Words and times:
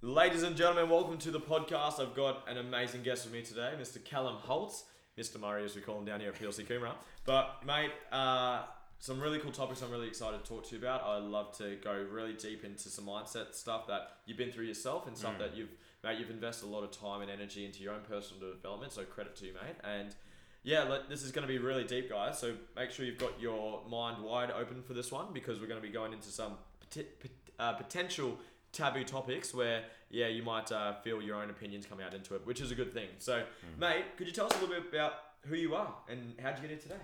Ladies 0.00 0.44
and 0.44 0.54
gentlemen, 0.56 0.88
welcome 0.88 1.18
to 1.18 1.30
the 1.32 1.40
podcast. 1.40 1.98
I've 2.00 2.14
got 2.14 2.48
an 2.48 2.56
amazing 2.58 3.02
guest 3.02 3.24
with 3.24 3.32
me 3.34 3.42
today, 3.42 3.72
Mr. 3.80 4.02
Callum 4.04 4.36
Holtz, 4.36 4.84
Mr. 5.18 5.40
Murray, 5.40 5.64
as 5.64 5.74
we 5.74 5.80
call 5.82 5.98
him 5.98 6.04
down 6.04 6.20
here 6.20 6.28
at 6.28 6.36
PLC 6.40 6.64
Coomera. 6.64 6.92
But, 7.24 7.66
mate, 7.66 7.90
uh, 8.12 8.62
some 9.00 9.20
really 9.20 9.40
cool 9.40 9.50
topics 9.50 9.82
I'm 9.82 9.90
really 9.90 10.06
excited 10.06 10.42
to 10.44 10.48
talk 10.48 10.68
to 10.68 10.76
you 10.76 10.80
about. 10.80 11.02
I 11.04 11.18
love 11.18 11.56
to 11.58 11.76
go 11.82 12.06
really 12.12 12.34
deep 12.34 12.64
into 12.64 12.88
some 12.88 13.06
mindset 13.06 13.54
stuff 13.54 13.88
that 13.88 14.12
you've 14.24 14.38
been 14.38 14.52
through 14.52 14.66
yourself 14.66 15.08
and 15.08 15.16
stuff 15.16 15.34
Mm. 15.34 15.38
that 15.40 15.56
you've, 15.56 15.70
mate, 16.04 16.18
you've 16.20 16.30
invested 16.30 16.66
a 16.66 16.68
lot 16.70 16.84
of 16.84 16.92
time 16.92 17.20
and 17.20 17.30
energy 17.30 17.64
into 17.64 17.82
your 17.82 17.92
own 17.94 18.02
personal 18.08 18.52
development. 18.52 18.92
So 18.92 19.02
credit 19.04 19.34
to 19.36 19.46
you, 19.46 19.52
mate. 19.54 19.76
And 19.82 20.14
yeah, 20.62 20.84
let, 20.84 21.08
this 21.08 21.24
is 21.24 21.32
going 21.32 21.46
to 21.46 21.52
be 21.52 21.58
really 21.58 21.84
deep, 21.84 22.08
guys. 22.08 22.38
So 22.38 22.54
make 22.76 22.92
sure 22.92 23.04
you've 23.04 23.18
got 23.18 23.40
your 23.40 23.82
mind 23.88 24.22
wide 24.22 24.52
open 24.52 24.80
for 24.82 24.94
this 24.94 25.10
one 25.10 25.32
because 25.32 25.58
we're 25.60 25.66
going 25.66 25.80
to 25.80 25.86
be 25.86 25.92
going 25.92 26.12
into 26.12 26.28
some 26.28 26.52
poti- 26.80 27.08
pot- 27.20 27.30
uh, 27.58 27.72
potential 27.72 28.38
taboo 28.72 29.04
topics 29.04 29.54
where, 29.54 29.84
yeah, 30.10 30.28
you 30.28 30.42
might 30.42 30.70
uh, 30.72 30.94
feel 31.02 31.22
your 31.22 31.36
own 31.36 31.50
opinions 31.50 31.86
come 31.86 32.00
out 32.00 32.14
into 32.14 32.34
it, 32.34 32.46
which 32.46 32.60
is 32.60 32.70
a 32.70 32.74
good 32.74 32.92
thing. 32.92 33.08
So, 33.18 33.44
mate, 33.78 34.04
could 34.16 34.26
you 34.26 34.32
tell 34.32 34.46
us 34.46 34.52
a 34.52 34.60
little 34.64 34.82
bit 34.82 34.92
about 34.92 35.12
who 35.46 35.56
you 35.56 35.74
are 35.74 35.94
and 36.08 36.34
how'd 36.40 36.56
you 36.56 36.62
get 36.62 36.70
here 36.70 36.78
today? 36.78 37.02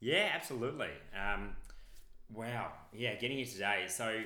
Yeah, 0.00 0.30
absolutely. 0.34 0.90
Um, 1.14 1.56
wow. 2.32 2.72
Yeah, 2.92 3.14
getting 3.14 3.38
here 3.38 3.46
today. 3.46 3.84
So, 3.88 4.20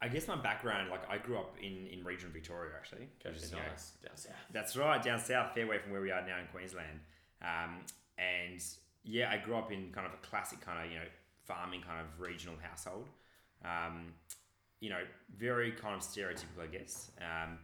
I 0.00 0.08
guess 0.08 0.28
my 0.28 0.36
background, 0.36 0.90
like 0.90 1.08
I 1.10 1.18
grew 1.18 1.38
up 1.38 1.56
in, 1.60 1.86
in 1.88 2.04
regional 2.04 2.32
Victoria 2.32 2.70
actually. 2.76 3.08
which 3.24 3.36
is, 3.36 3.50
you 3.50 3.56
know, 3.56 3.62
nice. 3.68 3.92
Down 4.04 4.16
south. 4.16 4.32
That's 4.52 4.76
right, 4.76 5.02
down 5.02 5.18
south, 5.18 5.54
fair 5.54 5.66
way 5.66 5.78
from 5.78 5.90
where 5.92 6.00
we 6.00 6.12
are 6.12 6.24
now 6.24 6.38
in 6.38 6.46
Queensland. 6.52 7.00
Um, 7.42 7.80
and 8.16 8.62
yeah, 9.02 9.30
I 9.30 9.38
grew 9.38 9.56
up 9.56 9.72
in 9.72 9.90
kind 9.92 10.06
of 10.06 10.12
a 10.12 10.26
classic 10.26 10.60
kind 10.60 10.84
of, 10.84 10.92
you 10.92 10.98
know, 10.98 11.06
farming 11.46 11.82
kind 11.82 12.00
of 12.00 12.20
regional 12.20 12.56
household. 12.62 13.08
Um, 13.64 14.12
you 14.80 14.90
know, 14.90 15.00
very 15.36 15.72
kind 15.72 15.94
of 15.94 16.00
stereotypical, 16.00 16.62
I 16.62 16.66
guess. 16.66 17.10
Um, 17.20 17.58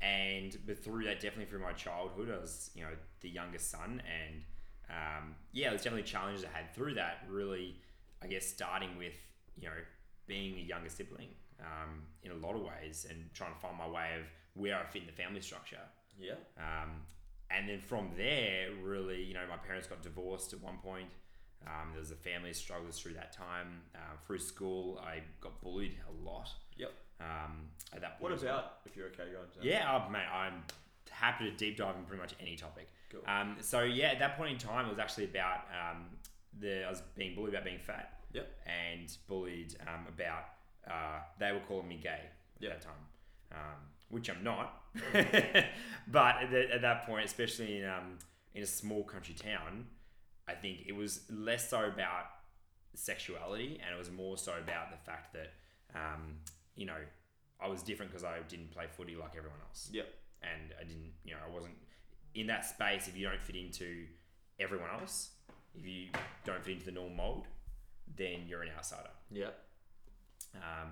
and 0.00 0.56
but 0.66 0.82
through 0.82 1.04
that, 1.04 1.20
definitely 1.20 1.46
through 1.46 1.62
my 1.62 1.72
childhood, 1.72 2.30
I 2.30 2.40
was, 2.40 2.70
you 2.74 2.82
know, 2.82 2.90
the 3.20 3.28
youngest 3.28 3.70
son. 3.70 4.02
And 4.06 4.42
um, 4.90 5.34
yeah, 5.52 5.70
there's 5.70 5.82
definitely 5.82 6.08
challenges 6.08 6.44
I 6.44 6.56
had 6.56 6.74
through 6.74 6.94
that, 6.94 7.24
really, 7.28 7.76
I 8.22 8.26
guess, 8.26 8.46
starting 8.46 8.96
with, 8.98 9.14
you 9.56 9.68
know, 9.68 9.74
being 10.26 10.56
a 10.58 10.62
younger 10.62 10.88
sibling 10.88 11.28
um, 11.60 12.02
in 12.22 12.30
a 12.30 12.34
lot 12.34 12.54
of 12.54 12.62
ways 12.62 13.06
and 13.08 13.32
trying 13.34 13.54
to 13.54 13.60
find 13.60 13.76
my 13.78 13.88
way 13.88 14.10
of 14.20 14.26
where 14.54 14.78
I 14.78 14.84
fit 14.84 15.02
in 15.02 15.06
the 15.06 15.12
family 15.12 15.40
structure. 15.40 15.80
Yeah. 16.18 16.34
Um, 16.58 16.90
and 17.50 17.68
then 17.68 17.80
from 17.80 18.10
there, 18.16 18.68
really, 18.82 19.22
you 19.22 19.34
know, 19.34 19.44
my 19.48 19.56
parents 19.56 19.86
got 19.86 20.02
divorced 20.02 20.52
at 20.52 20.62
one 20.62 20.78
point. 20.82 21.08
Um, 21.66 21.90
there 21.92 22.00
was 22.00 22.10
a 22.10 22.16
family 22.16 22.52
struggles 22.52 22.98
through 22.98 23.14
that 23.14 23.32
time. 23.32 23.82
Um, 23.94 24.18
through 24.26 24.38
school, 24.40 25.00
I 25.04 25.20
got 25.40 25.60
bullied 25.62 25.96
a 26.08 26.28
lot. 26.28 26.50
Yep. 26.76 26.92
Um, 27.20 27.68
at 27.94 28.00
that 28.00 28.16
What 28.18 28.30
point, 28.30 28.42
well. 28.42 28.54
about, 28.58 28.72
if 28.86 28.96
you're 28.96 29.06
okay 29.06 29.24
going 29.32 29.48
to 29.60 29.66
Yeah, 29.66 29.88
oh, 30.06 30.10
mate, 30.10 30.26
I'm 30.32 30.62
happy 31.10 31.44
to 31.50 31.56
deep 31.56 31.76
dive 31.76 31.96
in 31.96 32.04
pretty 32.04 32.20
much 32.20 32.34
any 32.40 32.56
topic. 32.56 32.88
Cool. 33.10 33.20
Um, 33.26 33.56
so 33.60 33.82
yeah, 33.82 34.08
at 34.08 34.18
that 34.18 34.36
point 34.36 34.52
in 34.52 34.58
time, 34.58 34.86
it 34.86 34.90
was 34.90 34.98
actually 34.98 35.24
about 35.24 35.60
um, 35.70 36.06
the 36.60 36.84
I 36.84 36.90
was 36.90 37.02
being 37.16 37.34
bullied 37.34 37.54
about 37.54 37.64
being 37.64 37.78
fat. 37.78 38.18
Yep. 38.32 38.48
And 38.66 39.16
bullied 39.28 39.76
um, 39.86 40.06
about 40.08 40.44
uh, 40.90 41.20
they 41.38 41.52
were 41.52 41.60
calling 41.60 41.86
me 41.88 42.00
gay 42.02 42.20
Yep. 42.60 42.72
at 42.72 42.80
that 42.80 42.86
time, 42.86 43.04
um, 43.52 43.78
which 44.10 44.28
I'm 44.28 44.42
not. 44.42 44.82
but 46.08 46.36
at, 46.42 46.50
the, 46.50 46.74
at 46.74 46.82
that 46.82 47.06
point, 47.06 47.24
especially 47.24 47.78
in 47.78 47.84
um, 47.88 48.18
in 48.54 48.62
a 48.62 48.66
small 48.66 49.04
country 49.04 49.34
town, 49.34 49.86
I 50.48 50.52
think 50.54 50.80
it 50.86 50.92
was 50.94 51.22
less 51.30 51.70
so 51.70 51.84
about 51.86 52.26
sexuality 52.94 53.80
and 53.84 53.94
it 53.94 53.98
was 53.98 54.10
more 54.10 54.36
so 54.38 54.52
about 54.62 54.90
the 54.90 54.96
fact 54.98 55.32
that 55.34 55.52
um, 55.94 56.36
you 56.76 56.86
know 56.86 56.96
I 57.60 57.68
was 57.68 57.82
different 57.82 58.10
because 58.12 58.24
I 58.24 58.38
didn't 58.48 58.70
play 58.72 58.84
footy 58.96 59.16
like 59.16 59.36
everyone 59.36 59.58
else 59.66 59.88
Yep. 59.92 60.06
and 60.42 60.74
I 60.78 60.84
didn't, 60.84 61.12
you 61.24 61.32
know, 61.32 61.38
I 61.48 61.50
wasn't 61.52 61.74
in 62.34 62.46
that 62.48 62.66
space. 62.66 63.08
If 63.08 63.16
you 63.16 63.26
don't 63.26 63.40
fit 63.40 63.56
into 63.56 64.06
everyone 64.60 64.88
else, 65.00 65.30
if 65.74 65.86
you 65.86 66.08
don't 66.44 66.62
fit 66.64 66.74
into 66.74 66.84
the 66.86 66.92
normal 66.92 67.14
mold, 67.14 67.46
then 68.16 68.40
you're 68.48 68.62
an 68.62 68.70
outsider. 68.76 69.08
Yeah. 69.30 69.50
Um, 70.56 70.90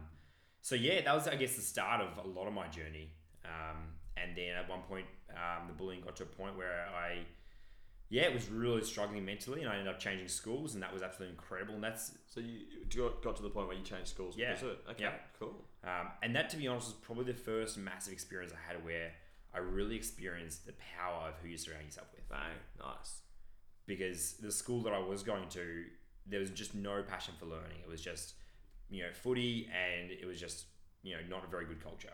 so 0.63 0.75
yeah, 0.77 1.03
that 1.03 1.15
was, 1.15 1.27
I 1.29 1.35
guess, 1.35 1.57
the 1.57 1.63
start 1.63 2.01
of 2.01 2.25
a 2.25 2.29
lot 2.29 2.47
of 2.47 2.55
my 2.55 2.69
journey. 2.69 3.11
Um, 3.45 3.79
and 4.17 4.37
then 4.37 4.55
at 4.55 4.69
one 4.69 4.81
point, 4.83 5.07
um, 5.31 5.67
the 5.67 5.75
bullying 5.75 6.01
got 6.01 6.17
to 6.17 6.23
a 6.23 6.27
point 6.27 6.57
where 6.57 6.87
I, 6.97 7.19
yeah, 8.13 8.25
it 8.25 8.35
was 8.35 8.51
really 8.51 8.85
struggling 8.85 9.25
mentally, 9.25 9.63
and 9.63 9.71
I 9.71 9.79
ended 9.79 9.89
up 9.89 9.99
changing 9.99 10.29
schools, 10.29 10.75
and 10.75 10.83
that 10.83 10.93
was 10.93 11.03
absolutely 11.03 11.33
incredible. 11.35 11.73
And 11.75 11.83
that's 11.83 12.13
So 12.27 12.41
you 12.41 12.61
got, 12.95 13.37
to 13.37 13.43
the 13.43 13.49
point 13.49 13.69
where 13.69 13.77
you 13.77 13.83
changed 13.83 14.09
schools 14.09 14.37
Yeah. 14.37 14.55
Okay, 14.91 15.05
Yeah. 15.05 15.15
cool. 15.39 15.65
Um, 15.83 16.09
and 16.23 16.37
that, 16.37 16.51
to 16.51 16.59
be 16.59 16.69
honest, 16.69 16.89
was 16.89 16.95
probably 16.97 17.25
the 17.25 17.33
first 17.33 17.79
massive 17.79 18.13
experience 18.13 18.53
I 18.53 18.71
had 18.71 18.85
where 18.85 19.13
I 19.55 19.61
really 19.61 19.97
experienced 19.97 20.67
the 20.67 20.75
power 20.99 21.29
of 21.31 21.37
who 21.41 21.49
you 21.49 21.57
surround 21.57 21.87
yourself 21.87 22.09
with. 22.15 22.29
Bang, 22.29 22.59
nice. 22.79 23.23
Because 23.87 24.35
the 24.35 24.53
school 24.53 24.83
that 24.83 24.93
I 24.93 24.99
was 24.99 25.23
going 25.23 25.49
to, 25.49 25.85
there 26.27 26.41
was 26.41 26.51
just 26.51 26.75
no 26.75 27.03
passion 27.03 27.33
for 27.41 27.47
learning. 27.47 27.79
It 27.83 27.89
was 27.89 28.03
just, 28.03 28.35
you 28.91 29.05
know, 29.05 29.13
footy, 29.15 29.71
and 29.73 30.11
it 30.11 30.27
was 30.27 30.39
just, 30.39 30.67
you 31.03 31.15
know, 31.15 31.21
not 31.31 31.45
a 31.47 31.51
very 31.51 31.65
good 31.65 31.83
culture. 31.83 32.13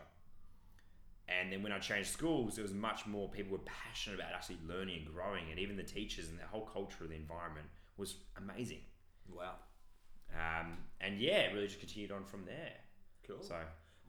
And 1.39 1.51
then 1.53 1.61
when 1.61 1.71
I 1.71 1.77
changed 1.79 2.09
schools, 2.09 2.57
it 2.57 2.61
was 2.63 2.73
much 2.73 3.05
more 3.05 3.29
people 3.29 3.51
were 3.51 3.63
passionate 3.65 4.19
about 4.19 4.33
actually 4.33 4.57
learning 4.67 5.03
and 5.05 5.13
growing, 5.13 5.43
and 5.51 5.59
even 5.59 5.77
the 5.77 5.83
teachers 5.83 6.29
and 6.29 6.39
the 6.39 6.43
whole 6.45 6.65
culture 6.65 7.03
of 7.03 7.09
the 7.11 7.15
environment 7.15 7.67
was 7.97 8.15
amazing. 8.37 8.79
Wow. 9.31 9.53
Um, 10.33 10.77
and 11.01 11.19
yeah, 11.19 11.39
it 11.41 11.53
really 11.53 11.67
just 11.67 11.79
continued 11.79 12.11
on 12.11 12.25
from 12.25 12.45
there. 12.45 12.73
Cool. 13.27 13.41
So 13.41 13.55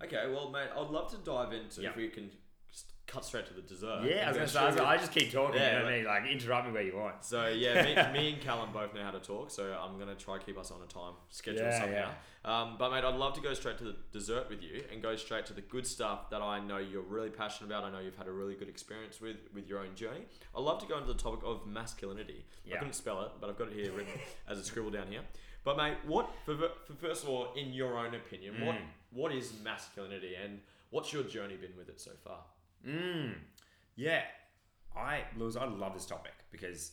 Okay, 0.03 0.25
well, 0.33 0.51
mate, 0.51 0.69
I'd 0.75 0.89
love 0.91 1.11
to 1.11 1.19
dive 1.19 1.53
into 1.53 1.83
Yeah. 1.83 1.91
if 1.91 1.97
we 1.97 2.09
can 2.09 2.31
cut 3.11 3.25
straight 3.25 3.47
to 3.47 3.55
the 3.55 3.63
dessert. 3.63 4.03
yeah, 4.05 4.25
I 4.25 4.29
was 4.29 4.37
gonna 4.37 4.49
say, 4.49 4.59
I, 4.61 4.67
was 4.67 4.77
gonna- 4.77 4.89
I 4.89 4.97
just 4.97 5.13
keep 5.13 5.33
talking. 5.33 5.61
Yeah, 5.61 5.73
you 5.73 5.79
know 5.81 5.85
what 5.85 5.93
I 5.93 5.97
mean? 5.97 6.05
Like 6.07 6.27
interrupt 6.31 6.67
me 6.69 6.73
where 6.73 6.83
you 6.83 6.97
want. 6.97 7.25
So 7.25 7.49
yeah, 7.49 7.83
me, 8.13 8.13
me 8.19 8.33
and 8.35 8.41
Callum 8.43 8.71
both 8.73 8.95
know 8.95 9.03
how 9.03 9.11
to 9.11 9.19
talk, 9.21 9.51
so 9.51 9.65
I'm 9.83 9.99
gonna 9.99 10.15
try 10.15 10.39
to 10.39 10.45
keep 10.45 10.57
us 10.59 10.71
on 10.71 10.81
a 10.83 10.87
time 10.87 11.15
schedule 11.29 11.63
Yeah, 11.63 11.81
somehow. 11.81 12.11
Um, 12.43 12.77
but 12.79 12.91
mate, 12.91 13.05
I'd 13.05 13.17
love 13.17 13.35
to 13.35 13.41
go 13.43 13.53
straight 13.53 13.77
to 13.79 13.85
the 13.85 13.97
dessert 14.13 14.49
with 14.49 14.63
you 14.63 14.83
and 14.91 15.03
go 15.03 15.15
straight 15.17 15.45
to 15.47 15.53
the 15.53 15.61
good 15.61 15.87
stuff 15.87 16.31
that 16.31 16.41
I 16.41 16.59
know 16.59 16.79
you're 16.79 17.03
really 17.03 17.29
passionate 17.29 17.67
about. 17.69 17.85
I 17.85 17.91
know 17.91 17.99
you've 17.99 18.17
had 18.17 18.29
a 18.29 18.33
really 18.33 18.55
good 18.55 18.69
experience 18.69 19.21
with 19.21 19.37
with 19.55 19.69
your 19.69 19.81
own 19.81 19.95
journey. 19.95 20.23
I'd 20.57 20.63
love 20.63 20.81
to 20.81 20.87
go 20.87 20.97
into 20.97 21.09
the 21.13 21.19
topic 21.19 21.41
of 21.45 21.67
masculinity. 21.67 22.45
Yeah. 22.65 22.77
I 22.77 22.79
couldn't 22.79 22.95
spell 22.95 23.23
it, 23.23 23.33
but 23.41 23.51
I've 23.51 23.59
got 23.59 23.69
it 23.69 23.75
here 23.75 23.93
written 23.93 24.13
as 24.49 24.59
a 24.59 24.65
scribble 24.65 24.91
down 24.91 25.09
here. 25.09 25.21
But 25.65 25.77
mate, 25.77 25.97
what 26.07 26.31
for, 26.47 26.57
for 26.57 26.95
first 26.99 27.25
of 27.25 27.29
all, 27.29 27.53
in 27.55 27.73
your 27.75 27.99
own 27.99 28.15
opinion, 28.15 28.65
what 28.65 28.77
Mm. 28.77 28.81
what 29.13 29.33
is 29.33 29.53
masculinity 29.63 30.35
and 30.43 30.61
what's 30.91 31.13
your 31.13 31.23
journey 31.25 31.57
been 31.57 31.77
with 31.77 31.89
it 31.91 32.01
so 32.01 32.13
far? 32.25 32.39
Mm. 32.87 33.35
Yeah, 33.97 34.23
I 34.97 35.23
Lewis, 35.37 35.57
I 35.57 35.65
love 35.67 35.95
this 35.95 36.07
topic 36.07 36.33
because 36.51 36.93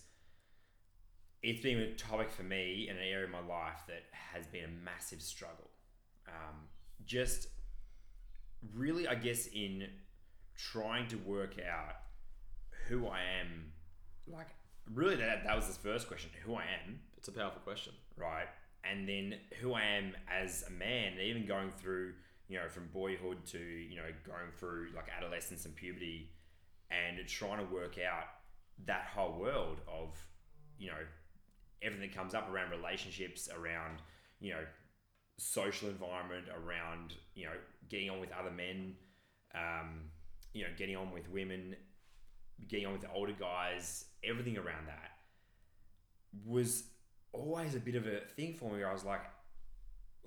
it's 1.44 1.62
been 1.62 1.78
a 1.80 1.94
topic 1.96 2.32
for 2.32 2.44
me 2.44 2.88
in 2.90 2.98
an 2.98 3.04
area 3.04 3.26
of 3.26 3.32
my 3.32 3.40
life 3.42 3.82
that 3.88 4.04
has 4.12 4.46
been 4.48 4.64
a 4.66 4.84
massive 4.84 5.22
struggle. 5.22 5.70
Um, 6.28 6.68
just 7.06 7.48
really, 8.74 9.08
I 9.08 9.16
guess, 9.16 9.48
in 9.48 9.88
trying 10.58 11.08
to 11.10 11.16
work 11.18 11.56
out 11.60 11.96
who 12.88 13.08
I 13.08 13.20
am. 13.42 13.72
Like, 14.28 14.48
really, 14.94 15.16
that 15.16 15.44
that 15.46 15.56
was 15.56 15.68
the 15.68 15.74
first 15.80 16.08
question: 16.08 16.32
who 16.46 16.56
I 16.56 16.64
am, 16.86 17.00
It's 17.18 17.28
a 17.28 17.32
powerful 17.32 17.62
question. 17.62 17.94
right? 18.18 18.48
And 18.84 19.08
then 19.08 19.36
who 19.62 19.74
I 19.74 19.82
am 19.84 20.14
as 20.32 20.64
a 20.68 20.72
man, 20.72 21.14
even 21.22 21.46
going 21.46 21.72
through, 21.72 22.14
you 22.48 22.58
know, 22.58 22.68
from 22.70 22.88
boyhood 22.94 23.46
to, 23.48 23.58
you 23.58 23.96
know, 23.96 24.10
going 24.26 24.52
through 24.58 24.88
like 24.96 25.08
adolescence 25.16 25.66
and 25.66 25.76
puberty 25.76 26.32
and 26.90 27.28
trying 27.28 27.66
to 27.66 27.74
work 27.74 27.98
out 27.98 28.26
that 28.86 29.08
whole 29.14 29.38
world 29.40 29.80
of, 29.88 30.18
you 30.78 30.88
know, 30.88 30.98
everything 31.82 32.10
that 32.10 32.16
comes 32.16 32.34
up 32.34 32.50
around 32.52 32.72
relationships, 32.72 33.50
around, 33.50 34.02
you 34.40 34.54
know, 34.54 34.62
social 35.38 35.90
environment, 35.90 36.46
around, 36.50 37.14
you 37.36 37.46
know, 37.46 37.52
getting 37.90 38.10
on 38.10 38.20
with 38.20 38.30
other 38.32 38.52
men, 38.52 38.96
um, 39.54 40.02
you 40.54 40.64
know, 40.64 40.70
getting 40.78 40.96
on 40.96 41.12
with 41.12 41.30
women, 41.30 41.76
getting 42.68 42.86
on 42.86 42.94
with 42.94 43.02
the 43.02 43.12
older 43.12 43.36
guys, 43.38 44.06
everything 44.24 44.58
around 44.58 44.88
that 44.88 45.12
was 46.46 46.84
always 47.34 47.76
a 47.76 47.80
bit 47.80 47.96
of 47.96 48.06
a 48.06 48.20
thing 48.36 48.54
for 48.54 48.72
me 48.72 48.84
I 48.84 48.94
was 48.94 49.04
like, 49.04 49.22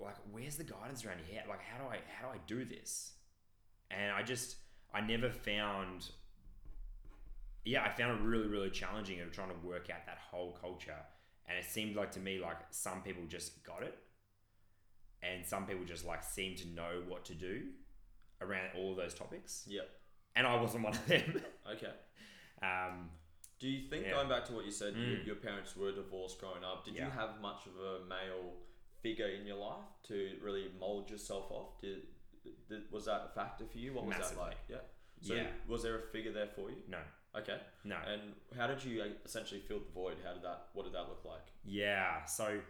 like, 0.01 0.15
where's 0.31 0.55
the 0.57 0.63
guidance 0.63 1.05
around 1.05 1.19
here? 1.27 1.41
Like, 1.47 1.61
how 1.61 1.83
do 1.83 1.89
I 1.89 1.97
how 2.19 2.27
do 2.27 2.33
I 2.33 2.39
do 2.47 2.65
this? 2.65 3.13
And 3.89 4.11
I 4.11 4.23
just 4.23 4.57
I 4.93 5.01
never 5.01 5.29
found 5.29 6.09
yeah, 7.63 7.83
I 7.83 7.89
found 7.89 8.19
it 8.19 8.23
really, 8.23 8.47
really 8.47 8.69
challenging 8.71 9.21
of 9.21 9.31
trying 9.31 9.49
to 9.49 9.67
work 9.67 9.89
out 9.91 10.05
that 10.07 10.17
whole 10.31 10.57
culture. 10.59 10.95
And 11.47 11.57
it 11.59 11.65
seemed 11.65 11.95
like 11.95 12.11
to 12.11 12.19
me 12.19 12.39
like 12.39 12.57
some 12.71 13.01
people 13.03 13.23
just 13.27 13.63
got 13.63 13.83
it 13.83 13.97
and 15.21 15.45
some 15.45 15.65
people 15.67 15.85
just 15.85 16.05
like 16.05 16.23
seem 16.23 16.55
to 16.55 16.67
know 16.69 17.03
what 17.07 17.25
to 17.25 17.35
do 17.35 17.63
around 18.41 18.69
all 18.75 18.91
of 18.91 18.97
those 18.97 19.13
topics. 19.13 19.65
Yep. 19.67 19.87
And 20.35 20.47
I 20.47 20.59
wasn't 20.59 20.83
one 20.83 20.93
of 20.93 21.05
them. 21.07 21.41
Okay. 21.73 21.91
um, 22.63 23.09
Do 23.59 23.67
you 23.69 23.87
think 23.87 24.05
Yeah. 24.05 24.13
going 24.13 24.29
back 24.29 24.45
to 24.45 24.53
what 24.53 24.65
you 24.65 24.71
said, 24.71 24.95
your, 24.95 25.17
Mm. 25.19 25.25
your 25.27 25.35
parents 25.35 25.75
were 25.75 25.91
divorced 25.91 26.39
growing 26.39 26.63
up? 26.63 26.83
Did 26.85 26.95
you 26.95 27.03
have 27.03 27.39
much 27.39 27.67
of 27.67 27.77
a 27.77 28.05
male 28.05 28.53
figure 29.01 29.27
in 29.27 29.45
your 29.45 29.57
life 29.57 29.85
to 30.07 30.37
really 30.41 30.67
mold 30.79 31.09
yourself 31.09 31.45
off? 31.51 31.79
Did 31.81 32.01
th- 32.69 32.81
was 32.91 33.05
that 33.05 33.29
a 33.31 33.35
factor 33.35 33.65
for 33.71 33.77
you? 33.77 33.93
What 33.93 34.05
was 34.05 34.17
Massively. 34.17 34.35
that 34.35 34.41
like? 34.49 34.57
Yeah. 34.69 34.77
So 35.21 35.33
Yeah. 35.35 35.47
was 35.67 35.83
there 35.83 35.97
a 35.99 36.01
figure 36.11 36.31
there 36.31 36.47
for 36.47 36.69
you? 36.69 36.77
No, 36.87 36.99
Okay. 37.35 37.59
no. 37.83 37.97
And 37.97 38.35
how 38.57 38.67
did 38.67 38.83
you 38.83 39.03
essentially 39.25 39.61
fill 39.61 39.79
the 39.79 39.91
void? 39.91 40.17
How 40.25 40.33
did 40.33 40.41
that? 40.43 40.69
What 40.73 40.83
did 40.83 40.93
that 40.93 41.07
look 41.09 41.23
like? 41.25 41.45
Yeah. 41.63 42.25
So, 42.25 42.61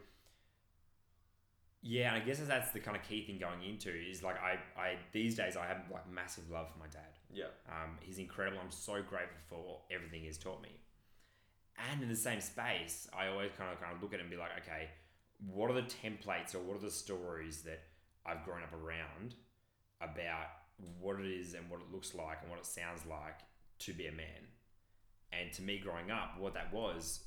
yeah, 1.83 2.13
and 2.13 2.21
I 2.21 2.25
guess 2.25 2.39
that's 2.39 2.71
the 2.71 2.79
kind 2.79 2.95
of 2.95 3.03
key 3.03 3.25
thing 3.25 3.39
going 3.39 3.63
into 3.63 3.89
is 3.89 4.21
like 4.21 4.35
I, 4.39 4.59
I 4.79 4.97
these 5.13 5.35
days 5.35 5.57
I 5.57 5.65
have 5.65 5.77
like 5.91 6.07
massive 6.11 6.49
love 6.49 6.71
for 6.71 6.77
my 6.77 6.87
dad. 6.87 7.17
Yeah. 7.33 7.45
Um, 7.69 7.97
he's 8.01 8.19
incredible. 8.19 8.59
I'm 8.63 8.71
so 8.71 9.01
grateful 9.01 9.39
for 9.49 9.81
everything 9.89 10.21
he's 10.23 10.37
taught 10.37 10.61
me. 10.61 10.69
And 11.89 12.03
in 12.03 12.09
the 12.09 12.15
same 12.15 12.41
space, 12.41 13.09
I 13.17 13.27
always 13.27 13.51
kind 13.57 13.71
of 13.73 13.79
kind 13.81 13.95
of 13.95 14.01
look 14.03 14.13
at 14.13 14.19
it 14.19 14.23
and 14.23 14.29
be 14.29 14.37
like, 14.37 14.51
okay, 14.61 14.89
what 15.45 15.69
are 15.71 15.73
the 15.73 15.81
templates 15.81 16.55
or 16.55 16.59
what 16.59 16.77
are 16.77 16.85
the 16.85 16.91
stories 16.91 17.61
that 17.63 17.81
I've 18.25 18.43
grown 18.43 18.61
up 18.63 18.73
around 18.73 19.35
about 20.01 20.47
what 20.99 21.19
it 21.19 21.25
is 21.25 21.53
and 21.53 21.69
what 21.69 21.81
it 21.81 21.91
looks 21.91 22.13
like 22.13 22.37
and 22.41 22.49
what 22.49 22.59
it 22.59 22.65
sounds 22.65 23.05
like 23.05 23.39
to 23.79 23.93
be 23.93 24.07
a 24.07 24.11
man. 24.11 24.47
And 25.31 25.51
to 25.53 25.61
me, 25.61 25.79
growing 25.79 26.11
up, 26.11 26.39
what 26.39 26.53
that 26.53 26.73
was, 26.73 27.23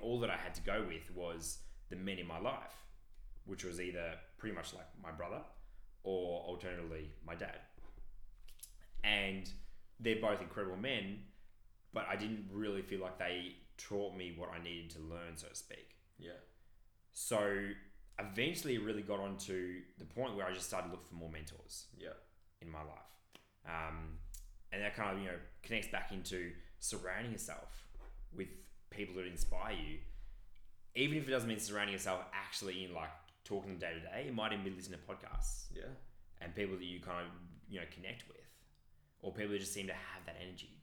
all 0.00 0.20
that 0.20 0.30
I 0.30 0.36
had 0.36 0.54
to 0.54 0.62
go 0.62 0.84
with 0.86 1.14
was 1.14 1.58
the 1.90 1.96
men 1.96 2.18
in 2.18 2.26
my 2.26 2.40
life, 2.40 2.74
which 3.44 3.64
was 3.64 3.80
either 3.80 4.14
pretty 4.38 4.54
much 4.54 4.72
like 4.72 4.86
my 5.02 5.10
brother 5.10 5.40
or 6.02 6.42
alternatively 6.42 7.10
my 7.26 7.34
dad. 7.34 7.58
And 9.04 9.50
they're 10.00 10.20
both 10.20 10.40
incredible 10.40 10.76
men, 10.76 11.18
but 11.92 12.06
I 12.08 12.16
didn't 12.16 12.46
really 12.52 12.82
feel 12.82 13.00
like 13.00 13.18
they 13.18 13.56
taught 13.76 14.16
me 14.16 14.34
what 14.36 14.50
I 14.50 14.62
needed 14.62 14.90
to 14.90 15.00
learn, 15.00 15.36
so 15.36 15.48
to 15.48 15.54
speak. 15.54 15.96
Yeah. 16.18 16.32
So 17.12 17.68
eventually, 18.18 18.74
it 18.76 18.82
really 18.82 19.02
got 19.02 19.20
on 19.20 19.36
to 19.38 19.82
the 19.98 20.04
point 20.04 20.36
where 20.36 20.46
I 20.46 20.52
just 20.52 20.66
started 20.66 20.88
to 20.88 20.92
look 20.92 21.06
for 21.06 21.14
more 21.14 21.30
mentors 21.30 21.86
Yeah. 21.96 22.14
in 22.60 22.70
my 22.70 22.82
life. 22.82 22.98
Um, 23.66 24.18
and 24.72 24.82
that 24.82 24.94
kind 24.94 25.16
of, 25.16 25.22
you 25.22 25.30
know, 25.30 25.38
connects 25.62 25.88
back 25.88 26.12
into 26.12 26.52
surrounding 26.80 27.32
yourself 27.32 27.86
with 28.34 28.48
people 28.90 29.14
that 29.16 29.26
inspire 29.26 29.74
you. 29.74 29.98
Even 30.94 31.18
if 31.18 31.28
it 31.28 31.30
doesn't 31.30 31.48
mean 31.48 31.58
surrounding 31.58 31.92
yourself 31.92 32.24
actually 32.32 32.84
in 32.84 32.92
like 32.94 33.10
talking 33.44 33.78
day 33.78 33.94
to 33.94 34.00
day, 34.00 34.24
it 34.28 34.34
might 34.34 34.52
even 34.52 34.64
be 34.64 34.70
listening 34.70 34.98
to 34.98 35.06
podcasts 35.06 35.66
Yeah. 35.74 35.84
and 36.40 36.54
people 36.54 36.76
that 36.76 36.84
you 36.84 37.00
kind 37.00 37.26
of, 37.26 37.32
you 37.68 37.80
know, 37.80 37.86
connect 37.94 38.26
with 38.28 38.36
or 39.20 39.32
people 39.32 39.52
that 39.52 39.58
just 39.58 39.72
seem 39.72 39.86
to 39.86 39.94
have 39.94 40.24
that 40.26 40.36
energy. 40.40 40.81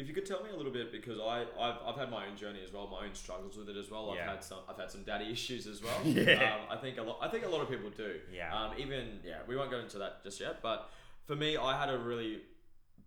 If 0.00 0.08
you 0.08 0.14
could 0.14 0.24
tell 0.26 0.42
me 0.42 0.50
a 0.50 0.56
little 0.56 0.72
bit, 0.72 0.90
because 0.90 1.18
I 1.20 1.42
I've, 1.60 1.74
I've 1.86 1.96
had 1.96 2.10
my 2.10 2.26
own 2.26 2.36
journey 2.36 2.60
as 2.64 2.72
well, 2.72 2.86
my 2.90 3.04
own 3.06 3.14
struggles 3.14 3.56
with 3.56 3.68
it 3.68 3.76
as 3.76 3.90
well. 3.90 4.10
I've 4.10 4.16
Yeah. 4.16 4.30
had 4.30 4.42
some 4.42 4.58
I've 4.68 4.78
had 4.78 4.90
some 4.90 5.02
daddy 5.02 5.30
issues 5.36 5.66
as 5.66 5.82
well. 5.82 6.00
Yeah. 6.04 6.54
Um, 6.54 6.60
I 6.70 6.80
think 6.80 6.98
a 6.98 7.02
lot 7.02 7.18
I 7.20 7.28
think 7.28 7.44
a 7.44 7.48
lot 7.48 7.60
of 7.60 7.68
people 7.68 7.90
do. 7.90 8.12
Yeah. 8.32 8.54
Um, 8.56 8.72
even 8.78 9.20
yeah, 9.24 9.38
we 9.46 9.56
won't 9.56 9.70
go 9.70 9.78
into 9.78 9.98
that 9.98 10.22
just 10.24 10.40
yet. 10.40 10.62
But 10.62 10.88
for 11.26 11.36
me, 11.36 11.56
I 11.56 11.78
had 11.78 11.90
a 11.92 11.98
really 11.98 12.40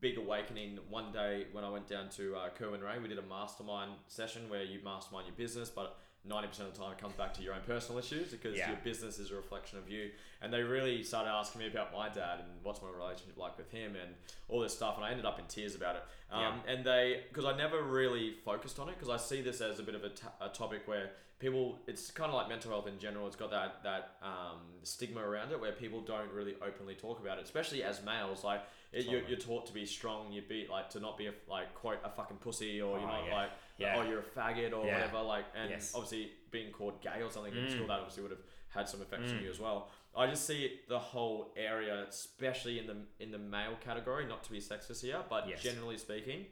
big 0.01 0.17
awakening 0.17 0.77
one 0.89 1.11
day 1.11 1.47
when 1.53 1.63
I 1.63 1.69
went 1.69 1.87
down 1.87 2.09
to 2.17 2.35
uh, 2.35 2.49
Kerwin 2.57 2.81
Rae. 2.81 2.99
We 3.01 3.07
did 3.07 3.17
a 3.19 3.23
mastermind 3.23 3.91
session 4.07 4.49
where 4.49 4.63
you 4.63 4.79
mastermind 4.83 5.27
your 5.27 5.35
business, 5.35 5.69
but 5.69 5.97
90% 6.27 6.43
of 6.61 6.73
the 6.73 6.79
time 6.79 6.91
it 6.93 6.97
comes 6.97 7.13
back 7.15 7.33
to 7.33 7.41
your 7.43 7.53
own 7.53 7.61
personal 7.67 7.99
issues 7.99 8.29
because 8.31 8.55
Yeah. 8.55 8.69
your 8.69 8.77
business 8.83 9.19
is 9.19 9.31
a 9.31 9.35
reflection 9.35 9.77
of 9.77 9.89
you. 9.89 10.11
And 10.41 10.53
they 10.53 10.61
really 10.63 11.03
started 11.03 11.29
asking 11.29 11.59
me 11.59 11.67
about 11.67 11.91
my 11.91 12.07
dad 12.09 12.39
and 12.39 12.49
what's 12.63 12.81
my 12.81 12.89
relationship 12.89 13.37
like 13.37 13.57
with 13.57 13.69
him 13.71 13.95
and 14.01 14.15
all 14.47 14.61
this 14.61 14.73
stuff. 14.73 14.95
And 14.95 15.05
I 15.05 15.11
ended 15.11 15.25
up 15.25 15.37
in 15.39 15.45
tears 15.45 15.75
about 15.75 15.97
it. 15.97 16.03
Um, 16.31 16.61
And 16.67 16.85
they, 16.85 17.23
because 17.27 17.45
I 17.45 17.55
never 17.57 17.81
really 17.83 18.35
focused 18.45 18.79
on 18.79 18.87
it 18.89 18.95
because 18.97 19.09
I 19.09 19.17
see 19.17 19.41
this 19.41 19.59
as 19.61 19.79
a 19.79 19.83
bit 19.83 19.95
of 19.95 20.03
a, 20.05 20.11
a 20.45 20.49
topic 20.49 20.87
where 20.87 21.11
people, 21.39 21.79
it's 21.87 22.09
kind 22.09 22.29
of 22.29 22.35
like 22.35 22.47
mental 22.47 22.71
health 22.71 22.87
in 22.87 22.97
general. 22.99 23.27
It's 23.27 23.35
got 23.35 23.51
that, 23.51 23.83
that 23.83 24.15
um, 24.23 24.59
stigma 24.83 25.19
around 25.21 25.51
it 25.51 25.59
where 25.59 25.73
people 25.73 25.99
don't 25.99 26.31
really 26.31 26.55
openly 26.65 26.95
talk 26.95 27.19
about 27.19 27.37
it, 27.37 27.43
especially 27.43 27.83
as 27.83 28.01
males. 28.03 28.45
Like, 28.45 28.61
it, 28.93 29.07
you're, 29.07 29.23
you're 29.27 29.39
taught 29.39 29.65
to 29.65 29.73
be 29.73 29.85
strong. 29.85 30.31
You 30.31 30.41
be 30.41 30.67
like 30.71 30.89
to 30.91 30.99
not 31.01 31.17
be 31.17 31.27
a, 31.27 31.33
like 31.49 31.73
quote 31.75 31.97
a 32.05 32.09
fucking 32.09 32.37
pussy 32.37 32.79
or 32.81 32.97
you're 32.99 33.09
Oh, 33.09 33.11
not 33.11 33.25
yeah. 33.27 33.35
like 33.35 33.49
Yeah. 33.77 33.95
oh 33.97 34.01
you're 34.03 34.19
a 34.19 34.23
faggot 34.23 34.71
or 34.77 34.85
Yeah. 34.85 34.93
whatever. 34.93 35.21
Like 35.21 35.45
and 35.55 35.69
Yes. 35.71 35.93
obviously 35.95 36.31
being 36.51 36.71
called 36.71 37.01
gay 37.01 37.21
or 37.21 37.29
something 37.31 37.53
in 37.55 37.65
Mm. 37.65 37.71
school 37.71 37.87
that 37.87 37.99
obviously 37.99 38.23
would 38.23 38.31
have 38.31 38.43
had 38.69 38.87
some 38.89 39.01
effects 39.01 39.31
on 39.31 39.39
Mm. 39.39 39.43
you 39.43 39.49
as 39.49 39.59
well. 39.59 39.89
I 40.15 40.27
just 40.27 40.45
see 40.45 40.81
the 40.87 40.99
whole 40.99 41.51
area, 41.57 42.03
especially 42.07 42.77
in 42.79 42.85
the 42.87 42.97
in 43.19 43.31
the 43.31 43.39
male 43.39 43.75
category, 43.77 44.25
not 44.25 44.43
to 44.43 44.51
be 44.51 44.59
sexist 44.59 45.01
here, 45.01 45.23
but 45.29 45.47
Yes. 45.47 45.61
generally 45.63 45.97
speaking, 45.97 46.45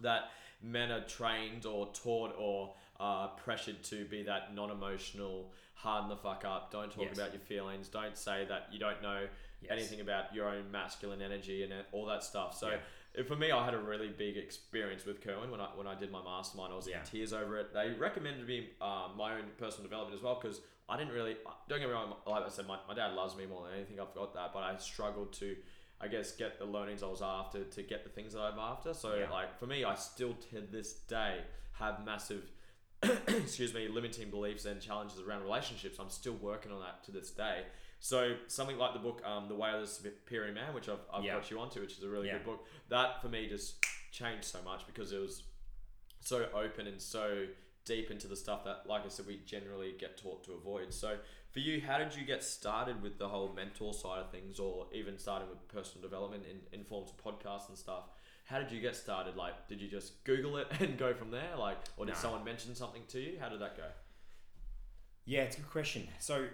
that 0.00 0.30
men 0.60 0.90
are 0.92 1.04
trained 1.06 1.66
or 1.66 1.92
taught 1.92 2.34
or 2.38 2.74
uh, 3.00 3.26
pressured 3.36 3.82
to 3.82 4.04
be 4.06 4.22
that 4.22 4.54
non-emotional, 4.54 5.52
harden 5.74 6.08
the 6.08 6.16
fuck 6.16 6.44
up, 6.44 6.70
don't 6.70 6.92
talk 6.92 7.02
Yes. 7.06 7.18
about 7.18 7.32
your 7.32 7.40
feelings, 7.40 7.88
don't 7.88 8.16
say 8.16 8.44
that 8.44 8.72
you 8.72 8.78
don't 8.78 9.02
know 9.02 9.28
Yes. 9.60 9.72
anything 9.72 10.00
about 10.00 10.32
your 10.32 10.46
own 10.48 10.70
masculine 10.70 11.20
energy 11.20 11.64
and 11.64 11.84
all 11.90 12.06
that 12.06 12.22
stuff. 12.22 12.54
So 12.56 12.70
Yeah. 12.70 12.80
For 13.22 13.36
me, 13.36 13.50
I 13.52 13.64
had 13.64 13.74
a 13.74 13.78
really 13.78 14.08
big 14.08 14.36
experience 14.36 15.04
with 15.04 15.20
Kerwin 15.22 15.50
when 15.50 15.60
I 15.60 15.66
when 15.76 15.86
I 15.86 15.94
did 15.94 16.10
my 16.10 16.22
mastermind. 16.22 16.72
I 16.72 16.76
was 16.76 16.88
Yeah. 16.88 16.98
in 17.00 17.04
tears 17.06 17.32
over 17.32 17.56
it. 17.58 17.72
They 17.72 17.90
recommended 17.90 18.46
me 18.46 18.70
um, 18.80 19.12
my 19.16 19.34
own 19.34 19.44
personal 19.58 19.84
development 19.84 20.16
as 20.18 20.22
well 20.22 20.38
because 20.40 20.60
I 20.88 20.96
didn't 20.96 21.12
really. 21.14 21.36
Don't 21.68 21.78
get 21.80 21.88
me 21.88 21.94
wrong. 21.94 22.14
Like 22.26 22.44
I 22.44 22.48
said, 22.48 22.66
my, 22.66 22.78
my 22.88 22.94
dad 22.94 23.14
loves 23.14 23.36
me 23.36 23.46
more 23.46 23.66
than 23.66 23.76
anything. 23.76 24.00
I've 24.00 24.14
got 24.14 24.34
that, 24.34 24.52
but 24.52 24.60
I 24.64 24.76
struggled 24.78 25.32
to. 25.34 25.56
I 26.00 26.08
guess 26.08 26.32
get 26.32 26.58
the 26.58 26.64
learnings 26.66 27.02
I 27.02 27.06
was 27.06 27.22
after 27.22 27.62
to 27.64 27.82
get 27.82 28.02
the 28.04 28.10
things 28.10 28.32
that 28.34 28.40
I'm 28.40 28.58
after. 28.58 28.92
So 28.92 29.14
Yeah. 29.14 29.30
like 29.30 29.58
for 29.58 29.66
me, 29.66 29.84
I 29.84 29.94
still 29.94 30.34
to 30.50 30.60
this 30.60 30.92
day 30.92 31.38
have 31.78 32.04
massive, 32.04 32.42
excuse 33.28 33.72
me, 33.72 33.88
limiting 33.88 34.28
beliefs 34.30 34.64
and 34.64 34.80
challenges 34.80 35.20
around 35.20 35.42
relationships. 35.44 35.98
I'm 35.98 36.10
still 36.10 36.34
working 36.34 36.72
on 36.72 36.80
that 36.80 37.04
to 37.04 37.10
this 37.12 37.30
day. 37.30 37.62
So 38.04 38.36
something 38.48 38.76
like 38.76 38.92
the 38.92 38.98
book, 38.98 39.22
um, 39.24 39.48
The 39.48 39.54
Way 39.54 39.70
of 39.72 39.80
the 39.80 39.86
Superior 39.86 40.52
Man, 40.52 40.74
which 40.74 40.90
I've, 40.90 40.98
I've 41.10 41.24
Yeah. 41.24 41.36
got 41.36 41.50
you 41.50 41.58
onto, 41.58 41.80
which 41.80 41.96
is 41.96 42.02
a 42.02 42.08
really 42.10 42.26
Yeah. 42.26 42.34
good 42.34 42.44
book. 42.44 42.66
That 42.90 43.22
for 43.22 43.30
me 43.30 43.48
just 43.48 43.82
changed 44.12 44.44
so 44.44 44.60
much 44.60 44.86
because 44.86 45.10
it 45.10 45.18
was 45.18 45.44
so 46.20 46.50
open 46.52 46.86
and 46.86 47.00
so 47.00 47.46
deep 47.86 48.10
into 48.10 48.28
the 48.28 48.36
stuff 48.36 48.62
that, 48.64 48.86
like 48.86 49.06
I 49.06 49.08
said, 49.08 49.26
we 49.26 49.38
generally 49.46 49.92
get 49.98 50.18
taught 50.18 50.44
to 50.44 50.52
avoid. 50.52 50.92
So 50.92 51.18
for 51.50 51.60
you, 51.60 51.80
how 51.80 51.96
did 51.96 52.14
you 52.14 52.26
get 52.26 52.44
started 52.44 53.00
with 53.00 53.16
the 53.16 53.26
whole 53.26 53.54
mentor 53.54 53.94
side 53.94 54.18
of 54.18 54.30
things, 54.30 54.60
or 54.60 54.86
even 54.92 55.16
starting 55.18 55.48
with 55.48 55.66
personal 55.68 56.02
development 56.02 56.44
in, 56.44 56.60
in 56.78 56.84
forms 56.84 57.10
of 57.10 57.16
podcasts 57.16 57.70
and 57.70 57.78
stuff? 57.78 58.10
How 58.44 58.58
did 58.58 58.70
you 58.70 58.82
get 58.82 58.96
started? 58.96 59.34
Like, 59.34 59.66
did 59.66 59.80
you 59.80 59.88
just 59.88 60.22
Google 60.24 60.58
it 60.58 60.66
and 60.80 60.98
go 60.98 61.14
from 61.14 61.30
there? 61.30 61.56
Like, 61.58 61.78
or 61.96 62.04
did 62.04 62.16
No. 62.16 62.20
someone 62.20 62.44
mention 62.44 62.74
something 62.74 63.04
to 63.08 63.18
you? 63.18 63.38
How 63.40 63.48
did 63.48 63.60
that 63.60 63.78
go? 63.78 63.86
Yeah, 65.24 65.44
it's 65.44 65.56
a 65.56 65.60
good 65.60 65.70
question. 65.70 66.06
So 66.18 66.48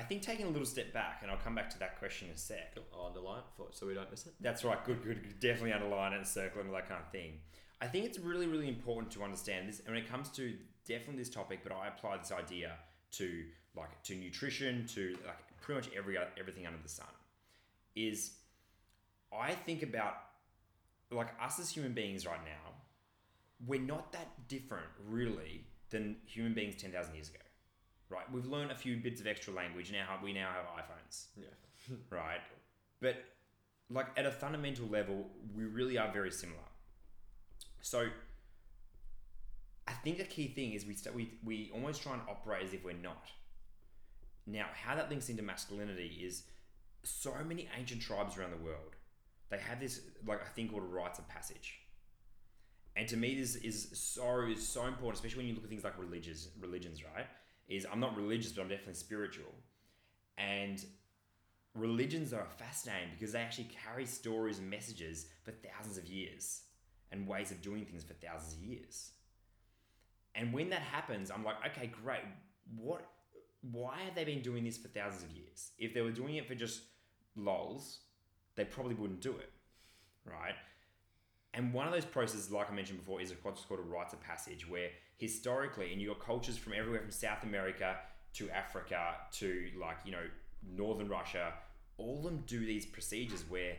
I 0.00 0.02
think 0.02 0.22
taking 0.22 0.46
a 0.46 0.48
little 0.48 0.66
step 0.66 0.94
back, 0.94 1.18
and 1.20 1.30
I'll 1.30 1.36
come 1.36 1.54
back 1.54 1.68
to 1.70 1.78
that 1.80 1.98
question 1.98 2.28
in 2.28 2.34
a 2.34 2.38
sec. 2.38 2.78
I'll 2.94 3.08
underline 3.08 3.40
it 3.40 3.44
for, 3.54 3.66
so 3.70 3.86
we 3.86 3.92
don't 3.92 4.10
miss 4.10 4.24
it. 4.26 4.32
That's 4.40 4.64
right. 4.64 4.82
Good, 4.82 5.04
good. 5.04 5.22
good. 5.22 5.40
Definitely 5.40 5.74
underline 5.74 6.14
it 6.14 6.16
and 6.16 6.26
circle 6.26 6.60
it 6.60 6.64
and 6.64 6.70
all 6.70 6.76
that 6.76 6.88
kind 6.88 7.02
of 7.04 7.12
thing. 7.12 7.34
I 7.82 7.86
think 7.86 8.06
it's 8.06 8.18
really, 8.18 8.46
really 8.46 8.68
important 8.68 9.12
to 9.12 9.22
understand 9.22 9.68
this. 9.68 9.80
And 9.80 9.88
when 9.88 9.98
it 9.98 10.08
comes 10.08 10.30
to 10.30 10.54
definitely 10.88 11.18
this 11.18 11.28
topic, 11.28 11.60
but 11.62 11.72
I 11.72 11.88
apply 11.88 12.16
this 12.16 12.32
idea 12.32 12.76
to 13.12 13.44
like 13.76 14.02
to 14.04 14.14
nutrition, 14.14 14.86
to 14.94 15.18
like 15.26 15.60
pretty 15.60 15.80
much 15.80 15.90
every 15.94 16.16
everything 16.38 16.66
under 16.66 16.78
the 16.82 16.88
sun. 16.88 17.06
Is 17.94 18.38
I 19.30 19.52
think 19.52 19.82
about 19.82 20.14
like 21.10 21.28
us 21.42 21.58
as 21.60 21.68
human 21.68 21.92
beings 21.92 22.26
right 22.26 22.42
now, 22.44 22.72
we're 23.66 23.80
not 23.80 24.12
that 24.12 24.48
different 24.48 24.86
really 25.08 25.66
than 25.90 26.16
human 26.24 26.54
beings 26.54 26.80
ten 26.80 26.90
thousand 26.90 27.14
years 27.14 27.28
ago, 27.28 27.38
right? 28.10 28.30
We've 28.32 28.46
learned 28.46 28.70
a 28.72 28.74
few 28.74 28.96
bits 28.96 29.20
of 29.20 29.26
extra 29.26 29.52
language 29.52 29.92
now. 29.92 30.18
We 30.22 30.32
now 30.32 30.50
have 30.52 30.66
iPhones 30.84 31.26
Yeah. 31.36 31.96
right? 32.10 32.40
But 33.00 33.24
like 33.88 34.06
at 34.16 34.26
a 34.26 34.30
fundamental 34.30 34.86
level, 34.86 35.28
we 35.54 35.64
really 35.64 35.98
are 35.98 36.12
very 36.12 36.30
similar. 36.30 36.58
So 37.80 38.08
I 39.88 39.92
think 39.92 40.18
the 40.18 40.24
key 40.24 40.48
thing 40.48 40.72
is 40.72 40.86
we 40.86 40.94
st- 40.94 41.14
we 41.14 41.38
we 41.44 41.70
almost 41.72 42.02
try 42.02 42.12
and 42.12 42.22
operate 42.28 42.64
as 42.64 42.72
if 42.74 42.84
we're 42.84 42.92
not. 42.92 43.26
Now, 44.46 44.66
how 44.72 44.94
that 44.94 45.10
links 45.10 45.28
into 45.28 45.42
masculinity 45.42 46.20
is 46.24 46.44
so 47.02 47.32
many 47.44 47.68
ancient 47.78 48.02
tribes 48.02 48.36
around 48.36 48.50
the 48.50 48.64
world. 48.64 48.94
They 49.50 49.58
have 49.58 49.80
this 49.80 50.00
like 50.26 50.42
a 50.42 50.48
thing 50.54 50.68
called 50.68 50.82
a 50.82 50.86
rites 50.86 51.18
of 51.18 51.28
passage. 51.28 51.80
And 52.96 53.08
to 53.08 53.16
me, 53.16 53.34
this 53.38 53.56
is 53.56 53.88
so 53.94 54.42
is 54.42 54.66
so 54.66 54.86
important, 54.86 55.14
especially 55.14 55.38
when 55.38 55.46
you 55.48 55.54
look 55.54 55.64
at 55.64 55.70
things 55.70 55.84
like 55.84 55.98
religions. 55.98 56.48
Religions, 56.60 57.02
right? 57.04 57.26
Is 57.70 57.86
I'm 57.90 58.00
not 58.00 58.16
religious, 58.16 58.52
but 58.52 58.62
I'm 58.62 58.68
definitely 58.68 58.94
spiritual. 58.94 59.54
And 60.36 60.84
religions 61.74 62.32
are 62.32 62.46
fascinating 62.58 63.10
because 63.16 63.32
they 63.32 63.40
actually 63.40 63.70
carry 63.84 64.04
stories 64.04 64.58
and 64.58 64.68
messages 64.68 65.26
for 65.44 65.52
thousands 65.52 65.96
of 65.96 66.06
years 66.06 66.62
and 67.12 67.26
ways 67.26 67.50
of 67.50 67.62
doing 67.62 67.84
things 67.84 68.02
for 68.02 68.14
thousands 68.14 68.54
of 68.54 68.60
years. 68.60 69.12
And 70.34 70.52
when 70.52 70.70
that 70.70 70.82
happens, 70.82 71.30
I'm 71.30 71.44
like, 71.44 71.56
okay, 71.68 71.90
great. 72.02 72.20
What? 72.76 73.06
Why 73.62 73.98
have 74.04 74.14
they 74.14 74.24
been 74.24 74.42
doing 74.42 74.64
this 74.64 74.78
for 74.78 74.88
thousands 74.88 75.24
of 75.24 75.30
years? 75.30 75.72
If 75.78 75.92
they 75.92 76.00
were 76.00 76.12
doing 76.12 76.36
it 76.36 76.48
for 76.48 76.54
just 76.54 76.82
lols, 77.36 78.00
they 78.56 78.64
probably 78.64 78.94
wouldn't 78.94 79.20
do 79.20 79.32
it, 79.32 79.50
right? 80.24 80.54
And 81.52 81.74
one 81.74 81.86
of 81.86 81.92
those 81.92 82.04
processes, 82.04 82.50
like 82.50 82.70
I 82.70 82.74
mentioned 82.74 83.00
before, 83.00 83.20
is 83.20 83.34
what's 83.42 83.64
called 83.64 83.80
a 83.80 83.82
rites 83.82 84.12
of 84.12 84.20
passage, 84.20 84.68
where 84.68 84.90
historically, 85.20 85.92
and 85.92 86.06
got 86.06 86.18
cultures 86.18 86.56
from 86.56 86.72
everywhere 86.76 87.00
from 87.00 87.12
South 87.12 87.44
America 87.44 87.96
to 88.34 88.50
Africa 88.50 89.14
to 89.32 89.68
like, 89.80 89.98
you 90.04 90.12
know, 90.12 90.24
northern 90.76 91.08
Russia 91.08 91.52
all 92.00 92.18
of 92.18 92.24
them 92.24 92.42
do 92.46 92.64
these 92.64 92.86
procedures 92.86 93.44
where, 93.48 93.76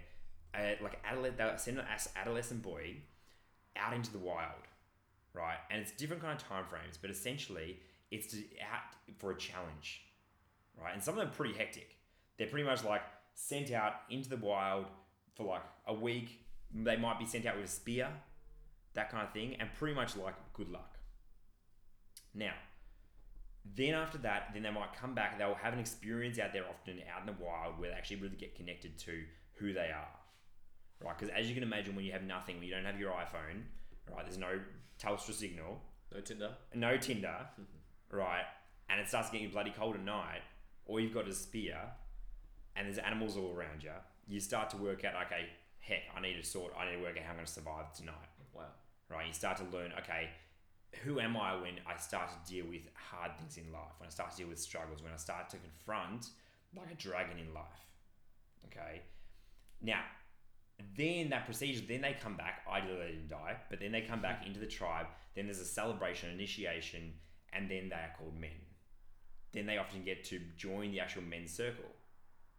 uh, 0.53 0.75
like 0.81 0.99
adolescent, 1.03 1.37
they'll 1.37 1.57
send 1.57 1.79
an 1.79 1.85
adolescent 2.15 2.61
boy 2.61 2.95
out 3.75 3.93
into 3.93 4.11
the 4.11 4.19
wild, 4.19 4.67
right? 5.33 5.57
And 5.69 5.81
it's 5.81 5.91
different 5.91 6.21
kind 6.21 6.39
of 6.39 6.47
time 6.47 6.65
frames, 6.65 6.97
but 7.01 7.09
essentially 7.09 7.79
it's 8.11 8.27
to, 8.27 8.37
out 8.61 8.81
for 9.17 9.31
a 9.31 9.37
challenge, 9.37 10.03
right? 10.79 10.93
And 10.93 11.03
some 11.03 11.15
of 11.15 11.19
them 11.19 11.29
are 11.29 11.35
pretty 11.35 11.57
hectic. 11.57 11.97
They're 12.37 12.47
pretty 12.47 12.67
much 12.67 12.83
like 12.83 13.01
sent 13.33 13.71
out 13.71 13.93
into 14.09 14.29
the 14.29 14.37
wild 14.37 14.85
for 15.35 15.45
like 15.45 15.63
a 15.87 15.93
week. 15.93 16.45
They 16.73 16.97
might 16.97 17.19
be 17.19 17.25
sent 17.25 17.45
out 17.45 17.55
with 17.55 17.65
a 17.65 17.69
spear, 17.69 18.09
that 18.93 19.09
kind 19.09 19.25
of 19.25 19.33
thing, 19.33 19.55
and 19.59 19.69
pretty 19.77 19.95
much 19.95 20.15
like 20.15 20.35
good 20.53 20.69
luck. 20.69 20.90
Now, 22.33 22.53
then 23.75 23.93
after 23.93 24.17
that, 24.19 24.49
then 24.53 24.63
they 24.63 24.71
might 24.71 24.93
come 24.93 25.13
back. 25.13 25.37
They'll 25.37 25.53
have 25.55 25.73
an 25.73 25.79
experience 25.79 26.39
out 26.39 26.53
there, 26.53 26.63
often 26.67 26.99
out 27.13 27.21
in 27.21 27.27
the 27.27 27.43
wild, 27.43 27.79
where 27.79 27.89
they 27.89 27.95
actually 27.95 28.17
really 28.17 28.35
get 28.35 28.55
connected 28.55 28.97
to 28.99 29.23
who 29.55 29.73
they 29.73 29.91
are, 29.93 30.09
right? 31.03 31.17
Because 31.17 31.33
as 31.37 31.47
you 31.47 31.53
can 31.53 31.63
imagine, 31.63 31.95
when 31.95 32.05
you 32.05 32.11
have 32.11 32.23
nothing, 32.23 32.57
when 32.57 32.65
you 32.67 32.73
don't 32.73 32.85
have 32.85 32.99
your 32.99 33.11
iPhone, 33.11 33.61
right? 34.11 34.23
There's 34.23 34.37
no 34.39 34.59
Telstra 34.99 35.33
signal, 35.33 35.79
No 36.13 36.21
Tinder. 36.21 36.51
no 36.73 36.97
Tinder, 36.97 37.35
right? 38.11 38.43
And 38.89 38.99
it 38.99 39.07
starts 39.07 39.29
getting 39.29 39.49
bloody 39.51 39.73
cold 39.77 39.95
at 39.95 40.03
night. 40.03 40.41
All 40.87 40.99
you've 40.99 41.13
got 41.13 41.27
is 41.27 41.37
spear, 41.37 41.77
and 42.75 42.87
there's 42.87 42.97
animals 42.97 43.37
all 43.37 43.53
around 43.55 43.83
you. 43.83 43.91
You 44.27 44.39
start 44.39 44.69
to 44.71 44.77
work 44.77 45.05
out, 45.05 45.13
okay, 45.27 45.45
heck, 45.79 46.01
I 46.15 46.21
need 46.21 46.33
to 46.41 46.43
sort. 46.43 46.73
I 46.77 46.85
need 46.89 46.97
to 46.97 47.03
work 47.03 47.17
out 47.17 47.23
how 47.23 47.29
I'm 47.31 47.35
going 47.35 47.45
to 47.45 47.51
survive 47.51 47.93
tonight 47.93 48.15
Wow. 48.53 48.63
right? 49.09 49.27
You 49.27 49.33
start 49.33 49.57
to 49.57 49.63
learn, 49.65 49.91
okay, 49.99 50.29
who 51.03 51.19
am 51.19 51.37
I 51.37 51.55
when 51.55 51.75
I 51.87 51.97
start 51.97 52.29
to 52.29 52.51
deal 52.51 52.65
with 52.65 52.87
hard 52.93 53.37
things 53.37 53.57
in 53.57 53.71
life, 53.71 53.93
when 53.97 54.07
I 54.07 54.11
start 54.11 54.31
to 54.31 54.37
deal 54.37 54.47
with 54.47 54.59
struggles, 54.59 55.01
when 55.01 55.13
I 55.13 55.17
start 55.17 55.49
to 55.49 55.57
confront 55.57 56.27
like 56.75 56.91
a 56.91 56.95
dragon 56.95 57.37
in 57.37 57.53
life. 57.53 57.65
Okay. 58.65 59.01
Now, 59.81 60.01
then 60.97 61.29
that 61.29 61.45
procedure, 61.45 61.81
then 61.87 62.01
they 62.01 62.15
come 62.21 62.35
back, 62.35 62.61
ideally 62.71 62.97
they 62.97 63.11
didn't 63.11 63.29
die, 63.29 63.57
but 63.69 63.79
then 63.79 63.91
they 63.91 64.01
come 64.01 64.21
back 64.21 64.39
mm-hmm. 64.39 64.47
into 64.47 64.59
the 64.59 64.67
tribe, 64.67 65.07
then 65.35 65.45
there's 65.45 65.59
a 65.59 65.65
celebration, 65.65 66.29
initiation, 66.29 67.13
and 67.53 67.69
then 67.69 67.89
they 67.89 67.95
are 67.95 68.13
called 68.17 68.39
men. 68.39 68.49
Then 69.53 69.65
they 69.65 69.77
often 69.77 70.03
get 70.03 70.23
to 70.25 70.39
join 70.57 70.91
the 70.91 70.99
actual 70.99 71.23
men's 71.23 71.51
circle, 71.51 71.91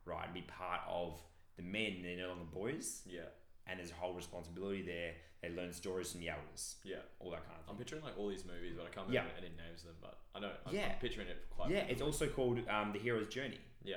right? 0.05 0.25
And 0.25 0.35
be 0.35 0.43
part 0.43 0.81
of 0.89 1.21
the 1.57 1.63
men, 1.63 2.03
they're 2.03 2.19
no 2.19 2.29
longer 2.29 2.45
boys, 2.53 3.03
Yeah. 3.07 3.23
And 3.67 3.79
there's 3.79 3.91
a 3.91 3.95
whole 3.95 4.13
responsibility 4.15 4.83
there. 4.83 5.13
They 5.43 5.51
learn 5.51 5.73
stories 5.73 6.13
from 6.13 6.21
the 6.21 6.29
elders, 6.29 6.77
Yeah. 6.85 6.97
all 7.19 7.31
that 7.33 7.45
kind 7.45 7.59
of 7.61 7.69
I'm 7.69 7.77
picturing 7.77 8.03
like 8.03 8.17
all 8.17 8.29
these 8.29 8.45
movies, 8.45 8.75
but 8.77 8.87
I 8.87 8.91
can't 8.91 9.11
Yeah. 9.11 9.21
remember 9.23 9.39
any 9.47 9.57
names 9.57 9.81
of 9.83 9.89
them. 9.89 9.97
But 10.01 10.19
I 10.35 10.41
know. 10.41 10.53
I'm, 10.67 10.75
Yeah. 10.75 10.93
I'm 10.93 10.99
picturing 11.01 11.27
it 11.29 11.47
quite. 11.51 11.71
Yeah, 11.71 11.81
it's 11.89 12.03
also 12.03 12.29
called 12.29 12.67
um, 12.69 12.93
the 12.93 12.99
hero's 12.99 13.29
journey. 13.29 13.59
Yeah. 13.83 13.97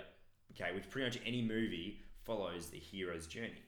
Okay, 0.52 0.74
which 0.74 0.90
pretty 0.90 1.06
much 1.08 1.26
any 1.26 1.42
movie 1.42 2.00
follows 2.24 2.70
the 2.70 2.80
hero's 2.80 3.28
journey. 3.28 3.62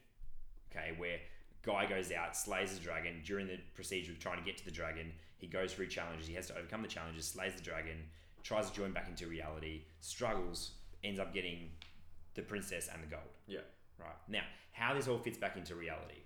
Okay, 0.70 0.92
where 0.96 1.20
guy 1.62 1.86
goes 1.86 2.10
out, 2.12 2.36
slays 2.36 2.74
the 2.76 2.80
dragon 2.80 3.22
during 3.24 3.46
the 3.46 3.58
procedure 3.74 4.12
of 4.12 4.18
trying 4.18 4.38
to 4.38 4.44
get 4.44 4.56
to 4.58 4.64
the 4.64 4.70
dragon. 4.70 5.12
He 5.38 5.46
goes 5.46 5.72
through 5.74 5.88
challenges. 5.88 6.26
He 6.26 6.34
has 6.34 6.46
to 6.48 6.56
overcome 6.56 6.82
the 6.82 6.88
challenges, 6.88 7.26
slays 7.26 7.54
the 7.54 7.62
dragon, 7.62 8.10
tries 8.42 8.68
to 8.70 8.74
join 8.76 8.92
back 8.92 9.08
into 9.08 9.26
reality, 9.28 9.82
struggles, 10.00 10.72
ends 11.04 11.20
up 11.20 11.32
getting 11.32 11.70
the 12.34 12.42
princess 12.42 12.88
and 12.92 13.02
the 13.02 13.06
gold. 13.06 13.22
Yeah. 13.46 13.60
Right. 13.98 14.14
Now, 14.28 14.42
how 14.72 14.94
this 14.94 15.08
all 15.08 15.18
fits 15.18 15.38
back 15.38 15.56
into 15.56 15.74
reality. 15.74 16.22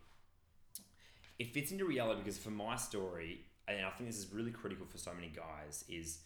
It 1.39 1.53
fits 1.55 1.73
into 1.73 1.85
reality 1.85 2.21
because 2.23 2.39
for 2.39 2.51
my 2.51 2.77
story, 2.77 3.47
and 3.67 3.85
I 3.85 3.91
think 3.91 4.09
this 4.09 4.19
is 4.19 4.33
really 4.33 4.51
critical 4.51 4.87
for 4.87 4.99
so 4.99 5.13
many 5.15 5.29
guys, 5.29 5.85
is 5.89 6.19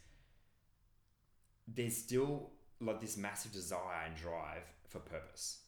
there's 1.68 1.96
still 1.96 2.50
like 2.80 3.00
this 3.00 3.16
massive 3.16 3.52
desire 3.52 4.06
and 4.06 4.16
drive 4.16 4.64
for 4.88 4.98
purpose. 4.98 5.58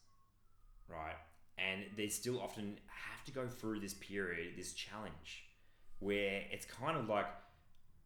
Right? 0.89 1.17
And 1.59 1.85
they 1.97 2.09
still 2.09 2.41
often 2.41 2.79
have 2.87 3.25
to 3.25 3.33
go 3.33 3.47
through 3.47 3.81
this 3.81 3.95
period, 3.95 4.55
this 4.57 4.73
challenge, 4.73 5.45
where 5.99 6.43
it's 6.51 6.65
kind 6.65 6.97
of 6.97 7.09
like, 7.09 7.27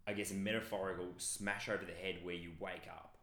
I 0.06 0.12
guess, 0.14 0.30
a 0.30 0.34
metaphorical 0.34 1.08
smash 1.18 1.68
over 1.68 1.84
the 1.84 1.92
head 1.92 2.16
where 2.22 2.34
you 2.34 2.50
wake 2.58 2.86
up. 2.88 3.18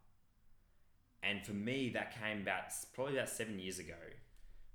And 1.23 1.45
for 1.45 1.53
me, 1.53 1.89
that 1.89 2.15
came 2.19 2.41
about 2.41 2.71
probably 2.93 3.17
about 3.17 3.29
seven 3.29 3.59
years 3.59 3.79
ago 3.79 3.95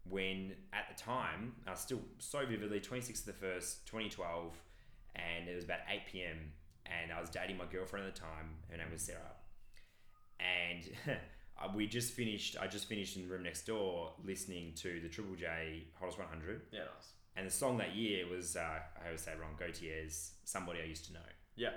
when 0.09 0.53
at 0.73 0.95
the 0.95 1.01
time, 1.03 1.55
I 1.67 1.71
was 1.73 1.81
still 1.81 2.01
so 2.19 2.45
vividly, 2.47 2.81
26th 2.81 3.27
of 3.27 3.41
the 3.41 3.47
1st, 3.47 3.85
2012, 3.87 4.53
and 5.17 5.49
it 5.49 5.55
was 5.55 5.65
about 5.65 5.79
8 5.91 6.01
p.m. 6.11 6.53
And 6.87 7.13
I 7.13 7.21
was 7.21 7.31
dating 7.31 7.57
my 7.57 7.65
girlfriend 7.71 8.07
at 8.07 8.15
the 8.15 8.21
time. 8.21 8.57
Her 8.71 8.77
name 8.77 8.87
was 8.93 9.03
Sarah. 9.03 9.19
And 10.39 11.19
we 11.75 11.87
just 11.87 12.13
finished, 12.13 12.57
I 12.61 12.67
just 12.67 12.87
finished 12.89 13.17
in 13.17 13.23
the 13.23 13.29
room 13.29 13.43
next 13.45 13.67
door 13.67 14.13
listening 14.25 14.73
to 14.77 15.01
the 15.01 15.09
Triple 15.09 15.35
J 15.37 15.85
Hottest 15.99 16.19
100. 16.19 16.63
Yeah. 16.73 16.81
Nice. 16.81 17.13
And 17.37 17.47
the 17.47 17.51
song 17.51 17.79
that 17.79 17.97
year 17.97 18.29
was, 18.29 18.57
uh, 18.57 18.61
I 19.03 19.07
always 19.07 19.23
say 19.23 19.33
it 19.33 19.41
wrong, 19.41 19.57
Gotye's 19.59 20.33
Somebody 20.45 20.81
I 20.83 20.85
Used 20.85 21.07
to 21.07 21.15
Know. 21.15 21.21
Yeah. 21.57 21.71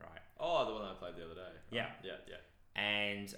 Right. 0.00 0.20
Oh, 0.38 0.66
the 0.66 0.72
one 0.74 0.84
I 0.84 0.94
played 0.94 1.16
the 1.16 1.24
other 1.24 1.34
day. 1.34 1.40
right? 1.40 1.52
Yeah. 1.70 1.86
Yeah. 2.02 2.12
Yeah. 2.28 2.80
and 2.82 3.34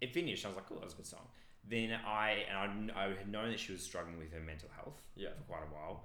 it 0.00 0.12
finished. 0.12 0.44
I 0.44 0.48
was 0.48 0.56
like, 0.56 0.66
"Cool, 0.68 0.76
that 0.78 0.84
was 0.84 0.92
a 0.94 0.96
good 0.98 1.06
song." 1.06 1.26
Then 1.68 1.90
I 2.06 2.44
and 2.48 2.92
I, 2.92 3.04
I 3.06 3.08
had 3.08 3.28
known 3.30 3.50
that 3.50 3.58
she 3.60 3.72
was 3.72 3.82
struggling 3.82 4.18
with 4.18 4.32
her 4.32 4.40
mental 4.40 4.68
health 4.76 5.00
Yeah. 5.16 5.30
for 5.36 5.42
quite 5.44 5.62
a 5.68 5.74
while. 5.74 6.04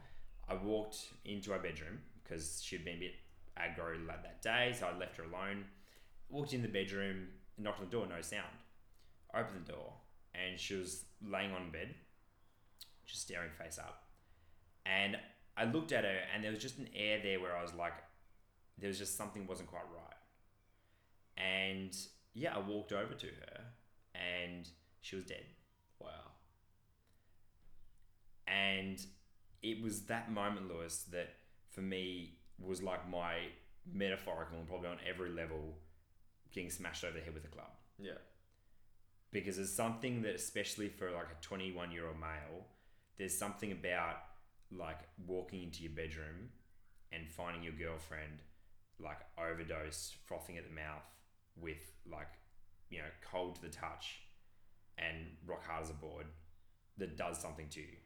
I 0.50 0.56
walked 0.56 0.98
into 1.24 1.51
her 1.51 1.60
bedroom 1.60 2.00
because 2.24 2.62
she'd 2.63 2.84
been 2.84 2.98
a 2.98 3.00
bit 3.00 3.13
aggro 3.58 4.06
like 4.08 4.24
that 4.24 4.41
day, 4.41 4.74
so 4.77 4.88
I 4.88 4.98
left 4.98 5.18
her 5.18 5.24
alone. 5.24 5.65
Walked 6.30 6.53
in 6.53 6.62
the 6.62 6.68
bedroom, 6.68 7.27
knocked 7.58 7.80
on 7.80 7.86
the 7.86 7.91
door, 7.91 8.08
no 8.08 8.22
sound. 8.22 8.58
Opened 9.36 9.65
the 9.65 9.72
door, 9.74 9.94
and 10.34 10.60
she 10.60 10.75
was 10.75 11.06
laying 11.25 11.51
on 11.51 11.72
bed, 11.72 11.94
just 13.06 13.22
staring 13.22 13.51
face 13.51 13.77
up. 13.77 14.03
And 14.86 15.18
I 15.56 15.65
looked 15.65 15.91
at 15.91 16.03
her, 16.06 16.20
and 16.34 16.44
there 16.44 16.51
was 16.51 16.60
just 16.60 16.80
an 16.80 16.89
air 16.96 17.20
there 17.22 17.39
where 17.39 17.56
I 17.56 17.62
was 17.62 17.74
like, 17.74 17.94
there 18.80 18.88
was 18.88 18.98
just 18.98 19.15
something 19.15 19.46
wasn't 19.46 19.70
quite 19.70 19.84
right. 19.94 20.18
And 21.38 21.96
yeah, 22.34 22.56
I 22.56 22.60
walked 22.60 22.91
over 22.94 23.13
to 23.13 23.27
her, 23.27 23.62
and 24.15 24.68
she 25.01 25.15
was 25.15 25.25
dead. 25.25 25.43
Wow. 26.00 26.08
And 28.48 29.00
it 29.62 29.81
was 29.81 30.03
that 30.03 30.31
moment, 30.31 30.70
Lewis, 30.70 31.05
that 31.12 31.34
for 31.70 31.81
me 31.81 32.38
was 32.60 32.81
like 32.81 33.10
my 33.10 33.36
metaphorical 33.91 34.58
and 34.58 34.67
probably 34.67 34.89
on 34.89 34.98
every 35.08 35.29
level 35.29 35.77
getting 36.51 36.70
smashed 36.70 37.03
over 37.03 37.17
the 37.17 37.24
head 37.24 37.34
with 37.34 37.46
a 37.46 37.48
club. 37.48 37.72
Yeah. 38.00 38.20
Because 39.31 39.55
there's 39.55 39.74
something 39.74 40.22
that, 40.24 40.36
especially 40.36 40.89
for 40.89 41.12
like 41.12 41.27
a 41.31 41.41
21 41.41 41.91
year 41.91 42.08
old 42.08 42.20
male, 42.20 42.65
there's 43.17 43.38
something 43.38 43.72
about 43.72 44.17
like 44.72 45.00
walking 45.25 45.63
into 45.63 45.84
your 45.84 45.91
bedroom 45.91 46.50
and 47.12 47.29
finding 47.29 47.63
your 47.63 47.74
girlfriend 47.74 48.41
like 49.00 49.20
overdosed, 49.38 50.15
frothing 50.25 50.58
at 50.58 50.65
the 50.65 50.75
mouth 50.75 51.03
with 51.60 51.91
like, 52.10 52.27
you 52.89 53.00
know, 53.00 53.05
cold 53.31 53.55
to 53.55 53.62
the 53.62 53.70
touch 53.70 54.20
and 54.98 55.18
rock 55.46 55.64
hard 55.66 55.84
as 55.84 55.90
a 55.90 55.94
board 55.94 56.26
that 56.98 57.18
does 57.18 57.40
something 57.42 57.68
to 57.70 57.80
you. 57.82 57.98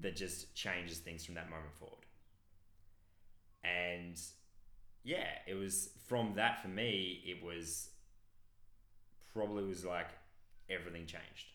that 0.00 0.16
just 0.16 0.52
changes 0.54 0.98
things 0.98 1.24
from 1.24 1.36
that 1.36 1.48
moment 1.48 1.72
forward. 1.78 2.04
And 3.64 4.18
yeah, 5.04 5.28
it 5.46 5.54
was 5.54 5.90
from 6.08 6.34
that 6.34 6.60
for 6.60 6.68
me, 6.68 7.22
it 7.24 7.42
was 7.44 7.90
probably 9.32 9.64
was 9.64 9.84
like 9.84 10.08
everything 10.68 11.06
changed. 11.06 11.46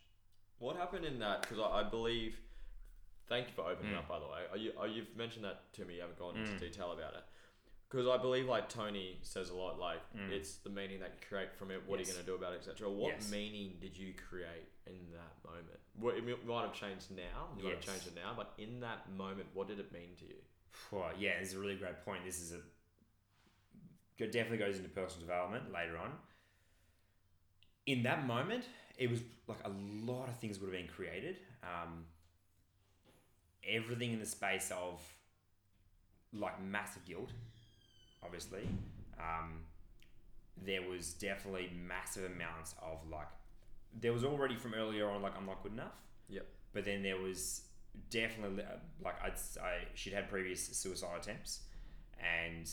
What 0.59 0.77
happened 0.77 1.05
in 1.05 1.19
that? 1.19 1.41
Because 1.41 1.59
I, 1.59 1.81
I 1.81 1.83
believe. 1.83 2.39
Thank 3.27 3.47
you 3.47 3.53
for 3.53 3.69
opening 3.69 3.91
Mm. 3.93 3.97
up, 3.97 4.07
by 4.07 4.19
the 4.19 4.25
way. 4.25 4.43
You, 4.61 4.71
you've 4.89 5.13
mentioned 5.17 5.43
that 5.43 5.73
to 5.73 5.83
me. 5.83 5.95
You 5.95 6.01
haven't 6.01 6.17
gone 6.17 6.37
into 6.37 6.51
Mm. 6.53 6.59
detail 6.61 6.93
about 6.93 7.13
it. 7.15 7.25
Because 7.89 8.05
I 8.07 8.17
believe, 8.17 8.47
like 8.47 8.67
Tony 8.67 9.17
says 9.21 9.49
a 9.49 9.55
lot, 9.55 9.79
like 9.79 10.01
Mm. 10.13 10.29
it's 10.31 10.57
the 10.57 10.69
meaning 10.69 10.99
that 10.99 11.11
you 11.15 11.27
create 11.27 11.53
from 11.55 11.71
it. 11.71 11.81
What 11.85 11.99
are 11.99 12.03
you 12.03 12.11
going 12.11 12.19
to 12.19 12.25
do 12.25 12.35
about 12.35 12.53
it, 12.53 12.57
etc. 12.57 12.89
What 12.89 13.13
Yes. 13.13 13.31
meaning 13.31 13.77
did 13.79 13.95
you 13.97 14.13
create 14.13 14.67
in 14.85 15.11
that 15.11 15.41
moment? 15.43 15.79
What 15.93 16.17
it 16.17 16.45
might 16.45 16.61
have 16.63 16.73
changed 16.73 17.11
now. 17.11 17.53
You 17.55 17.63
might 17.63 17.75
have 17.75 17.85
Yes. 17.85 17.85
changed 18.03 18.07
it 18.07 18.15
now, 18.15 18.33
but 18.35 18.53
in 18.57 18.81
that 18.81 19.09
moment, 19.11 19.47
what 19.53 19.67
did 19.69 19.79
it 19.79 19.91
mean 19.93 20.15
to 20.17 20.25
you? 20.25 20.43
Well, 20.91 21.11
yeah, 21.17 21.39
this 21.39 21.49
is 21.49 21.53
a 21.55 21.59
really 21.59 21.77
great 21.77 22.03
point. 22.03 22.25
This 22.25 22.39
is 22.41 22.51
a 22.51 22.61
it 24.17 24.31
definitely 24.31 24.57
goes 24.57 24.77
into 24.77 24.89
personal 24.89 25.21
development 25.21 25.71
later 25.71 25.95
on. 25.97 26.17
In 27.85 28.03
that 28.03 28.25
moment, 28.25 28.65
it 28.97 29.09
was 29.09 29.21
like 29.47 29.63
a 29.63 29.69
lot 29.69 30.27
of 30.27 30.35
things 30.39 30.59
would 30.59 30.73
have 30.73 30.77
been 30.81 30.87
created. 30.93 31.37
Um, 31.63 32.05
everything 33.63 34.11
in 34.11 34.19
the 34.19 34.25
space 34.25 34.71
of 34.71 35.01
like 36.33 36.61
massive 36.61 37.05
guilt, 37.05 37.31
obviously. 38.23 38.67
Um, 39.19 39.61
there 40.65 40.81
was 40.87 41.13
definitely 41.13 41.71
massive 41.87 42.25
amounts 42.25 42.75
of 42.81 42.99
like, 43.09 43.27
there 43.99 44.13
was 44.13 44.23
already 44.23 44.55
from 44.55 44.73
earlier 44.73 45.09
on 45.09 45.21
like 45.21 45.33
I'm 45.37 45.45
not 45.45 45.63
good 45.63 45.73
enough. 45.73 45.95
Yep. 46.29 46.45
But 46.73 46.85
then 46.85 47.03
there 47.03 47.17
was 47.17 47.61
definitely 48.09 48.63
uh, 48.63 48.77
like 49.03 49.15
I'd 49.23 49.37
say 49.37 49.87
she'd 49.93 50.13
had 50.13 50.29
previous 50.29 50.65
suicide 50.77 51.19
attempts, 51.19 51.61
and 52.19 52.69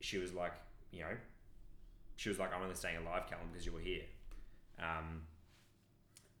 she 0.00 0.18
was 0.18 0.32
like, 0.32 0.52
you 0.90 1.00
know, 1.00 1.16
she 2.16 2.28
was 2.28 2.38
like, 2.38 2.54
I'm 2.54 2.62
only 2.62 2.74
staying 2.74 2.98
alive, 2.98 3.22
Callum, 3.28 3.46
because 3.52 3.64
you 3.64 3.72
were 3.72 3.80
here. 3.80 4.02
Um, 4.78 5.22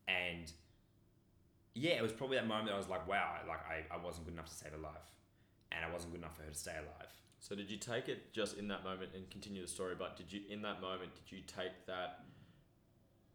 and 0.06 0.50
yeah, 1.74 1.92
it 1.92 2.02
was 2.02 2.12
probably 2.12 2.36
that 2.36 2.46
moment 2.46 2.66
that 2.66 2.74
I 2.74 2.78
was 2.78 2.88
like, 2.88 3.06
wow, 3.08 3.36
like 3.46 3.60
I, 3.66 3.94
I 3.94 4.04
wasn't 4.04 4.26
good 4.26 4.34
enough 4.34 4.48
to 4.48 4.54
save 4.54 4.72
her 4.72 4.78
life, 4.78 5.06
and 5.72 5.84
I 5.84 5.92
wasn't 5.92 6.12
good 6.12 6.20
enough 6.20 6.36
for 6.36 6.42
her 6.42 6.50
to 6.50 6.58
stay 6.58 6.72
alive. 6.72 7.12
So 7.40 7.54
did 7.54 7.70
you 7.70 7.76
take 7.76 8.08
it 8.08 8.32
just 8.32 8.58
in 8.58 8.68
that 8.68 8.84
moment 8.84 9.10
and 9.14 9.28
continue 9.30 9.62
the 9.62 9.68
story? 9.68 9.94
But 9.98 10.16
did 10.16 10.32
you, 10.32 10.40
in 10.50 10.62
that 10.62 10.80
moment, 10.80 11.12
did 11.14 11.34
you 11.34 11.42
take 11.46 11.86
that 11.86 12.24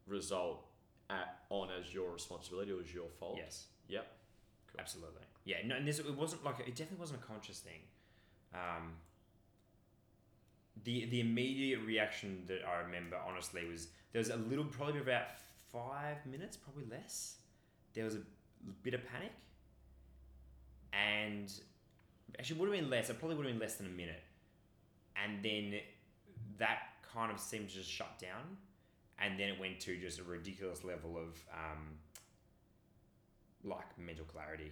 result 0.08 0.66
at 1.10 1.40
on 1.50 1.70
as 1.80 1.94
your 1.94 2.12
responsibility 2.12 2.72
or 2.72 2.82
as 2.82 2.94
your 2.94 3.10
fault? 3.20 3.38
Yes. 3.38 3.68
Yep. 3.88 4.06
Cool. 4.72 4.82
Absolutely. 4.82 5.22
Yeah. 5.46 5.58
No, 5.66 5.76
and 5.76 5.88
this 5.88 6.00
it 6.00 6.18
wasn't 6.18 6.44
like 6.44 6.60
it 6.60 6.76
definitely 6.76 7.00
wasn't 7.00 7.22
a 7.22 7.26
conscious 7.26 7.60
thing. 7.60 7.80
Um, 8.54 8.94
the 10.84 11.06
the 11.06 11.22
immediate 11.22 11.80
reaction 11.82 12.44
that 12.48 12.62
I 12.68 12.82
remember 12.82 13.18
honestly 13.28 13.66
was 13.66 13.88
there 14.12 14.20
was 14.20 14.30
a 14.30 14.38
little 14.38 14.66
probably 14.66 15.00
about 15.00 15.28
five 15.72 16.18
minutes, 16.26 16.58
probably 16.58 16.86
less. 16.90 17.38
There 17.94 18.06
was 18.06 18.16
a 18.16 18.22
bit 18.82 18.94
of 18.94 19.02
panic, 19.06 19.32
and 20.92 21.52
actually 22.40 22.60
would 22.60 22.70
have 22.70 22.80
been 22.80 22.90
less. 22.90 23.10
It 23.10 23.20
probably 23.20 23.38
would 23.38 23.46
have 23.46 23.54
been 23.54 23.62
less 23.62 23.76
than 23.76 23.88
a 23.88 23.90
minute, 23.90 24.24
and 25.24 25.44
then 25.44 25.80
that 26.58 26.80
kind 27.14 27.32
of 27.32 27.40
seemed 27.40 27.70
to 27.70 27.76
just 27.76 27.90
shut 27.90 28.20
down, 28.20 28.58
and 29.20 29.40
then 29.40 29.50
it 29.50 29.60
went 29.60 29.80
to 29.82 29.98
just 29.98 30.20
a 30.20 30.24
ridiculous 30.24 30.84
level 30.84 31.18
of 31.18 31.40
um, 31.54 31.98
like 33.64 33.98
mental 33.98 34.26
clarity. 34.26 34.72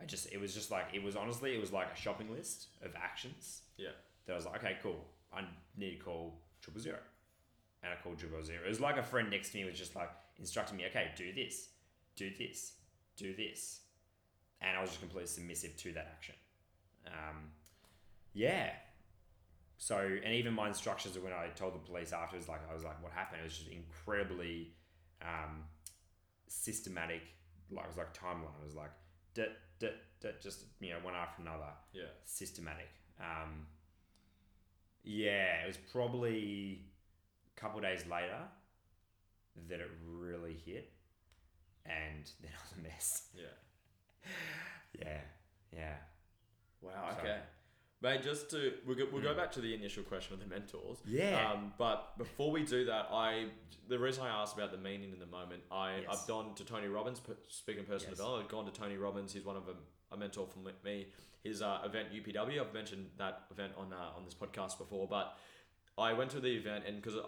I 0.00 0.04
just 0.04 0.32
it 0.32 0.40
was 0.40 0.54
just 0.54 0.70
like 0.70 0.86
it 0.92 1.02
was 1.02 1.16
honestly 1.16 1.54
it 1.54 1.60
was 1.60 1.72
like 1.72 1.88
a 1.92 1.96
shopping 1.96 2.30
list 2.30 2.66
of 2.82 2.92
actions. 2.96 3.62
Yeah. 3.76 3.90
That 4.26 4.32
I 4.32 4.36
was 4.36 4.46
like, 4.46 4.56
okay, 4.56 4.76
cool. 4.82 5.04
I 5.32 5.42
need 5.76 5.98
to 5.98 6.04
call 6.04 6.40
triple 6.60 6.80
zero. 6.80 6.98
And 7.82 7.92
I 7.92 8.02
called 8.02 8.18
triple 8.18 8.42
zero. 8.42 8.60
It 8.64 8.68
was 8.68 8.80
like 8.80 8.96
a 8.96 9.02
friend 9.02 9.30
next 9.30 9.50
to 9.50 9.58
me 9.58 9.64
was 9.64 9.78
just 9.78 9.94
like 9.94 10.10
instructing 10.38 10.76
me, 10.76 10.84
okay, 10.86 11.10
do 11.16 11.32
this, 11.32 11.68
do 12.16 12.30
this, 12.36 12.72
do 13.16 13.34
this. 13.34 13.80
And 14.60 14.76
I 14.76 14.80
was 14.80 14.90
just 14.90 15.00
completely 15.00 15.28
submissive 15.28 15.76
to 15.76 15.92
that 15.92 16.08
action. 16.16 16.34
Um, 17.06 17.50
yeah. 18.32 18.70
So, 19.78 19.98
and 19.98 20.34
even 20.34 20.54
my 20.54 20.68
instructions 20.68 21.18
when 21.18 21.32
I 21.32 21.48
told 21.54 21.74
the 21.74 21.78
police 21.78 22.12
afterwards, 22.12 22.48
like 22.48 22.60
I 22.70 22.74
was 22.74 22.84
like, 22.84 23.02
what 23.02 23.12
happened? 23.12 23.40
It 23.40 23.44
was 23.44 23.56
just 23.58 23.70
incredibly 23.70 24.72
um, 25.22 25.64
systematic. 26.48 27.22
Like 27.70 27.84
it 27.84 27.88
was 27.88 27.96
like 27.96 28.14
timeline. 28.16 28.56
It 28.60 28.64
was 28.64 28.74
like, 28.74 28.90
dit, 29.34 29.50
dit, 29.78 29.94
dit, 30.20 30.40
just 30.42 30.64
you 30.80 30.90
know 30.90 30.98
one 31.02 31.14
after 31.14 31.42
another 31.42 31.72
Yeah. 31.92 32.04
systematic. 32.24 32.88
Um, 33.20 33.66
yeah, 35.04 35.62
it 35.62 35.66
was 35.66 35.76
probably 35.92 36.86
a 37.56 37.60
couple 37.60 37.78
of 37.78 37.84
days 37.84 38.04
later 38.10 38.40
that 39.68 39.80
it 39.80 39.88
really 40.06 40.56
hit, 40.64 40.92
and 41.84 42.24
then 42.42 42.50
I 42.52 42.62
was 42.62 42.78
a 42.78 42.82
mess. 42.82 43.22
Yeah. 43.34 43.44
Yeah, 44.98 45.20
yeah, 45.72 45.94
Wow. 46.86 47.10
So- 47.12 47.18
Okay. 47.20 47.40
Mate, 48.02 48.22
just 48.22 48.50
to 48.50 48.74
we'll 48.84 48.94
go, 48.94 49.06
we'll 49.10 49.22
go 49.22 49.32
Mm. 49.32 49.36
back 49.38 49.52
to 49.52 49.60
the 49.62 49.74
initial 49.74 50.02
question 50.04 50.34
of 50.34 50.40
the 50.40 50.46
mentors. 50.46 50.98
yeah. 51.06 51.50
Um, 51.52 51.72
but 51.78 52.16
before 52.18 52.50
we 52.50 52.62
do 52.64 52.84
that, 52.84 53.08
I 53.10 53.50
the 53.88 53.98
reason 53.98 54.22
I 54.24 54.28
asked 54.42 54.54
about 54.56 54.70
the 54.70 54.76
meaning 54.78 55.12
in 55.12 55.18
the 55.18 55.26
moment, 55.26 55.62
I 55.70 55.98
Yes. 56.00 56.06
I've 56.22 56.28
gone 56.28 56.54
to 56.56 56.64
Tony 56.64 56.88
Robbins, 56.88 57.22
speaking 57.48 57.84
personal 57.84 58.10
Yes. 58.10 58.18
development. 58.18 58.44
I've 58.44 58.50
gone 58.50 58.66
to 58.66 58.72
Tony 58.72 58.96
Robbins. 58.98 59.32
He's 59.32 59.44
one 59.44 59.56
of 59.56 59.64
them, 59.66 59.78
a 60.12 60.16
mentor 60.16 60.46
for 60.46 60.58
me. 60.84 61.06
His 61.42 61.62
uh, 61.62 61.80
event 61.84 62.12
UPW. 62.12 62.60
I've 62.60 62.74
mentioned 62.74 63.10
that 63.16 63.46
event 63.50 63.72
on 63.76 63.92
uh, 63.92 64.12
on 64.16 64.24
this 64.24 64.34
podcast 64.34 64.76
before, 64.78 65.08
but 65.08 65.36
I 65.96 66.12
went 66.12 66.30
to 66.32 66.40
the 66.40 66.54
event 66.54 66.84
and 66.86 67.00
because 67.00 67.18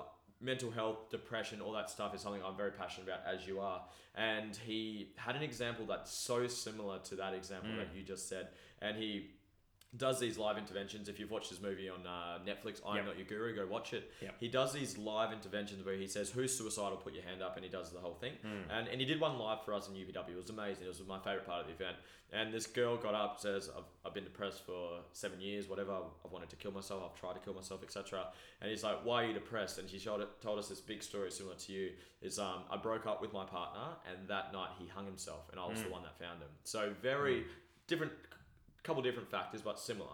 mental 0.40 0.70
health, 0.70 1.08
depression, 1.10 1.60
all 1.60 1.72
that 1.72 1.88
stuff 1.90 2.14
is 2.14 2.20
something 2.20 2.42
I'm 2.44 2.56
very 2.56 2.70
passionate 2.72 3.08
about, 3.08 3.24
as 3.26 3.46
you 3.46 3.58
are. 3.58 3.84
And 4.14 4.54
he 4.54 5.12
had 5.16 5.34
an 5.34 5.42
example 5.42 5.86
that's 5.86 6.12
so 6.12 6.46
similar 6.46 6.98
to 7.00 7.16
that 7.16 7.34
example 7.34 7.70
Mm. 7.70 7.76
that 7.78 7.94
you 7.94 8.02
just 8.04 8.28
said, 8.28 8.52
and 8.80 8.96
he 8.96 9.32
does 9.96 10.20
these 10.20 10.36
live 10.36 10.58
interventions. 10.58 11.08
If 11.08 11.18
you've 11.18 11.30
watched 11.30 11.48
his 11.48 11.60
movie 11.62 11.88
on 11.88 12.06
uh, 12.06 12.38
Netflix, 12.46 12.80
I'm 12.86 12.96
Yep. 12.96 13.06
Not 13.06 13.16
Your 13.16 13.26
Guru, 13.26 13.54
go 13.56 13.66
watch 13.66 13.94
it. 13.94 14.10
Yep. 14.20 14.34
He 14.38 14.48
does 14.48 14.72
these 14.72 14.98
live 14.98 15.32
interventions 15.32 15.84
where 15.84 15.94
he 15.96 16.06
says, 16.06 16.28
"Who's 16.30 16.56
suicidal? 16.56 16.98
Put 16.98 17.14
your 17.14 17.22
hand 17.24 17.42
up," 17.42 17.56
and 17.56 17.64
he 17.64 17.70
does 17.70 17.90
the 17.90 17.98
whole 17.98 18.14
thing. 18.14 18.34
Mm. 18.44 18.70
And, 18.78 18.88
and 18.88 19.00
he 19.00 19.06
did 19.06 19.18
one 19.18 19.38
live 19.38 19.64
for 19.64 19.72
us 19.72 19.88
in 19.88 19.94
UPW. 19.94 20.30
It 20.32 20.36
was 20.36 20.50
amazing. 20.50 20.84
It 20.84 20.88
was 20.88 21.00
my 21.08 21.18
favorite 21.20 21.46
part 21.46 21.62
of 21.62 21.66
the 21.68 21.72
event. 21.72 21.96
And 22.30 22.52
this 22.52 22.66
girl 22.66 22.98
got 22.98 23.14
up, 23.14 23.40
says, 23.40 23.70
I've, 23.74 23.84
I've 24.04 24.12
been 24.12 24.24
depressed 24.24 24.66
for 24.66 24.98
seven 25.14 25.40
years, 25.40 25.66
whatever. 25.66 25.94
I've 26.22 26.30
wanted 26.30 26.50
to 26.50 26.56
kill 26.56 26.72
myself. 26.72 27.02
I've 27.02 27.18
tried 27.18 27.32
to 27.32 27.38
kill 27.40 27.54
myself, 27.54 27.82
etc. 27.82 28.26
And 28.60 28.70
he's 28.70 28.84
like, 28.84 29.02
why 29.02 29.22
are 29.24 29.26
you 29.28 29.32
depressed? 29.32 29.78
And 29.78 29.88
she 29.88 29.98
showed 29.98 30.20
it, 30.20 30.28
told 30.42 30.58
us 30.58 30.68
this 30.68 30.80
big 30.80 31.02
story 31.02 31.30
similar 31.30 31.54
to 31.56 31.72
you. 31.72 31.92
Is 32.20 32.38
um, 32.38 32.64
I 32.70 32.76
broke 32.76 33.06
up 33.06 33.22
with 33.22 33.32
my 33.32 33.46
partner, 33.46 33.80
and 34.06 34.28
that 34.28 34.52
night 34.52 34.68
he 34.78 34.86
hung 34.88 35.06
himself, 35.06 35.48
and 35.50 35.58
I 35.58 35.66
was 35.66 35.80
the 35.80 35.88
Mm. 35.88 35.92
one 35.92 36.02
that 36.02 36.18
found 36.18 36.42
him. 36.42 36.50
So 36.64 36.92
very 37.00 37.46
different, 37.86 38.12
couple 38.82 39.02
different 39.02 39.30
factors, 39.30 39.60
but 39.62 39.78
similar. 39.78 40.08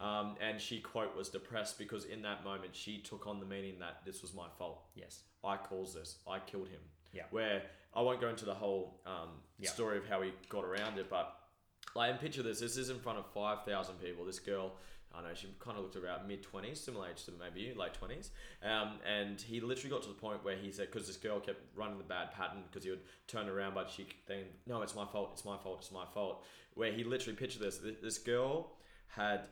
Mm. 0.00 0.04
Um, 0.04 0.36
and 0.40 0.60
she 0.60 0.80
quote 0.80 1.16
was 1.16 1.28
depressed 1.28 1.78
because 1.78 2.04
in 2.04 2.22
that 2.22 2.44
moment 2.44 2.74
she 2.74 2.98
took 2.98 3.26
on 3.26 3.40
the 3.40 3.46
meaning 3.46 3.78
that 3.80 4.00
this 4.04 4.22
was 4.22 4.34
my 4.34 4.46
fault. 4.58 4.82
Yes. 4.94 5.20
I 5.44 5.56
caused 5.56 5.94
this. 5.96 6.16
I 6.28 6.38
killed 6.40 6.68
him. 6.68 6.80
Yeah. 7.12 7.22
Where 7.30 7.62
I 7.94 8.02
won't 8.02 8.20
go 8.20 8.28
into 8.28 8.44
the 8.44 8.54
whole 8.54 9.00
um, 9.06 9.30
Yeah. 9.58 9.70
story 9.70 9.98
of 9.98 10.06
how 10.06 10.20
he 10.22 10.32
got 10.48 10.64
around 10.64 10.98
it, 10.98 11.08
but 11.08 11.34
like, 11.94 12.10
and 12.10 12.20
picture 12.20 12.42
this. 12.42 12.60
This 12.60 12.76
is 12.76 12.90
in 12.90 12.98
front 12.98 13.18
of 13.18 13.26
five 13.32 13.64
thousand 13.64 13.94
people. 13.96 14.24
This 14.24 14.38
girl, 14.38 14.72
I 15.12 15.20
don't 15.20 15.28
know, 15.28 15.34
she 15.34 15.48
kind 15.58 15.76
of 15.76 15.82
looked 15.82 15.96
around 15.96 16.28
mid 16.28 16.42
twenties, 16.42 16.80
similar 16.80 17.08
age 17.08 17.24
to 17.24 17.32
maybe 17.32 17.60
you, 17.60 17.74
late 17.74 17.94
twenties. 17.94 18.30
Um, 18.62 18.98
and 19.06 19.40
he 19.40 19.60
literally 19.60 19.90
got 19.90 20.02
to 20.02 20.08
the 20.08 20.14
point 20.14 20.44
where 20.44 20.56
he 20.56 20.70
said, 20.70 20.90
because 20.90 21.06
this 21.06 21.16
girl 21.16 21.40
kept 21.40 21.60
running 21.74 21.98
the 21.98 22.04
bad 22.04 22.32
pattern, 22.32 22.62
because 22.70 22.84
he 22.84 22.90
would 22.90 23.00
turn 23.26 23.48
around, 23.48 23.74
but 23.74 23.90
she 23.90 24.06
then, 24.26 24.44
no, 24.66 24.82
it's 24.82 24.94
my 24.94 25.06
fault, 25.06 25.30
it's 25.32 25.44
my 25.44 25.56
fault, 25.56 25.78
it's 25.80 25.92
my 25.92 26.04
fault. 26.12 26.44
Where 26.74 26.92
he 26.92 27.04
literally 27.04 27.36
pictured 27.36 27.62
this. 27.62 27.80
This 28.02 28.18
girl 28.18 28.72
had 29.08 29.48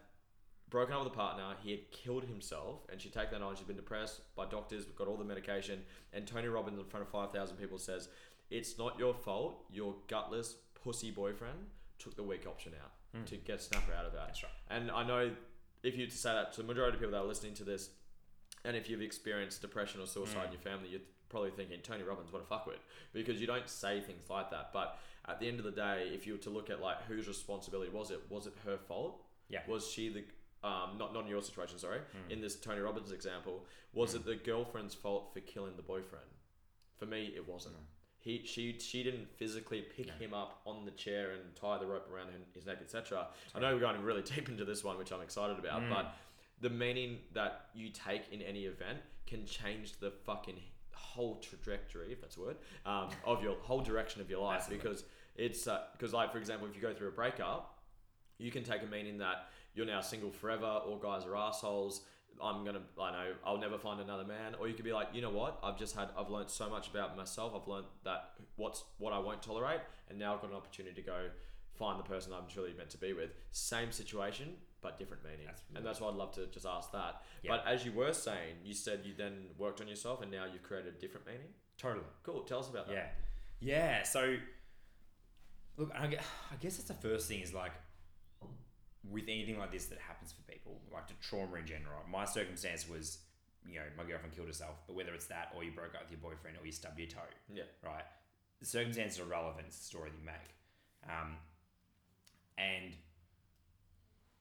broken 0.69 0.95
up 0.95 1.05
with 1.05 1.12
a 1.12 1.16
partner. 1.16 1.55
He 1.62 1.71
had 1.71 1.90
killed 1.90 2.25
himself, 2.25 2.81
and 2.90 3.01
she'd 3.01 3.12
taken 3.12 3.40
that 3.40 3.42
on. 3.42 3.57
She'd 3.57 3.66
been 3.66 3.77
depressed 3.77 4.21
by 4.37 4.47
doctors, 4.47 4.85
got 4.85 5.09
all 5.09 5.16
the 5.16 5.25
medication. 5.25 5.83
And 6.12 6.27
Tony 6.27 6.49
Robbins, 6.49 6.79
in 6.79 6.85
front 6.85 7.07
of 7.07 7.11
5,000 7.11 7.57
people, 7.57 7.79
says, 7.79 8.09
It's 8.51 8.79
not 8.79 8.99
your 8.99 9.14
fault. 9.14 9.64
Your 9.71 9.95
gutless 10.09 10.57
pussy 10.75 11.11
boyfriend 11.11 11.59
took 11.99 12.14
the 12.14 12.23
weak 12.23 12.47
option 12.47 12.73
out 12.81 12.92
Mm. 13.22 13.26
to 13.26 13.37
get 13.37 13.61
Snapper 13.62 13.92
out 13.92 14.05
of 14.05 14.12
that. 14.12 14.26
That's 14.26 14.42
right. 14.42 14.52
And 14.70 14.90
I 14.90 15.07
know 15.07 15.31
if 15.83 15.96
you 15.96 16.09
say 16.11 16.33
that 16.33 16.52
to 16.55 16.62
the 16.62 16.66
majority 16.66 16.94
of 16.96 17.00
people 17.00 17.12
that 17.12 17.22
are 17.24 17.26
listening 17.26 17.55
to 17.55 17.64
this, 17.64 17.90
and 18.64 18.76
if 18.76 18.88
you've 18.90 19.02
experienced 19.02 19.61
depression 19.62 20.00
or 20.00 20.07
suicide 20.07 20.42
Mm. 20.42 20.46
in 20.46 20.52
your 20.52 20.61
family, 20.61 20.88
you're 20.88 21.00
probably 21.29 21.50
thinking, 21.50 21.81
Tony 21.83 22.02
Robbins, 22.02 22.33
what 22.33 22.42
a 22.42 22.44
fuckwit. 22.44 22.79
Because 23.12 23.40
you 23.40 23.46
don't 23.46 23.68
say 23.68 24.00
things 24.00 24.29
like 24.31 24.50
that. 24.50 24.72
But 24.72 24.98
at 25.29 25.40
the 25.40 25.48
end 25.48 25.59
of 25.59 25.64
the 25.64 25.72
day, 25.72 26.11
if 26.12 26.26
you 26.26 26.33
were 26.35 26.38
to 26.40 26.50
look 26.50 26.70
at 26.70 26.81
like 26.81 27.02
whose 27.05 27.26
responsibility 27.29 27.90
was 27.90 28.11
it, 28.11 28.20
was 28.29 28.46
it 28.46 28.55
her 28.64 28.79
fault? 28.79 29.22
Yeah. 29.48 29.61
Was 29.68 29.88
she 29.90 30.09
the 30.09 30.24
um, 30.66 30.96
not 30.98 31.12
not 31.14 31.24
in 31.24 31.29
your 31.31 31.42
situation, 31.42 31.79
sorry. 31.79 32.00
Mm. 32.00 32.31
In 32.33 32.40
this 32.40 32.57
Tony 32.57 32.81
Robbins 32.81 33.12
example, 33.12 33.64
was 33.92 34.12
Mm. 34.14 34.16
it 34.16 34.24
the 34.24 34.35
girlfriend's 34.37 34.94
fault 34.94 35.33
for 35.33 35.40
killing 35.40 35.76
the 35.76 35.83
boyfriend? 35.83 36.26
For 36.96 37.07
me, 37.07 37.33
it 37.37 37.46
wasn't. 37.46 37.76
He 38.27 38.43
she 38.45 38.77
she 38.81 39.05
didn't 39.05 39.29
physically 39.37 39.83
pick 39.83 40.09
No. 40.09 40.12
him 40.15 40.35
up 40.35 40.61
on 40.67 40.85
the 40.85 40.91
chair 40.91 41.31
and 41.31 41.55
tie 41.55 41.79
the 41.79 41.87
rope 41.87 42.11
around 42.12 42.31
his 42.55 42.67
neck, 42.67 42.79
etc. 42.81 43.29
I 43.55 43.61
know 43.61 43.73
we're 43.73 43.79
going 43.81 44.03
really 44.03 44.23
deep 44.35 44.49
into 44.49 44.65
this 44.65 44.83
one, 44.83 44.99
which 44.99 45.12
I'm 45.12 45.21
excited 45.21 45.61
about, 45.61 45.83
Mm. 45.83 45.91
but 45.91 46.12
the 46.61 46.71
meaning 46.71 47.19
that 47.35 47.67
you 47.73 47.89
take 47.91 48.23
in 48.33 48.43
any 48.43 48.65
event 48.65 48.99
can 49.29 49.47
change 49.47 49.93
the 50.01 50.11
fucking 50.11 50.59
whole 50.93 51.37
trajectory, 51.37 52.11
if 52.12 52.21
that's 52.21 52.37
a 52.37 52.41
word, 52.41 52.57
um, 52.85 53.11
of 53.25 53.45
your 53.45 53.55
whole 53.61 53.81
direction 53.81 54.21
of 54.21 54.29
your 54.29 54.43
life. 54.43 54.62
Absolutely. 54.62 54.83
Because 54.89 55.05
it's 55.37 55.69
because, 55.93 56.12
like 56.12 56.33
for 56.33 56.39
example, 56.39 56.67
if 56.67 56.75
you 56.75 56.83
go 56.83 56.93
through 56.93 57.09
a 57.09 57.12
breakup, 57.12 57.79
you 58.39 58.51
can 58.51 58.65
take 58.65 58.83
a 58.83 58.87
meaning 58.87 59.19
that 59.19 59.47
you're 59.75 59.87
now 59.87 60.01
single 60.01 60.33
forever, 60.33 60.67
all 60.67 60.97
guys 60.99 61.25
are 61.27 61.37
assholes. 61.37 62.01
I'm 62.42 62.64
gonna, 62.64 62.83
I 63.01 63.11
know, 63.12 63.33
I'll 63.44 63.59
never 63.59 63.79
find 63.79 64.01
another 64.01 64.25
man. 64.25 64.55
Or 64.61 64.68
you 64.68 64.75
could 64.75 64.85
be 64.85 64.92
like, 64.92 65.09
you 65.12 65.22
know 65.22 65.31
what? 65.31 65.59
I've 65.62 65.79
just 65.79 65.94
had, 65.96 66.09
I've 66.18 66.29
learned 66.31 66.51
so 66.51 66.68
much 66.68 66.88
about 66.88 67.16
myself. 67.16 67.53
I've 67.61 67.68
learned 67.68 67.87
that 68.05 68.31
what's 68.57 68.85
what 68.99 69.12
I 69.12 69.18
won't 69.18 69.42
tolerate, 69.42 69.81
and 70.09 70.18
now 70.18 70.35
I've 70.35 70.40
got 70.40 70.51
an 70.51 70.57
opportunity 70.57 70.94
to 71.01 71.03
go 71.07 71.29
find 71.79 71.99
the 71.99 72.05
person 72.05 72.33
I'm 72.33 72.49
truly 72.49 72.72
meant 72.77 72.90
to 72.90 72.99
be 72.99 73.12
with. 73.12 73.31
Same 73.51 73.92
situation, 73.92 74.55
but 74.81 74.99
different 74.99 75.22
meaning. 75.25 75.46
That's 75.46 75.62
and 75.75 75.85
that's 75.85 76.01
why 76.01 76.09
I'd 76.09 76.14
love 76.14 76.33
to 76.37 76.46
just 76.46 76.66
ask 76.66 76.90
that. 76.92 77.22
Yeah. 77.42 77.51
But 77.57 77.64
as 77.66 77.85
you 77.85 77.92
were 77.92 78.12
saying, 78.12 78.57
you 78.64 78.75
said 78.75 79.01
you 79.05 79.12
then 79.16 79.46
worked 79.59 79.81
on 79.81 79.88
yourself, 79.88 80.22
and 80.22 80.31
now 80.31 80.44
you've 80.51 80.62
created 80.62 80.94
a 80.94 80.99
different 81.01 81.27
meaning. 81.27 81.49
Totally. 81.79 82.07
Cool. 82.22 82.40
Tell 82.42 82.61
us 82.61 82.68
about 82.70 82.87
that. 82.88 82.94
Yeah, 82.94 83.09
yeah. 83.61 84.03
So, 84.03 84.37
look, 85.77 85.90
I 85.94 86.07
gue- 86.07 86.18
I 86.53 86.57
guess 86.61 86.77
that's 86.77 86.88
the 86.88 86.94
first 87.09 87.29
thing 87.29 87.40
is 87.40 87.53
like 87.53 87.72
with 89.11 89.25
anything 89.25 89.59
like 89.59 89.73
this 89.73 89.87
that 89.87 89.99
happens 89.99 90.33
for 90.33 90.42
people, 90.51 90.81
like 90.92 91.07
the 91.09 91.14
trauma 91.21 91.57
in 91.57 91.66
general. 91.66 92.01
My 92.11 92.25
circumstance 92.25 92.88
was, 92.88 93.19
you 93.66 93.77
know, 93.77 93.85
my 93.97 94.05
girlfriend 94.05 94.35
killed 94.35 94.49
herself, 94.49 94.77
but 94.87 94.95
whether 94.97 95.12
it's 95.14 95.27
that 95.27 95.53
or 95.55 95.62
you 95.64 95.71
broke 95.73 95.95
up 95.95 96.03
with 96.03 96.11
your 96.11 96.21
boyfriend 96.21 96.57
or 96.61 96.66
you 96.66 96.73
stubbed 96.73 96.99
your 96.99 97.09
toe, 97.09 97.21
Yeah. 97.53 97.64
right? 97.85 98.05
The 98.61 98.66
circumstances 98.66 99.21
are 99.21 99.25
relevant. 99.25 99.66
It's 99.66 99.79
the 99.79 99.85
story 99.85 100.11
that 100.11 100.19
you 100.19 100.25
make, 100.25 101.11
um, 101.11 101.37
and 102.59 102.95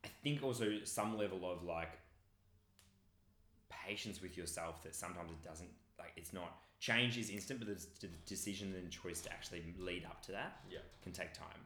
I 0.04 0.08
think 0.24 0.44
also 0.44 0.80
some 0.84 1.18
level 1.18 1.50
of 1.52 1.64
like 1.64 1.92
patience 3.70 4.22
with 4.22 4.38
yourself 4.38 4.82
that 4.84 4.96
sometimes 4.96 5.32
it 5.32 5.42
doesn't 5.44 5.70
like 6.00 6.12
it's 6.16 6.34
not 6.34 6.58
change 6.80 7.18
is 7.18 7.30
instant, 7.30 7.60
but 7.60 7.68
the, 7.68 7.86
the 8.02 8.08
decision 8.26 8.74
and 8.78 8.92
choice 8.92 9.22
to 9.22 9.32
actually 9.32 9.64
lead 9.80 10.06
up 10.06 10.22
to 10.24 10.32
that 10.32 10.60
Yeah. 10.70 10.80
can 11.02 11.12
take 11.12 11.34
time. 11.34 11.60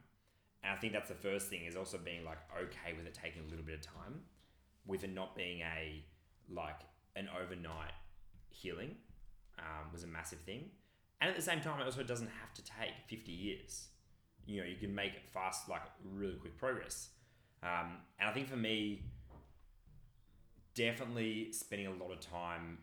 And 0.64 0.74
I 0.74 0.76
think 0.76 0.94
that's 0.94 1.10
the 1.10 1.16
first 1.16 1.48
thing 1.48 1.66
is 1.66 1.76
also 1.76 1.98
being 1.98 2.26
like 2.26 2.40
okay 2.58 2.94
with 2.96 3.06
it 3.06 3.14
taking 3.14 3.44
a 3.44 3.50
little 3.50 3.66
bit 3.66 3.76
of 3.76 3.82
time, 3.82 4.22
with 4.86 5.04
it 5.04 5.14
not 5.14 5.36
being 5.36 5.62
a 5.62 6.04
like 6.50 6.82
an 7.16 7.30
overnight 7.42 7.94
healing 8.50 8.96
um, 9.60 9.92
was 9.92 10.04
a 10.04 10.08
massive 10.08 10.40
thing. 10.40 10.70
And 11.22 11.30
at 11.30 11.36
the 11.36 11.42
same 11.42 11.62
time, 11.62 11.80
it 11.82 11.86
also 11.86 12.04
doesn't 12.04 12.30
have 12.42 12.54
to 12.54 12.64
take 12.64 12.94
50 13.08 13.32
years. 13.32 13.88
You 14.46 14.62
know, 14.62 14.68
you 14.68 14.78
can 14.78 14.96
make 14.96 15.14
it 15.14 15.30
fast, 15.30 15.68
like 15.70 15.82
really 16.04 16.36
quick 16.36 16.58
progress. 16.58 17.10
Um, 17.62 17.98
and 18.20 18.30
I 18.30 18.34
think 18.34 18.48
for 18.48 18.56
me, 18.56 19.04
definitely 20.76 21.52
spending 21.52 21.88
a 21.88 21.92
lot 21.92 22.12
of 22.12 22.22
time 22.22 22.80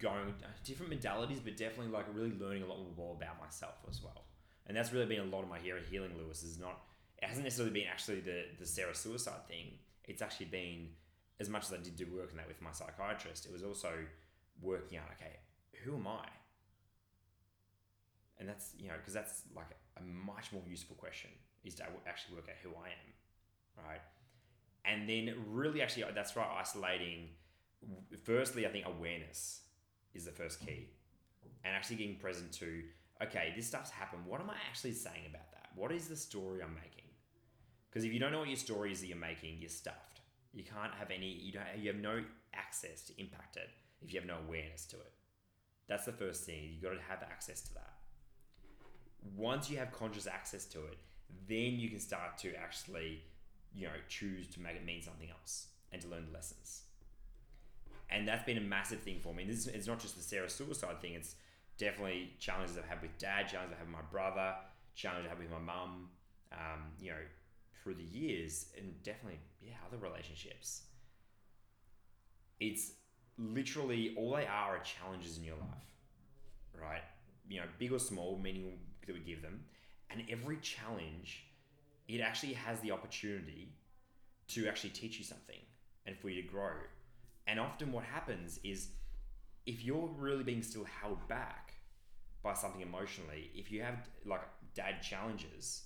going 0.00 0.34
different 0.64 0.92
modalities, 0.92 1.38
but 1.44 1.56
definitely 1.56 1.92
like 1.92 2.06
really 2.12 2.32
learning 2.40 2.64
a 2.64 2.66
lot 2.66 2.78
more 2.96 3.14
about 3.14 3.40
myself 3.40 3.76
as 3.88 4.02
well. 4.02 4.24
And 4.70 4.76
that's 4.76 4.92
really 4.92 5.06
been 5.06 5.18
a 5.18 5.24
lot 5.24 5.42
of 5.42 5.48
my 5.48 5.58
hero 5.58 5.80
healing, 5.90 6.12
Lewis. 6.16 6.44
Is 6.44 6.60
not 6.60 6.78
it 7.20 7.26
hasn't 7.26 7.42
necessarily 7.42 7.74
been 7.74 7.88
actually 7.90 8.20
the 8.20 8.44
the 8.56 8.64
Sarah 8.64 8.94
suicide 8.94 9.48
thing. 9.48 9.72
It's 10.04 10.22
actually 10.22 10.46
been 10.46 10.90
as 11.40 11.48
much 11.48 11.64
as 11.64 11.72
I 11.72 11.78
did 11.78 11.96
do 11.96 12.06
work 12.14 12.28
on 12.30 12.36
that 12.36 12.46
with 12.46 12.62
my 12.62 12.70
psychiatrist. 12.70 13.46
It 13.46 13.52
was 13.52 13.64
also 13.64 13.90
working 14.62 14.98
out 14.98 15.06
okay, 15.16 15.40
who 15.82 15.96
am 15.96 16.06
I? 16.06 16.24
And 18.38 18.48
that's 18.48 18.70
you 18.78 18.86
know 18.86 18.94
because 18.96 19.12
that's 19.12 19.42
like 19.56 19.66
a 19.96 20.02
much 20.04 20.52
more 20.52 20.62
useful 20.68 20.94
question 20.94 21.30
is 21.64 21.74
to 21.74 21.84
actually 22.06 22.36
work 22.36 22.46
out 22.48 22.54
who 22.62 22.68
I 22.68 22.90
am, 22.90 23.84
right? 23.88 24.00
And 24.84 25.08
then 25.08 25.34
really 25.48 25.82
actually 25.82 26.04
uh, 26.04 26.12
that's 26.14 26.36
right 26.36 26.46
isolating. 26.60 27.30
Firstly, 28.22 28.68
I 28.68 28.70
think 28.70 28.86
awareness 28.86 29.62
is 30.14 30.26
the 30.26 30.30
first 30.30 30.64
key, 30.64 30.90
and 31.64 31.74
actually 31.74 31.96
getting 31.96 32.18
present 32.18 32.52
to 32.52 32.84
okay, 33.22 33.52
this 33.56 33.66
stuff's 33.66 33.90
happened. 33.90 34.22
What 34.26 34.40
am 34.40 34.50
I 34.50 34.56
actually 34.68 34.92
saying 34.92 35.26
about 35.28 35.50
that? 35.52 35.68
What 35.74 35.92
is 35.92 36.08
the 36.08 36.16
story 36.16 36.62
I'm 36.62 36.74
making? 36.74 37.08
Because 37.88 38.04
if 38.04 38.12
you 38.12 38.20
don't 38.20 38.32
know 38.32 38.40
what 38.40 38.48
your 38.48 38.56
story 38.56 38.92
is 38.92 39.00
that 39.00 39.06
you're 39.06 39.16
making, 39.16 39.56
you're 39.58 39.68
stuffed. 39.68 40.20
You 40.52 40.64
can't 40.64 40.94
have 40.94 41.10
any. 41.10 41.28
You 41.28 41.52
don't. 41.52 41.64
You 41.78 41.92
have 41.92 42.00
no 42.00 42.22
access 42.54 43.02
to 43.06 43.20
impact 43.20 43.56
it 43.56 43.68
if 44.02 44.12
you 44.12 44.20
have 44.20 44.26
no 44.28 44.36
awareness 44.46 44.84
to 44.86 44.96
it. 44.96 45.12
That's 45.88 46.04
the 46.04 46.12
first 46.12 46.44
thing. 46.44 46.70
You 46.72 46.80
got 46.80 46.94
to 46.94 47.02
have 47.08 47.22
access 47.22 47.60
to 47.62 47.74
that. 47.74 47.94
Once 49.36 49.70
you 49.70 49.76
have 49.78 49.92
conscious 49.92 50.26
access 50.26 50.64
to 50.66 50.78
it, 50.86 50.96
then 51.48 51.78
you 51.78 51.88
can 51.88 52.00
start 52.00 52.38
to 52.38 52.54
actually, 52.54 53.22
you 53.74 53.86
know, 53.86 53.92
choose 54.08 54.48
to 54.48 54.60
make 54.60 54.76
it 54.76 54.84
mean 54.84 55.02
something 55.02 55.28
else 55.30 55.68
and 55.92 56.00
to 56.02 56.08
learn 56.08 56.26
the 56.26 56.32
lessons. 56.32 56.82
And 58.08 58.26
that's 58.26 58.44
been 58.44 58.56
a 58.56 58.62
massive 58.62 59.00
thing 59.00 59.18
for 59.20 59.34
me. 59.34 59.44
This 59.44 59.58
is, 59.58 59.66
it's 59.68 59.86
not 59.86 60.00
just 60.00 60.16
the 60.16 60.22
Sarah 60.22 60.48
suicide 60.48 61.00
thing. 61.00 61.14
It's 61.14 61.34
definitely 61.80 62.30
challenges 62.38 62.76
I've 62.76 62.84
had 62.84 63.00
with 63.00 63.16
dad, 63.18 63.48
challenges 63.48 63.72
I've 63.72 63.78
had 63.78 63.86
with 63.88 63.96
my 63.96 64.08
brother, 64.12 64.54
challenges 64.94 65.30
I've 65.30 65.38
had 65.38 65.50
with 65.50 65.50
my 65.50 65.72
mum, 65.72 66.10
um, 66.52 66.82
you 67.00 67.10
know, 67.10 67.16
through 67.82 67.94
the 67.94 68.04
years, 68.04 68.66
and 68.76 69.02
definitely, 69.02 69.40
yeah, 69.62 69.72
other 69.88 69.96
relationships. 69.96 70.82
It's 72.60 72.92
literally 73.38 74.14
all 74.18 74.36
they 74.36 74.46
are 74.46 74.76
are 74.76 74.80
challenges 74.80 75.38
in 75.38 75.44
your 75.44 75.56
life, 75.56 76.78
right? 76.78 77.02
You 77.48 77.60
know, 77.60 77.66
big 77.78 77.92
or 77.92 77.98
small, 77.98 78.38
meaning 78.40 78.78
that 79.06 79.14
we 79.14 79.20
give 79.20 79.40
them. 79.40 79.64
And 80.10 80.22
every 80.28 80.58
challenge, 80.58 81.46
it 82.08 82.20
actually 82.20 82.52
has 82.52 82.78
the 82.80 82.90
opportunity 82.90 83.72
to 84.48 84.68
actually 84.68 84.90
teach 84.90 85.18
you 85.18 85.24
something 85.24 85.60
and 86.04 86.18
for 86.18 86.28
you 86.28 86.42
to 86.42 86.48
grow. 86.48 86.72
And 87.46 87.58
often 87.58 87.90
what 87.92 88.04
happens 88.04 88.60
is 88.62 88.88
if 89.64 89.82
you're 89.82 90.10
really 90.18 90.44
being 90.44 90.62
still 90.62 90.84
held 90.84 91.26
back 91.28 91.69
by 92.42 92.54
something 92.54 92.80
emotionally, 92.80 93.50
if 93.54 93.70
you 93.70 93.82
have 93.82 94.08
like 94.24 94.42
dad 94.74 95.02
challenges, 95.02 95.82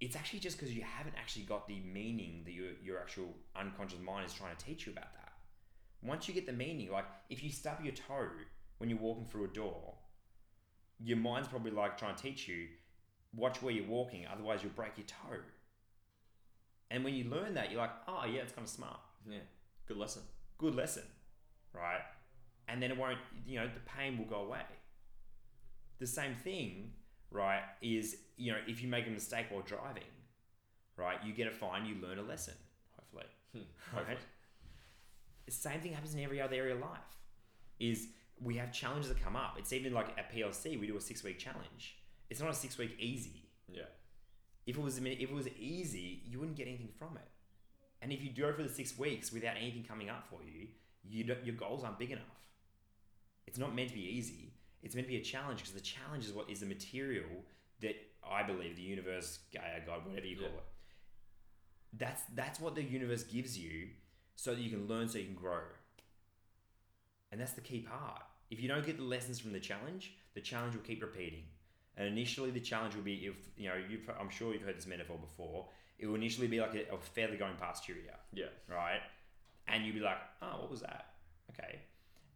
it's 0.00 0.16
actually 0.16 0.38
just 0.38 0.58
because 0.58 0.74
you 0.74 0.82
haven't 0.82 1.16
actually 1.18 1.44
got 1.44 1.66
the 1.66 1.80
meaning 1.80 2.42
that 2.44 2.52
your, 2.52 2.70
your 2.82 2.98
actual 2.98 3.34
unconscious 3.56 4.00
mind 4.00 4.26
is 4.26 4.32
trying 4.32 4.54
to 4.56 4.64
teach 4.64 4.86
you 4.86 4.92
about 4.92 5.12
that. 5.14 5.32
Once 6.02 6.28
you 6.28 6.34
get 6.34 6.46
the 6.46 6.52
meaning, 6.52 6.90
like 6.90 7.06
if 7.28 7.42
you 7.42 7.50
stub 7.50 7.78
your 7.82 7.92
toe 7.92 8.28
when 8.78 8.88
you're 8.88 8.98
walking 8.98 9.24
through 9.24 9.44
a 9.44 9.48
door, 9.48 9.94
your 11.00 11.16
mind's 11.16 11.48
probably 11.48 11.72
like 11.72 11.98
trying 11.98 12.14
to 12.14 12.22
teach 12.22 12.48
you, 12.48 12.68
watch 13.34 13.60
where 13.60 13.72
you're 13.72 13.86
walking, 13.86 14.24
otherwise 14.32 14.62
you'll 14.62 14.72
break 14.72 14.92
your 14.96 15.06
toe. 15.06 15.40
And 16.90 17.04
when 17.04 17.14
you 17.14 17.24
learn 17.24 17.54
that, 17.54 17.70
you're 17.70 17.80
like, 17.80 17.92
oh 18.06 18.24
yeah, 18.24 18.40
it's 18.40 18.52
kind 18.52 18.66
of 18.66 18.70
smart. 18.70 19.00
Yeah. 19.28 19.38
Good 19.86 19.96
lesson. 19.96 20.22
Good 20.58 20.74
lesson, 20.74 21.02
right? 21.74 22.00
And 22.68 22.82
then 22.82 22.90
it 22.90 22.96
won't, 22.96 23.18
you 23.46 23.58
know, 23.58 23.66
the 23.66 23.80
pain 23.80 24.16
will 24.16 24.26
go 24.26 24.46
away. 24.46 24.62
The 25.98 26.06
same 26.06 26.34
thing, 26.34 26.92
right, 27.30 27.62
is, 27.82 28.16
you 28.36 28.52
know, 28.52 28.58
if 28.66 28.82
you 28.82 28.88
make 28.88 29.06
a 29.06 29.10
mistake 29.10 29.46
while 29.50 29.62
driving, 29.62 30.02
right, 30.96 31.18
you 31.24 31.32
get 31.32 31.46
a 31.46 31.50
fine, 31.50 31.86
you 31.86 31.96
learn 32.00 32.18
a 32.18 32.22
lesson, 32.22 32.54
hopefully. 32.96 33.26
Hmm. 33.52 33.96
Right? 33.96 34.18
The 35.46 35.52
same 35.52 35.80
thing 35.80 35.92
happens 35.92 36.14
in 36.14 36.20
every 36.20 36.40
other 36.42 36.56
area 36.56 36.74
of 36.74 36.80
life. 36.80 36.98
Is 37.80 38.08
we 38.40 38.56
have 38.56 38.72
challenges 38.72 39.08
that 39.08 39.22
come 39.22 39.34
up. 39.34 39.56
It's 39.58 39.72
even 39.72 39.94
like 39.94 40.08
at 40.18 40.32
PLC, 40.32 40.78
we 40.78 40.86
do 40.86 40.96
a 40.96 41.00
six 41.00 41.24
week 41.24 41.38
challenge. 41.38 41.96
It's 42.28 42.40
not 42.40 42.50
a 42.50 42.54
six 42.54 42.76
week 42.76 42.96
easy. 42.98 43.48
Yeah. 43.66 43.82
If 44.66 44.76
it 44.76 44.82
was 44.82 44.98
if 44.98 45.06
it 45.06 45.32
was 45.32 45.48
easy, 45.58 46.22
you 46.26 46.38
wouldn't 46.38 46.56
get 46.56 46.66
anything 46.68 46.90
from 46.98 47.16
it. 47.16 47.28
And 48.02 48.12
if 48.12 48.22
you 48.22 48.30
go 48.30 48.52
for 48.52 48.62
the 48.62 48.68
six 48.68 48.98
weeks 48.98 49.32
without 49.32 49.56
anything 49.56 49.84
coming 49.84 50.10
up 50.10 50.26
for 50.28 50.40
you, 50.44 50.68
you 51.08 51.24
don't, 51.24 51.44
your 51.44 51.54
goals 51.54 51.84
aren't 51.84 51.98
big 51.98 52.10
enough. 52.10 52.24
It's 53.46 53.58
not 53.58 53.74
meant 53.74 53.88
to 53.88 53.94
be 53.94 54.02
easy. 54.02 54.52
It's 54.82 54.94
meant 54.94 55.06
to 55.06 55.12
be 55.12 55.18
a 55.20 55.24
challenge 55.24 55.58
because 55.60 55.74
the 55.74 55.80
challenge 55.80 56.24
is 56.24 56.32
what 56.32 56.48
is 56.50 56.60
the 56.60 56.66
material 56.66 57.26
that 57.80 57.96
I 58.28 58.42
believe 58.42 58.76
the 58.76 58.82
universe, 58.82 59.38
Gaia, 59.52 59.80
God, 59.86 60.06
whatever 60.06 60.26
you 60.26 60.36
call 60.36 60.46
Yeah. 60.48 60.54
it. 60.58 60.64
That's 61.98 62.22
that's 62.34 62.60
what 62.60 62.74
the 62.74 62.82
universe 62.82 63.22
gives 63.24 63.58
you, 63.58 63.88
so 64.36 64.54
that 64.54 64.60
you 64.60 64.70
can 64.70 64.86
learn, 64.86 65.08
so 65.08 65.18
you 65.18 65.24
can 65.24 65.34
grow. 65.34 65.62
And 67.30 67.40
that's 67.40 67.52
the 67.52 67.60
key 67.60 67.80
part. 67.80 68.22
If 68.50 68.60
you 68.60 68.68
don't 68.68 68.84
get 68.86 68.96
the 68.96 69.04
lessons 69.04 69.38
from 69.38 69.52
the 69.52 69.60
challenge, 69.60 70.14
the 70.34 70.40
challenge 70.40 70.74
will 70.74 70.82
keep 70.82 71.02
repeating. 71.02 71.44
And 71.96 72.06
initially, 72.06 72.50
the 72.50 72.60
challenge 72.60 72.94
will 72.94 73.02
be 73.02 73.26
if 73.26 73.34
you 73.56 73.68
know 73.68 73.74
you've, 73.88 74.08
I'm 74.20 74.30
sure 74.30 74.52
you've 74.52 74.62
heard 74.62 74.76
this 74.76 74.86
metaphor 74.86 75.18
before. 75.18 75.68
It 75.98 76.06
will 76.06 76.14
initially 76.14 76.46
be 76.46 76.60
like 76.60 76.74
a, 76.74 76.94
a 76.94 76.98
feather 76.98 77.36
going 77.36 77.56
past 77.56 77.88
your 77.88 77.96
ear 77.98 78.14
Yeah. 78.32 78.46
right? 78.72 79.00
And 79.66 79.84
you'd 79.84 79.96
be 79.96 80.00
like, 80.00 80.18
oh, 80.40 80.60
what 80.60 80.70
was 80.70 80.80
that? 80.82 81.06
Okay. 81.50 81.80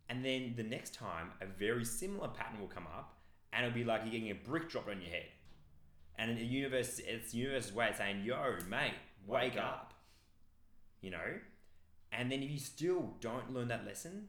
And 0.08 0.24
then 0.24 0.54
the 0.56 0.62
next 0.62 0.94
time, 0.94 1.30
a 1.40 1.46
very 1.46 1.84
similar 1.84 2.28
pattern 2.28 2.60
will 2.60 2.68
come 2.68 2.86
up, 2.86 3.14
and 3.52 3.64
it'll 3.64 3.74
be 3.74 3.84
like 3.84 4.02
you're 4.04 4.12
getting 4.12 4.30
a 4.30 4.34
brick 4.34 4.68
dropped 4.68 4.88
on 4.90 5.00
your 5.00 5.10
head. 5.10 5.26
And 6.18 6.36
the 6.36 6.44
universe, 6.44 7.00
it's 7.06 7.32
the 7.32 7.38
universe's 7.38 7.72
way 7.72 7.88
of 7.88 7.96
saying, 7.96 8.22
yo, 8.24 8.56
mate, 8.68 8.92
wake, 9.26 9.42
Wake 9.54 9.56
up. 9.56 9.64
up. 9.64 9.94
You 11.00 11.10
know? 11.10 11.38
And 12.12 12.30
then 12.30 12.42
if 12.42 12.50
you 12.50 12.58
still 12.58 13.14
don't 13.20 13.52
learn 13.54 13.68
that 13.68 13.86
lesson, 13.86 14.28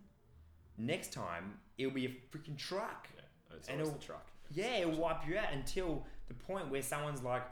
next 0.77 1.11
time, 1.11 1.55
it'll 1.77 1.91
be 1.93 2.05
a 2.05 2.09
freaking 2.35 2.57
truck. 2.57 3.09
Yeah. 3.15 3.55
It's 3.57 3.67
And 3.67 3.75
always 3.81 3.89
it'll- 3.89 3.99
the 3.99 4.05
truck. 4.05 4.27
Yeah, 4.51 4.75
it'll 4.77 4.95
wipe 4.99 5.27
you 5.27 5.37
out 5.37 5.51
until 5.51 6.05
the 6.27 6.33
point 6.33 6.69
where 6.69 6.81
someone's 6.81 7.23
like 7.23 7.43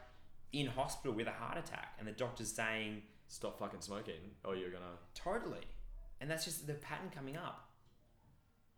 in 0.54 0.68
hospital 0.68 1.14
with 1.14 1.28
a 1.28 1.32
heart 1.32 1.58
attack, 1.58 1.96
and 2.00 2.08
the 2.08 2.12
doctor's 2.12 2.52
saying, 2.52 3.02
Stop 3.28 3.60
fucking 3.60 3.80
smoking, 3.82 4.36
or 4.44 4.56
you're 4.58 4.70
gonna. 4.72 4.98
Totally. 5.16 5.62
And 6.20 6.30
that's 6.30 6.44
just 6.46 6.68
the 6.68 6.74
pattern 6.74 7.10
coming 7.16 7.38
up 7.38 7.71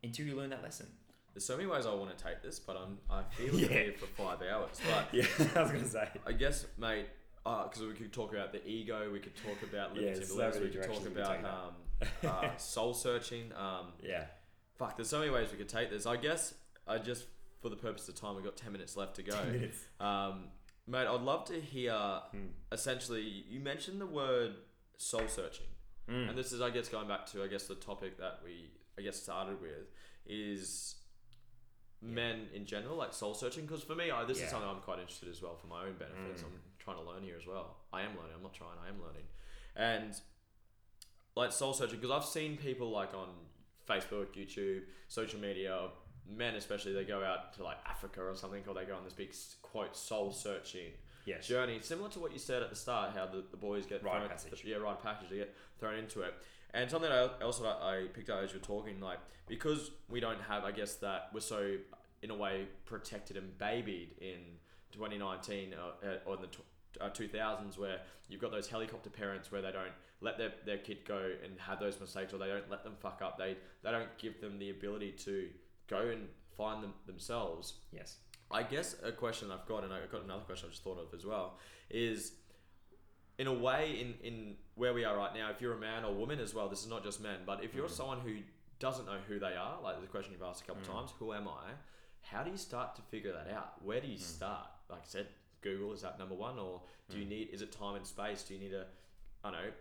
until 0.03 0.25
you 0.25 0.35
learn 0.35 0.49
that 0.51 0.63
lesson. 0.63 0.87
There's 1.33 1.45
so 1.45 1.57
many 1.57 1.67
ways 1.67 1.85
I 1.87 1.93
want 1.95 2.15
to 2.15 2.23
take 2.23 2.43
this, 2.43 2.59
but 2.59 2.77
I'm 2.77 2.99
I 3.09 3.23
feel 3.35 3.55
Yeah. 3.59 3.67
here 3.67 3.93
for 3.99 4.05
five 4.07 4.39
hours. 4.47 4.79
But 4.87 5.09
Yeah, 5.13 5.25
I 5.55 5.61
was 5.63 5.71
going 5.71 5.83
to 5.83 5.89
say. 5.89 6.07
I 6.27 6.31
guess, 6.31 6.65
mate, 6.77 7.07
because 7.43 7.81
we 7.81 7.93
could 7.93 8.13
talk 8.13 8.33
about 8.33 8.51
the 8.51 8.65
ego, 8.67 9.09
we 9.11 9.19
could 9.19 9.35
talk 9.35 9.61
about 9.63 9.95
Yeah, 9.95 10.01
limited 10.01 10.27
so 10.27 10.35
beliefs, 10.35 10.59
we 10.59 10.69
could 10.69 10.73
talk 10.73 10.83
directions 10.83 11.07
we 11.09 11.15
could 11.15 11.23
about 11.23 11.69
um, 12.23 12.29
uh, 12.29 12.55
soul 12.57 12.93
searching. 12.93 13.51
Um, 13.57 13.87
Yeah. 14.01 14.25
fuck, 14.77 14.95
there's 14.97 15.09
so 15.09 15.19
many 15.19 15.31
ways 15.31 15.49
we 15.51 15.57
could 15.57 15.69
take 15.69 15.89
this. 15.89 16.05
I 16.05 16.17
guess 16.17 16.53
I 16.87 16.97
just, 16.99 17.25
for 17.61 17.69
the 17.69 17.75
purpose 17.77 18.07
of 18.09 18.15
time, 18.15 18.35
we've 18.35 18.45
got 18.45 18.55
10 18.57 18.71
minutes 18.71 18.95
left 18.95 19.15
to 19.15 19.23
go. 19.23 19.31
10 19.35 19.51
minutes. 19.53 19.77
Um, 19.99 20.45
mate, 20.85 21.07
I'd 21.07 21.21
love 21.21 21.45
to 21.45 21.59
hear, 21.59 21.93
Hmm. 22.31 22.47
essentially, 22.71 23.21
you 23.23 23.59
mentioned 23.59 23.99
the 24.01 24.05
word 24.05 24.53
soul 24.97 25.27
searching. 25.27 25.65
Mm. 26.09 26.29
And 26.29 26.37
this 26.37 26.51
is, 26.51 26.59
I 26.61 26.69
guess, 26.69 26.89
going 26.89 27.07
back 27.07 27.25
to, 27.27 27.43
I 27.43 27.47
guess, 27.47 27.65
the 27.67 27.75
topic 27.75 28.17
that 28.19 28.41
we, 28.43 28.69
I 28.97 29.01
guess, 29.01 29.21
started 29.21 29.61
with 29.61 29.87
is 30.25 30.95
Yeah. 32.01 32.09
men 32.09 32.49
in 32.53 32.65
general, 32.65 32.95
like 32.97 33.13
soul 33.13 33.33
searching. 33.33 33.65
Because 33.65 33.83
for 33.83 33.95
me, 33.95 34.11
I, 34.11 34.23
this 34.25 34.39
Yeah. 34.39 34.45
is 34.45 34.51
something 34.51 34.69
I'm 34.69 34.81
quite 34.81 34.99
interested 34.99 35.29
as 35.29 35.41
well 35.41 35.55
for 35.55 35.67
my 35.67 35.85
own 35.85 35.93
benefits. 35.97 36.41
Mm. 36.41 36.45
I'm 36.45 36.61
trying 36.79 36.97
to 36.97 37.03
learn 37.03 37.23
here 37.23 37.37
as 37.39 37.45
well. 37.47 37.77
I 37.91 38.01
am 38.01 38.15
learning. 38.17 38.33
I'm 38.35 38.43
not 38.43 38.53
trying. 38.53 38.77
I 38.83 38.89
am 38.89 39.01
learning. 39.01 39.23
And 39.75 40.13
like 41.35 41.51
soul 41.51 41.73
searching, 41.73 41.99
because 41.99 42.11
I've 42.11 42.25
seen 42.25 42.57
people 42.57 42.89
like 42.91 43.13
on 43.13 43.29
Facebook, 43.87 44.35
YouTube, 44.35 44.83
social 45.07 45.39
media, 45.39 45.89
men 46.29 46.55
especially, 46.55 46.93
they 46.93 47.03
go 47.03 47.23
out 47.23 47.53
to 47.53 47.63
like 47.63 47.77
Africa 47.85 48.21
or 48.21 48.35
something, 48.35 48.63
or 48.67 48.73
they 48.73 48.85
go 48.85 48.95
on 48.95 49.03
this 49.03 49.13
big 49.13 49.33
quote 49.61 49.97
soul 49.97 50.31
searching 50.31 50.91
yes. 51.25 51.47
journey, 51.47 51.79
similar 51.81 52.09
to 52.09 52.19
what 52.19 52.31
you 52.31 52.39
said 52.39 52.61
at 52.61 52.69
the 52.69 52.75
start, 52.75 53.15
how 53.15 53.25
the, 53.25 53.43
the 53.51 53.57
boys 53.57 53.85
get 53.85 54.03
Rite 54.03 54.17
thrown, 54.17 54.29
passage. 54.29 54.63
yeah, 54.65 54.75
of 54.77 55.01
passage, 55.03 55.29
they 55.29 55.37
get 55.37 55.55
thrown 55.79 55.95
into 55.95 56.21
it. 56.21 56.33
And 56.73 56.89
something 56.89 57.11
else 57.11 57.59
that 57.59 57.77
I 57.81 58.05
picked 58.13 58.29
up 58.29 58.43
as 58.43 58.51
you 58.51 58.59
were 58.59 58.65
talking, 58.65 58.99
like 58.99 59.19
because 59.47 59.91
we 60.09 60.19
don't 60.19 60.41
have, 60.41 60.63
I 60.63 60.71
guess 60.71 60.95
that 60.95 61.29
we're 61.33 61.39
so 61.39 61.75
in 62.21 62.31
a 62.31 62.35
way 62.35 62.65
protected 62.85 63.37
and 63.37 63.57
babied 63.57 64.11
in 64.19 64.39
2019 64.93 65.73
uh, 65.73 66.05
uh, 66.05 66.15
or 66.25 66.35
in 66.35 66.41
the 66.41 66.47
tw- 66.47 66.63
uh, 67.01 67.09
2000s 67.09 67.77
where 67.77 67.99
you've 68.29 68.39
got 68.39 68.51
those 68.51 68.67
helicopter 68.67 69.09
parents 69.09 69.51
where 69.51 69.61
they 69.61 69.71
don't 69.71 69.91
let 70.21 70.37
their, 70.37 70.53
their 70.65 70.77
kid 70.77 70.99
go 71.05 71.31
and 71.43 71.59
have 71.59 71.79
those 71.79 71.99
mistakes 71.99 72.33
or 72.33 72.37
they 72.37 72.47
don't 72.47 72.69
let 72.69 72.83
them 72.83 72.93
fuck 73.01 73.21
up 73.21 73.37
they 73.37 73.57
they 73.83 73.91
don't 73.91 74.17
give 74.17 74.39
them 74.39 74.57
the 74.57 74.69
ability 74.69 75.11
to 75.11 75.49
go 75.87 75.97
and 75.97 76.27
find 76.55 76.81
them 76.81 76.93
themselves 77.07 77.73
Yes. 77.91 78.17
I 78.53 78.61
guess 78.61 78.95
a 79.03 79.11
question 79.11 79.49
I've 79.51 79.65
got, 79.65 79.83
and 79.83 79.91
I've 79.91 80.11
got 80.11 80.23
another 80.23 80.43
question 80.43 80.67
I 80.69 80.71
just 80.71 80.83
thought 80.83 80.99
of 80.99 81.13
as 81.13 81.25
well, 81.25 81.57
is 81.89 82.33
in 83.37 83.47
a 83.47 83.53
way, 83.53 83.99
in, 83.99 84.13
in 84.25 84.55
where 84.75 84.93
we 84.93 85.03
are 85.05 85.17
right 85.17 85.33
now, 85.33 85.49
if 85.49 85.61
you're 85.61 85.73
a 85.73 85.79
man 85.79 86.03
or 86.05 86.13
woman 86.13 86.39
as 86.39 86.53
well, 86.53 86.69
this 86.69 86.81
is 86.81 86.87
not 86.89 87.03
just 87.03 87.21
men, 87.21 87.39
but 87.45 87.63
if 87.63 87.73
you're 87.73 87.87
Mhm. 87.87 87.91
someone 87.91 88.19
who 88.21 88.37
doesn't 88.79 89.05
know 89.05 89.17
who 89.27 89.39
they 89.39 89.55
are, 89.55 89.79
like 89.81 89.99
the 90.01 90.07
question 90.07 90.33
you've 90.33 90.43
asked 90.43 90.63
a 90.63 90.65
couple 90.65 90.81
Mm. 90.83 90.87
times, 90.95 91.11
who 91.19 91.33
am 91.33 91.47
I? 91.47 91.71
How 92.21 92.43
do 92.43 92.51
you 92.51 92.57
start 92.57 92.95
to 92.95 93.01
figure 93.03 93.31
that 93.33 93.47
out? 93.49 93.81
Where 93.83 93.99
do 94.01 94.07
you 94.07 94.17
Mm. 94.17 94.21
start? 94.21 94.67
Like 94.89 95.01
I 95.01 95.05
said, 95.05 95.27
Google 95.61 95.93
is 95.93 96.01
that 96.01 96.19
number 96.19 96.35
one, 96.35 96.59
or 96.59 96.81
do 97.09 97.17
you 97.17 97.25
Mm. 97.25 97.29
need? 97.29 97.49
Is 97.49 97.61
it 97.61 97.71
time 97.71 97.95
and 97.95 98.05
space? 98.05 98.43
Do 98.43 98.53
you 98.53 98.59
need 98.59 98.69
to, 98.71 98.85
I 99.43 99.51
don't 99.51 99.61
know, 99.65 99.73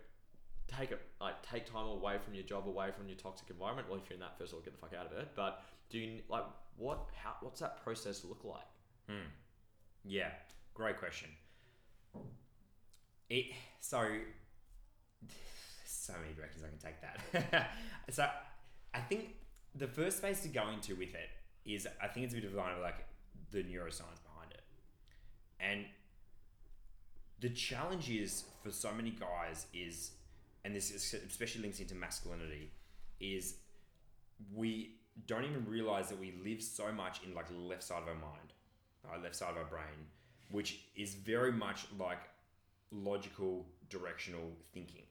take 0.67 0.91
it 0.91 1.01
like 1.19 1.41
take 1.43 1.65
time 1.65 1.85
away 1.87 2.17
from 2.19 2.33
your 2.33 2.43
job, 2.43 2.67
away 2.67 2.91
from 2.91 3.07
your 3.07 3.17
toxic 3.17 3.49
environment? 3.49 3.87
Well, 3.89 3.99
if 3.99 4.09
you're 4.09 4.15
in 4.15 4.21
that, 4.21 4.37
first 4.37 4.51
of 4.53 4.57
all, 4.57 4.61
get 4.63 4.73
the 4.73 4.79
fuck 4.79 4.93
out 4.93 5.05
of 5.05 5.11
it. 5.13 5.35
But 5.35 5.61
do 5.89 5.99
you 5.99 6.23
like 6.29 6.45
what? 6.77 7.09
How? 7.15 7.35
What's 7.41 7.59
that 7.59 7.77
process 7.83 8.23
look 8.23 8.43
like? 8.43 8.65
Hmm. 9.07 9.27
Yeah, 10.05 10.33
great 10.73 10.97
question. 10.97 11.29
It 13.33 13.47
so 13.79 14.07
so 15.85 16.13
many 16.21 16.33
directions 16.35 16.63
I 16.63 16.69
can 16.69 16.77
take 16.77 17.51
that. 17.51 17.71
so 18.11 18.27
I 18.93 18.99
think 18.99 19.35
the 19.73 19.87
first 19.87 20.17
space 20.17 20.41
to 20.41 20.49
go 20.49 20.69
into 20.69 20.95
with 20.95 21.15
it 21.15 21.29
is 21.65 21.87
I 22.01 22.07
think 22.09 22.25
it's 22.25 22.33
a 22.33 22.37
bit 22.37 22.45
of 22.45 22.51
of 22.55 22.81
like 22.81 23.07
the 23.51 23.63
neuroscience 23.63 24.21
behind 24.23 24.51
it, 24.51 24.63
and 25.59 25.85
the 27.39 27.49
challenge 27.49 28.09
is 28.11 28.43
for 28.63 28.71
so 28.71 28.91
many 28.93 29.09
guys 29.09 29.65
is, 29.73 30.11
and 30.63 30.75
this 30.75 30.91
is 30.91 31.15
especially 31.27 31.63
links 31.63 31.79
into 31.79 31.95
masculinity, 31.95 32.71
is 33.19 33.55
we 34.53 34.97
don't 35.25 35.43
even 35.43 35.65
realize 35.67 36.09
that 36.09 36.19
we 36.19 36.35
live 36.45 36.61
so 36.61 36.91
much 36.91 37.21
in 37.25 37.33
like 37.33 37.47
the 37.47 37.57
left 37.57 37.81
side 37.81 38.03
of 38.03 38.07
our 38.07 38.13
mind 38.13 38.53
our 39.11 39.19
left 39.19 39.35
side 39.35 39.49
of 39.51 39.57
our 39.57 39.65
brain, 39.65 40.07
which 40.49 40.79
is 40.95 41.15
very 41.15 41.51
much 41.51 41.85
like 41.99 42.19
logical, 42.93 43.65
directional 43.89 44.51
thinking. 44.73 45.03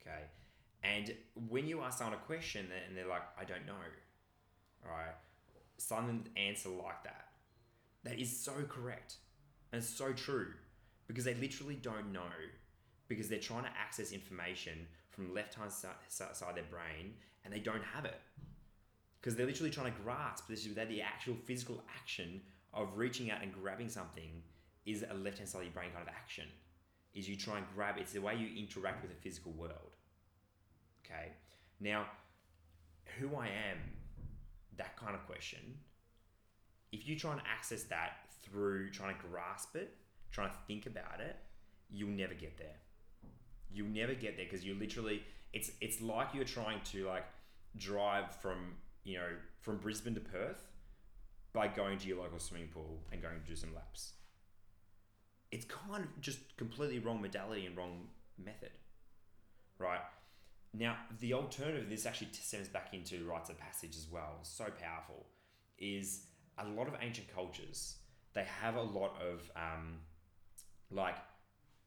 Okay. 0.00 0.24
And 0.84 1.14
when 1.48 1.66
you 1.66 1.80
ask 1.80 1.98
someone 1.98 2.14
a 2.14 2.26
question 2.26 2.66
and 2.86 2.96
they're 2.96 3.06
like, 3.06 3.22
I 3.38 3.44
don't 3.44 3.66
know, 3.66 3.72
right? 4.84 5.14
Some 5.78 6.24
answer 6.36 6.70
like 6.70 7.04
that. 7.04 7.28
That 8.04 8.18
is 8.18 8.36
so 8.36 8.52
correct 8.68 9.16
and 9.72 9.82
so 9.82 10.12
true 10.12 10.48
because 11.06 11.24
they 11.24 11.34
literally 11.34 11.76
don't 11.76 12.12
know 12.12 12.20
because 13.06 13.28
they're 13.28 13.38
trying 13.38 13.64
to 13.64 13.70
access 13.80 14.12
information 14.12 14.86
from 15.10 15.34
left 15.34 15.54
hand 15.54 15.70
side 15.70 16.30
of 16.40 16.54
their 16.54 16.64
brain 16.64 17.14
and 17.44 17.52
they 17.52 17.60
don't 17.60 17.82
have 17.94 18.04
it 18.04 18.20
because 19.20 19.36
they're 19.36 19.46
literally 19.46 19.70
trying 19.70 19.92
to 19.92 19.98
grasp 20.00 20.48
this 20.48 20.66
that 20.74 20.88
the 20.88 21.00
actual 21.00 21.36
physical 21.44 21.82
action 21.96 22.40
of 22.74 22.88
reaching 22.96 23.30
out 23.30 23.42
and 23.42 23.52
grabbing 23.52 23.88
something 23.88 24.42
is 24.84 25.04
a 25.08 25.14
left 25.14 25.38
hand 25.38 25.48
side 25.48 25.58
of 25.58 25.64
your 25.64 25.72
brain 25.72 25.90
kind 25.94 26.06
of 26.06 26.12
action. 26.12 26.44
Is 27.14 27.28
you 27.28 27.36
try 27.36 27.58
and 27.58 27.66
grab 27.74 27.96
it's 27.98 28.12
the 28.12 28.20
way 28.20 28.34
you 28.36 28.48
interact 28.62 29.02
with 29.02 29.10
the 29.10 29.20
physical 29.20 29.52
world. 29.52 29.96
Okay. 31.04 31.32
Now, 31.80 32.06
who 33.18 33.36
I 33.36 33.46
am, 33.46 33.78
that 34.78 34.96
kind 34.96 35.14
of 35.14 35.26
question, 35.26 35.58
if 36.92 37.06
you 37.06 37.18
try 37.18 37.32
and 37.32 37.42
access 37.50 37.82
that 37.84 38.12
through 38.42 38.90
trying 38.90 39.14
to 39.14 39.20
grasp 39.28 39.76
it, 39.76 39.94
trying 40.30 40.50
to 40.50 40.56
think 40.66 40.86
about 40.86 41.20
it, 41.20 41.36
you'll 41.90 42.08
never 42.08 42.34
get 42.34 42.56
there. 42.56 42.76
You'll 43.70 43.88
never 43.88 44.14
get 44.14 44.36
there 44.36 44.46
because 44.48 44.64
you 44.64 44.74
literally 44.74 45.22
it's 45.52 45.70
it's 45.80 46.00
like 46.00 46.28
you're 46.34 46.44
trying 46.44 46.80
to 46.92 47.06
like 47.06 47.24
drive 47.76 48.34
from 48.36 48.74
you 49.04 49.18
know 49.18 49.28
from 49.60 49.78
Brisbane 49.78 50.14
to 50.14 50.20
Perth 50.20 50.68
by 51.52 51.68
going 51.68 51.98
to 51.98 52.08
your 52.08 52.18
local 52.18 52.38
swimming 52.38 52.68
pool 52.68 53.00
and 53.12 53.20
going 53.20 53.40
to 53.40 53.46
do 53.46 53.56
some 53.56 53.74
laps. 53.74 54.14
It's 55.52 55.66
kind 55.66 56.02
of 56.04 56.20
just 56.20 56.56
completely 56.56 56.98
wrong 56.98 57.20
modality 57.20 57.66
and 57.66 57.76
wrong 57.76 58.08
method, 58.42 58.70
right? 59.78 60.00
Now, 60.74 60.96
the 61.20 61.34
alternative, 61.34 61.90
this 61.90 62.06
actually 62.06 62.30
stems 62.32 62.68
back 62.68 62.94
into 62.94 63.24
rites 63.26 63.50
of 63.50 63.58
passage 63.58 63.94
as 63.96 64.08
well, 64.10 64.38
so 64.42 64.64
powerful, 64.80 65.26
is 65.78 66.22
a 66.58 66.66
lot 66.66 66.88
of 66.88 66.94
ancient 67.00 67.32
cultures, 67.34 67.96
they 68.32 68.44
have 68.62 68.76
a 68.76 68.82
lot 68.82 69.14
of 69.20 69.50
um, 69.54 69.98
like 70.90 71.16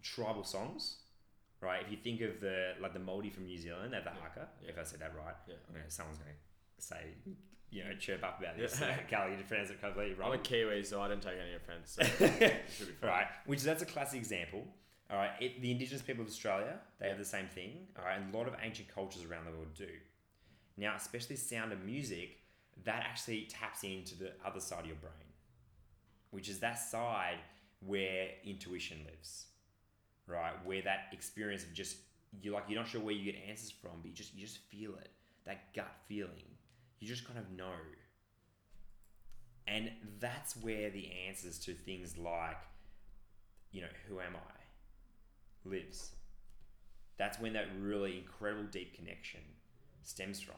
tribal 0.04 0.43
songs, 0.43 0.97
right? 1.62 1.82
If 1.84 1.89
you 1.91 1.97
think 2.04 2.21
of 2.21 2.39
the 2.39 2.73
like 2.80 2.93
the 2.93 2.99
Māori 2.99 3.34
from 3.34 3.45
New 3.45 3.58
Zealand, 3.58 3.91
they 3.93 3.97
have 3.97 4.06
the 4.06 4.12
Yeah, 4.12 4.21
haka, 4.21 4.47
yeah. 4.62 4.69
if 4.69 4.78
I 4.78 4.84
said 4.84 4.99
that 4.99 5.13
right. 5.15 5.36
Yeah. 5.47 5.56
I'm 5.69 5.89
someone's 5.89 6.19
going 6.19 6.32
to 6.32 6.84
say, 6.86 7.15
you 7.71 7.84
know, 7.84 7.93
chirp 7.99 8.23
up 8.23 8.39
about 8.39 8.58
this. 8.58 8.80
Yeah. 8.80 8.95
Cal, 9.10 9.30
you 9.30 9.36
pronounce 9.47 9.69
it 9.69 9.82
completely 9.82 10.13
wrong. 10.13 10.32
I'm 10.32 10.39
a 10.39 10.41
Kiwi, 10.41 10.84
so 10.84 11.01
I 11.01 11.10
didn't 11.10 11.23
take 11.23 11.34
any 11.34 11.56
offense. 11.56 11.97
So 11.97 12.04
should 12.78 12.88
be 12.88 12.93
fine. 12.93 13.10
right, 13.10 13.28
which 13.45 13.63
that's 13.63 13.84
a 13.84 13.86
classic 13.86 14.19
example. 14.19 14.65
All 15.12 15.17
right, 15.17 15.32
it, 15.39 15.62
the 15.62 15.71
indigenous 15.71 16.01
people 16.01 16.23
of 16.23 16.28
Australia, 16.28 16.80
they 16.99 17.10
have 17.10 17.19
the 17.19 17.25
same 17.25 17.47
thing. 17.47 17.88
All 17.97 18.06
right, 18.06 18.19
and 18.19 18.34
a 18.34 18.38
lot 18.38 18.47
of 18.47 18.56
ancient 18.63 18.88
cultures 18.93 19.23
around 19.23 19.45
the 19.45 19.51
world 19.51 19.73
do. 19.75 19.88
Now, 20.78 20.95
especially 20.95 21.36
sound 21.36 21.71
and 21.71 21.86
music, 21.86 22.38
that 22.84 23.04
actually 23.08 23.43
taps 23.43 23.84
into 23.84 24.17
the 24.17 24.32
other 24.45 24.60
side 24.60 24.82
of 24.82 24.88
your 24.88 24.95
brain, 24.95 25.13
which 26.32 26.49
is 26.49 26.60
that 26.60 26.80
side 26.80 27.38
where 27.86 28.30
intuition 28.43 28.97
lives, 29.06 29.45
right? 30.28 30.54
Where 30.63 30.82
that 30.82 31.10
experience 31.13 31.63
of 31.63 31.73
just 31.73 31.97
you're 32.41 32.54
like 32.54 32.65
you're 32.67 32.80
not 32.80 32.88
sure 32.88 33.01
where 33.01 33.13
you 33.13 33.32
get 33.32 33.41
answers 33.47 33.71
from, 33.71 33.91
but 34.01 34.10
you 34.10 34.13
just 34.15 34.34
you 34.34 34.41
just 34.41 34.58
feel 34.58 34.91
it, 34.95 35.10
that 35.45 35.73
gut 35.73 35.91
feeling. 36.08 36.55
You 37.06 37.10
just 37.13 37.28
kind 37.28 37.38
of 37.38 37.52
know. 37.52 37.70
And 39.68 39.91
that's 40.20 40.56
where 40.58 40.89
the 40.89 41.08
answers 41.28 41.60
to 41.60 41.74
things 41.76 42.18
like, 42.18 42.58
you 43.72 43.82
know, 43.82 43.88
who 44.10 44.20
am 44.20 44.36
I, 44.36 45.70
lives. 45.70 46.15
That's 47.18 47.39
when 47.39 47.54
that 47.54 47.68
really 47.80 48.18
incredible 48.18 48.63
deep 48.72 48.96
connection 48.96 49.41
stems 50.02 50.41
from. 50.41 50.56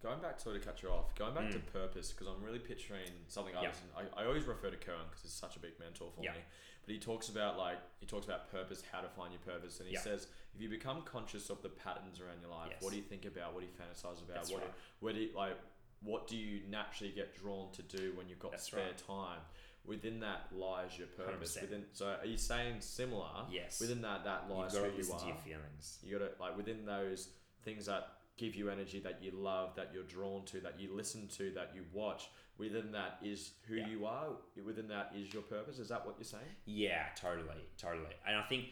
Going 0.00 0.20
back, 0.20 0.38
sorry 0.38 0.60
to 0.60 0.64
cut 0.64 0.80
you 0.84 0.88
off. 0.90 1.12
Going 1.16 1.34
back 1.34 1.50
to 1.50 1.58
Mm. 1.58 1.66
purpose, 1.72 2.12
because 2.12 2.28
I'm 2.28 2.42
really 2.44 2.60
picturing 2.60 3.10
something 3.26 3.56
I 3.56 3.62
listen. 3.62 3.88
I, 3.96 4.22
I 4.22 4.26
always 4.26 4.44
refer 4.44 4.70
to 4.70 4.76
Kern 4.76 5.02
because 5.08 5.22
he's 5.22 5.32
such 5.32 5.56
a 5.56 5.58
big 5.58 5.72
mentor 5.80 6.12
for 6.14 6.22
Yeah. 6.22 6.34
me. 6.34 6.38
But 6.84 6.92
he 6.94 7.00
talks 7.00 7.28
about 7.28 7.58
like 7.58 7.78
he 7.98 8.06
talks 8.06 8.24
about 8.24 8.48
purpose, 8.52 8.82
how 8.92 9.00
to 9.00 9.08
find 9.08 9.32
your 9.32 9.40
purpose, 9.42 9.80
and 9.80 9.88
he 9.88 9.94
Yeah. 9.94 10.00
says 10.02 10.28
if 10.54 10.60
you 10.60 10.68
become 10.68 11.02
conscious 11.02 11.50
of 11.50 11.60
the 11.62 11.68
patterns 11.68 12.20
around 12.20 12.40
your 12.40 12.50
life, 12.50 12.70
Yes. 12.70 12.82
what 12.82 12.90
do 12.92 12.96
you 12.96 13.02
think 13.02 13.24
about? 13.24 13.54
What 13.54 13.60
do 13.62 13.66
you 13.66 13.72
fantasize 13.72 14.22
about? 14.22 14.34
That's 14.36 14.50
what 14.50 14.62
right. 14.62 14.70
do, 14.72 14.78
where 15.00 15.12
do 15.12 15.20
you, 15.20 15.32
like 15.34 15.56
what 16.02 16.26
do 16.28 16.36
you 16.36 16.60
naturally 16.68 17.12
get 17.12 17.36
drawn 17.36 17.70
to 17.72 17.82
do 17.82 18.12
when 18.14 18.28
you've 18.28 18.38
got 18.38 18.52
That's 18.52 18.64
spare 18.66 18.84
right. 18.84 18.98
time? 18.98 19.38
Within 19.84 20.20
that 20.20 20.42
lies 20.52 20.98
your 20.98 21.06
purpose. 21.08 21.56
100%. 21.56 21.62
Within 21.62 21.84
so 21.92 22.14
are 22.20 22.26
you 22.26 22.36
saying 22.36 22.76
similar? 22.80 23.30
Yes. 23.50 23.80
Within 23.80 24.02
that 24.02 24.24
that 24.24 24.50
lies 24.50 24.74
who 24.74 24.80
you 24.80 24.84
are. 25.12 25.26
your 25.26 25.36
feelings. 25.36 25.98
You 26.02 26.18
gotta 26.18 26.32
like 26.38 26.56
within 26.56 26.84
those 26.84 27.28
things 27.64 27.86
that 27.86 28.08
give 28.36 28.54
you 28.54 28.70
energy, 28.70 29.00
that 29.00 29.20
you 29.22 29.32
love, 29.32 29.74
that 29.76 29.90
you're 29.92 30.04
drawn 30.04 30.44
to, 30.44 30.60
that 30.60 30.78
you 30.78 30.94
listen 30.94 31.26
to, 31.38 31.50
that 31.52 31.72
you 31.74 31.84
watch. 31.92 32.28
Within 32.58 32.92
that 32.92 33.18
is 33.22 33.52
who 33.66 33.76
Yeah. 33.76 33.88
you 33.88 34.06
are. 34.06 34.26
Within 34.64 34.88
that 34.88 35.12
is 35.16 35.32
your 35.32 35.42
purpose. 35.42 35.78
Is 35.78 35.88
that 35.88 36.04
what 36.06 36.16
you're 36.18 36.24
saying? 36.24 36.44
Yeah, 36.66 37.06
totally, 37.16 37.64
totally. 37.78 38.14
And 38.26 38.36
I 38.36 38.42
think 38.42 38.66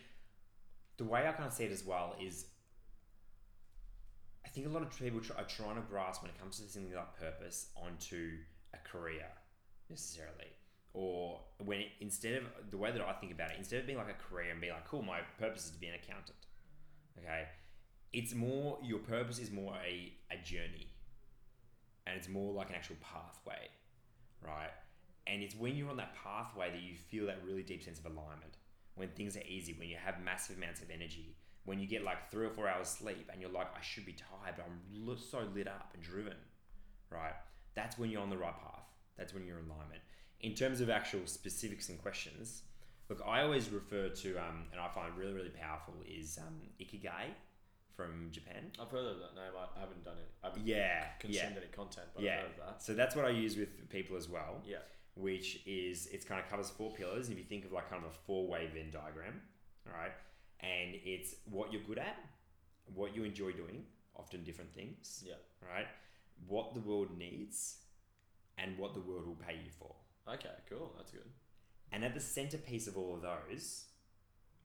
the 0.99 1.05
way 1.05 1.27
I 1.27 1.33
kind 1.33 1.47
of 1.47 1.53
see 1.53 1.65
it 1.65 1.73
as 1.73 1.85
well 1.85 2.15
is 2.21 2.47
think 4.57 4.67
a 4.67 4.71
lot 4.71 4.83
of 4.83 4.99
people 4.99 5.21
are 5.37 5.45
trying 5.45 5.77
to 5.77 5.83
grasp 5.83 6.23
when 6.23 6.31
it 6.31 6.39
comes 6.41 6.59
to 6.59 6.67
something 6.67 6.91
like 6.95 7.21
purpose 7.21 7.67
onto 7.77 8.39
a 8.73 8.89
career 8.89 9.27
necessarily. 9.91 10.49
Or 10.95 11.43
when 11.63 11.81
it, 11.81 11.89
instead 12.01 12.39
of 12.39 12.71
the 12.71 12.79
way 12.79 12.91
that 12.91 13.03
I 13.03 13.13
think 13.13 13.33
about 13.33 13.51
it, 13.51 13.57
instead 13.59 13.81
of 13.81 13.87
being 13.87 13.99
like 13.99 14.09
a 14.09 14.15
career 14.15 14.51
and 14.51 14.59
being 14.59 14.73
like, 14.73 14.89
cool, 14.89 15.03
my 15.03 15.21
purpose 15.39 15.67
is 15.67 15.73
to 15.73 15.79
be 15.79 15.89
an 15.89 15.95
accountant. 15.95 16.39
Okay. 17.19 17.45
It's 18.15 18.35
more, 18.35 18.79
your 18.83 19.01
purpose 19.01 19.39
is 19.39 19.51
more 19.51 19.75
a, 19.87 20.15
a 20.31 20.43
journey 20.43 20.89
and 22.07 22.17
it's 22.17 22.29
more 22.29 22.55
like 22.55 22.71
an 22.71 22.77
actual 22.77 22.97
pathway, 23.03 23.69
right? 24.43 24.71
And 25.27 25.43
it's 25.43 25.55
when 25.55 25.77
you're 25.77 25.91
on 25.91 25.99
that 25.99 26.15
pathway 26.15 26.71
that 26.71 26.81
you 26.81 26.95
feel 26.95 27.27
that 27.27 27.41
really 27.45 27.63
deep 27.63 27.83
sense 27.83 27.99
of 27.99 28.07
alignment. 28.07 28.57
When 28.95 29.09
things 29.09 29.37
are 29.37 29.43
easy, 29.47 29.75
when 29.79 29.91
you 29.91 29.97
have 30.03 30.25
massive 30.25 30.57
amounts 30.57 30.81
of 30.81 30.89
energy, 30.89 31.37
when 31.67 31.79
you 31.79 31.87
get 31.87 32.03
like 32.03 32.31
three 32.31 32.47
or 32.47 32.51
four 32.51 32.69
hours 32.69 32.89
sleep 32.89 33.29
and 33.33 33.41
you're 33.41 33.51
like, 33.51 33.69
I 33.77 33.83
should 33.83 34.07
be 34.07 34.13
tired, 34.13 34.55
but 34.57 34.67
I'm 34.67 35.17
so 35.19 35.41
lit 35.55 35.69
up 35.69 35.91
and 35.95 36.03
driven, 36.03 36.37
right? 37.11 37.35
That's 37.75 37.99
when 37.99 38.11
you're 38.11 38.23
on 38.23 38.31
the 38.31 38.39
right 38.39 38.57
path. 38.59 38.85
That's 39.19 39.35
when 39.35 39.47
you're 39.47 39.59
in 39.59 39.67
alignment. 39.67 40.01
In 40.41 40.55
terms 40.55 40.81
of 40.81 40.89
actual 40.91 41.21
specifics 41.27 41.89
and 41.89 42.01
questions, 42.01 42.63
look, 43.09 43.21
I 43.27 43.43
always 43.43 43.69
refer 43.71 44.09
to, 44.09 44.37
um, 44.39 44.65
and 44.73 44.81
I 44.81 44.89
find 44.89 45.17
really, 45.17 45.33
really 45.33 45.51
powerful, 45.51 45.95
is 46.07 46.39
um, 46.39 46.55
Ikigai 46.81 47.35
from 47.97 48.29
Japan. 48.31 48.71
I've 48.81 48.91
heard 48.91 49.07
of 49.07 49.19
that 49.19 49.35
name. 49.35 49.53
I 49.77 49.81
haven't 49.81 50.05
done 50.05 50.19
it. 50.19 50.29
I 50.45 50.49
haven't 50.49 50.67
Yeah, 50.67 50.77
yeah, 50.77 51.05
consumed 51.19 51.57
any 51.57 51.73
content, 51.75 52.07
but 52.15 52.23
yeah. 52.23 52.35
I've 52.35 52.41
heard 52.43 52.51
of 52.51 52.57
that. 52.67 52.83
So 52.83 52.95
that's 52.95 53.17
what 53.17 53.25
I 53.25 53.31
use 53.31 53.57
with 53.57 53.89
people 53.89 54.17
as 54.17 54.29
well. 54.29 54.61
Yeah. 54.65 54.77
which 55.15 55.61
is 55.67 56.07
it's 56.09 56.25
kind 56.27 56.39
of 56.43 56.49
covers 56.51 56.69
four 56.69 56.93
pillars. 56.93 57.31
If 57.31 57.39
you 57.39 57.45
think 57.45 57.65
of 57.65 57.73
like 57.73 57.89
kind 57.89 58.05
of 58.05 58.11
a 58.11 58.15
four 58.27 58.47
way 58.47 58.69
Venn 58.73 58.91
diagram, 58.93 59.41
all 59.87 59.99
right, 59.99 60.13
and 60.61 60.95
it's 61.05 61.35
what 61.45 61.73
you're 61.73 61.83
good 61.83 61.99
at, 61.99 62.17
what 62.95 63.15
you 63.15 63.25
enjoy 63.25 63.53
doing, 63.53 63.85
often 64.15 64.45
different 64.45 64.73
things, 64.73 65.25
Yeah. 65.27 65.35
right, 65.61 65.87
what 66.47 66.75
the 66.75 66.81
world 66.81 67.17
needs, 67.17 67.79
and 68.59 68.79
what 68.79 68.95
the 68.95 69.01
world 69.01 69.27
will 69.27 69.37
pay 69.37 69.55
you 69.55 69.71
for. 69.71 69.95
Okay, 70.29 70.55
cool. 70.69 70.95
That's 70.97 71.13
good. 71.13 71.31
And 71.93 72.05
at 72.05 72.15
the 72.15 72.21
centerpiece 72.21 72.87
of 72.89 72.97
all 72.97 73.15
of 73.15 73.23
those, 73.23 73.87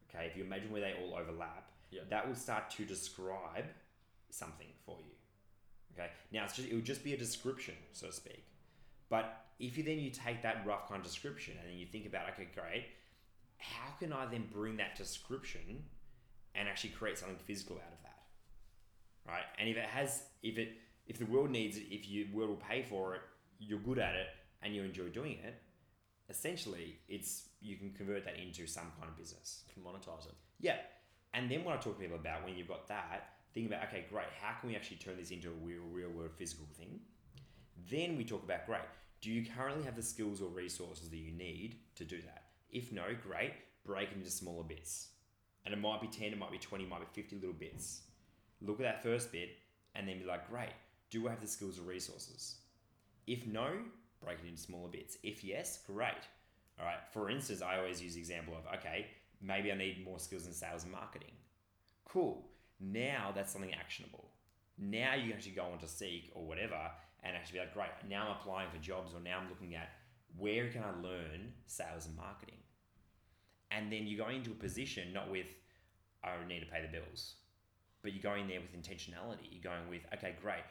okay, 0.09 0.25
if 0.27 0.35
you 0.35 0.43
imagine 0.43 0.71
where 0.71 0.81
they 0.81 0.93
all 0.93 1.15
overlap, 1.15 1.71
Yeah. 1.91 2.03
that 2.09 2.27
will 2.27 2.35
start 2.35 2.69
to 2.71 2.85
describe 2.85 3.65
something 4.29 4.73
for 4.85 4.99
you. 5.01 5.15
Okay, 5.93 6.09
now 6.31 6.45
it's 6.45 6.55
just 6.55 6.69
it 6.69 6.73
would 6.73 6.85
just 6.85 7.03
be 7.03 7.13
a 7.13 7.17
description, 7.17 7.75
so 7.91 8.07
to 8.07 8.13
speak. 8.13 8.45
But 9.09 9.45
if 9.59 9.77
you 9.77 9.83
then 9.83 9.99
you 9.99 10.09
take 10.09 10.41
that 10.41 10.65
rough 10.65 10.87
kind 10.87 10.99
of 10.99 11.05
description 11.05 11.57
and 11.57 11.67
then 11.69 11.77
you 11.77 11.85
think 11.85 12.05
about, 12.05 12.29
okay, 12.29 12.45
great, 12.55 12.87
how 13.61 13.91
can 13.99 14.11
I 14.11 14.25
then 14.25 14.47
bring 14.51 14.77
that 14.77 14.97
description 14.97 15.83
and 16.55 16.67
actually 16.67 16.91
create 16.91 17.17
something 17.17 17.37
physical 17.45 17.77
out 17.77 17.93
of 17.93 18.03
that? 18.03 19.31
Right? 19.31 19.43
And 19.59 19.69
if 19.69 19.77
it 19.77 19.85
has 19.85 20.23
if 20.43 20.57
it 20.57 20.73
if 21.07 21.17
the 21.17 21.25
world 21.25 21.49
needs 21.49 21.77
it, 21.77 21.85
if 21.89 22.09
you 22.09 22.27
world 22.33 22.49
will 22.49 22.55
pay 22.57 22.83
for 22.83 23.15
it, 23.15 23.21
you're 23.59 23.79
good 23.79 23.99
at 23.99 24.15
it 24.15 24.27
and 24.61 24.75
you 24.75 24.83
enjoy 24.83 25.09
doing 25.09 25.37
it, 25.43 25.61
essentially 26.29 26.99
it's 27.07 27.49
you 27.61 27.77
can 27.77 27.91
convert 27.91 28.25
that 28.25 28.37
into 28.37 28.67
some 28.67 28.91
kind 28.97 29.09
of 29.09 29.17
business. 29.17 29.63
Can 29.73 29.83
monetize 29.83 30.25
it. 30.27 30.35
Yeah. 30.59 30.77
And 31.33 31.49
then 31.49 31.63
what 31.63 31.75
I 31.75 31.77
talk 31.77 31.95
to 31.95 32.01
people 32.01 32.17
about 32.17 32.43
when 32.43 32.55
you've 32.55 32.67
got 32.67 32.87
that, 32.87 33.29
think 33.53 33.67
about 33.67 33.87
okay, 33.87 34.05
great, 34.09 34.27
how 34.41 34.59
can 34.59 34.69
we 34.69 34.75
actually 34.75 34.97
turn 34.97 35.17
this 35.17 35.31
into 35.31 35.49
a 35.49 35.65
real, 35.65 35.83
real 35.91 36.09
world 36.09 36.31
physical 36.37 36.65
thing? 36.77 36.99
Then 37.89 38.17
we 38.17 38.23
talk 38.23 38.43
about 38.43 38.65
great, 38.65 38.81
do 39.21 39.31
you 39.31 39.45
currently 39.55 39.83
have 39.83 39.95
the 39.95 40.03
skills 40.03 40.41
or 40.41 40.49
resources 40.49 41.09
that 41.09 41.17
you 41.17 41.31
need 41.31 41.77
to 41.95 42.03
do 42.03 42.21
that? 42.21 42.43
If 42.71 42.91
no, 42.91 43.03
great, 43.27 43.53
break 43.85 44.09
it 44.11 44.17
into 44.17 44.29
smaller 44.29 44.63
bits. 44.63 45.09
And 45.65 45.73
it 45.73 45.79
might 45.79 46.01
be 46.01 46.07
10, 46.07 46.33
it 46.33 46.37
might 46.37 46.51
be 46.51 46.57
20, 46.57 46.85
it 46.85 46.89
might 46.89 47.01
be 47.01 47.21
50 47.21 47.35
little 47.35 47.53
bits. 47.53 48.01
Look 48.61 48.79
at 48.79 48.83
that 48.83 49.03
first 49.03 49.31
bit 49.31 49.49
and 49.95 50.07
then 50.07 50.19
be 50.19 50.25
like, 50.25 50.49
great, 50.49 50.71
do 51.09 51.27
I 51.27 51.31
have 51.31 51.41
the 51.41 51.47
skills 51.47 51.77
or 51.77 51.83
resources? 51.83 52.55
If 53.27 53.45
no, 53.45 53.69
break 54.23 54.39
it 54.43 54.47
into 54.47 54.61
smaller 54.61 54.89
bits. 54.89 55.17
If 55.23 55.43
yes, 55.43 55.79
great. 55.85 56.23
All 56.79 56.85
right. 56.85 56.99
For 57.11 57.29
instance, 57.29 57.61
I 57.61 57.77
always 57.77 58.01
use 58.01 58.15
the 58.15 58.19
example 58.19 58.55
of 58.55 58.79
okay, 58.79 59.07
maybe 59.41 59.71
I 59.71 59.75
need 59.75 60.03
more 60.03 60.19
skills 60.19 60.47
in 60.47 60.53
sales 60.53 60.83
and 60.83 60.91
marketing. 60.91 61.33
Cool. 62.05 62.47
Now 62.79 63.31
that's 63.35 63.51
something 63.51 63.73
actionable. 63.73 64.29
Now 64.77 65.13
you 65.15 65.23
can 65.23 65.33
actually 65.33 65.51
go 65.51 65.65
on 65.71 65.79
to 65.79 65.87
Seek 65.87 66.31
or 66.33 66.45
whatever 66.45 66.79
and 67.23 67.35
actually 67.35 67.59
be 67.59 67.65
like, 67.65 67.73
great, 67.73 68.09
now 68.09 68.25
I'm 68.25 68.37
applying 68.37 68.69
for 68.71 68.77
jobs 68.77 69.13
or 69.13 69.19
now 69.19 69.39
I'm 69.39 69.49
looking 69.49 69.75
at 69.75 69.89
where 70.37 70.69
can 70.69 70.83
I 70.83 70.91
learn 71.01 71.53
sales 71.67 72.07
and 72.07 72.15
marketing? 72.15 72.55
And 73.71 73.91
then 73.91 74.05
you 74.05 74.17
go 74.17 74.27
into 74.27 74.51
a 74.51 74.55
position 74.55 75.13
not 75.13 75.31
with, 75.31 75.47
I 76.23 76.31
need 76.47 76.59
to 76.59 76.65
pay 76.65 76.81
the 76.81 76.91
bills, 76.91 77.35
but 78.03 78.13
you're 78.13 78.21
going 78.21 78.47
there 78.47 78.59
with 78.59 78.75
intentionality. 78.75 79.47
You're 79.49 79.63
going 79.63 79.89
with, 79.89 80.01
okay, 80.13 80.35
great. 80.41 80.63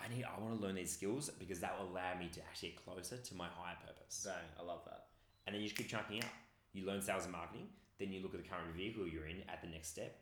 I 0.00 0.08
need, 0.08 0.24
I 0.24 0.40
want 0.40 0.56
to 0.56 0.62
learn 0.62 0.74
these 0.74 0.92
skills 0.92 1.30
because 1.38 1.60
that 1.60 1.78
will 1.78 1.92
allow 1.92 2.18
me 2.18 2.28
to 2.32 2.40
actually 2.40 2.70
get 2.70 2.84
closer 2.84 3.16
to 3.18 3.34
my 3.36 3.46
higher 3.46 3.76
purpose. 3.86 4.22
Dang, 4.24 4.34
I 4.58 4.64
love 4.64 4.80
that. 4.86 5.06
And 5.46 5.54
then 5.54 5.60
you 5.62 5.68
just 5.68 5.76
keep 5.76 5.88
chunking 5.88 6.22
up. 6.22 6.30
You 6.72 6.86
learn 6.86 7.02
sales 7.02 7.24
and 7.24 7.32
marketing, 7.32 7.68
then 7.98 8.12
you 8.12 8.22
look 8.22 8.34
at 8.34 8.42
the 8.42 8.48
current 8.48 8.74
vehicle 8.74 9.06
you're 9.06 9.26
in 9.26 9.42
at 9.48 9.60
the 9.60 9.68
next 9.68 9.88
step, 9.88 10.18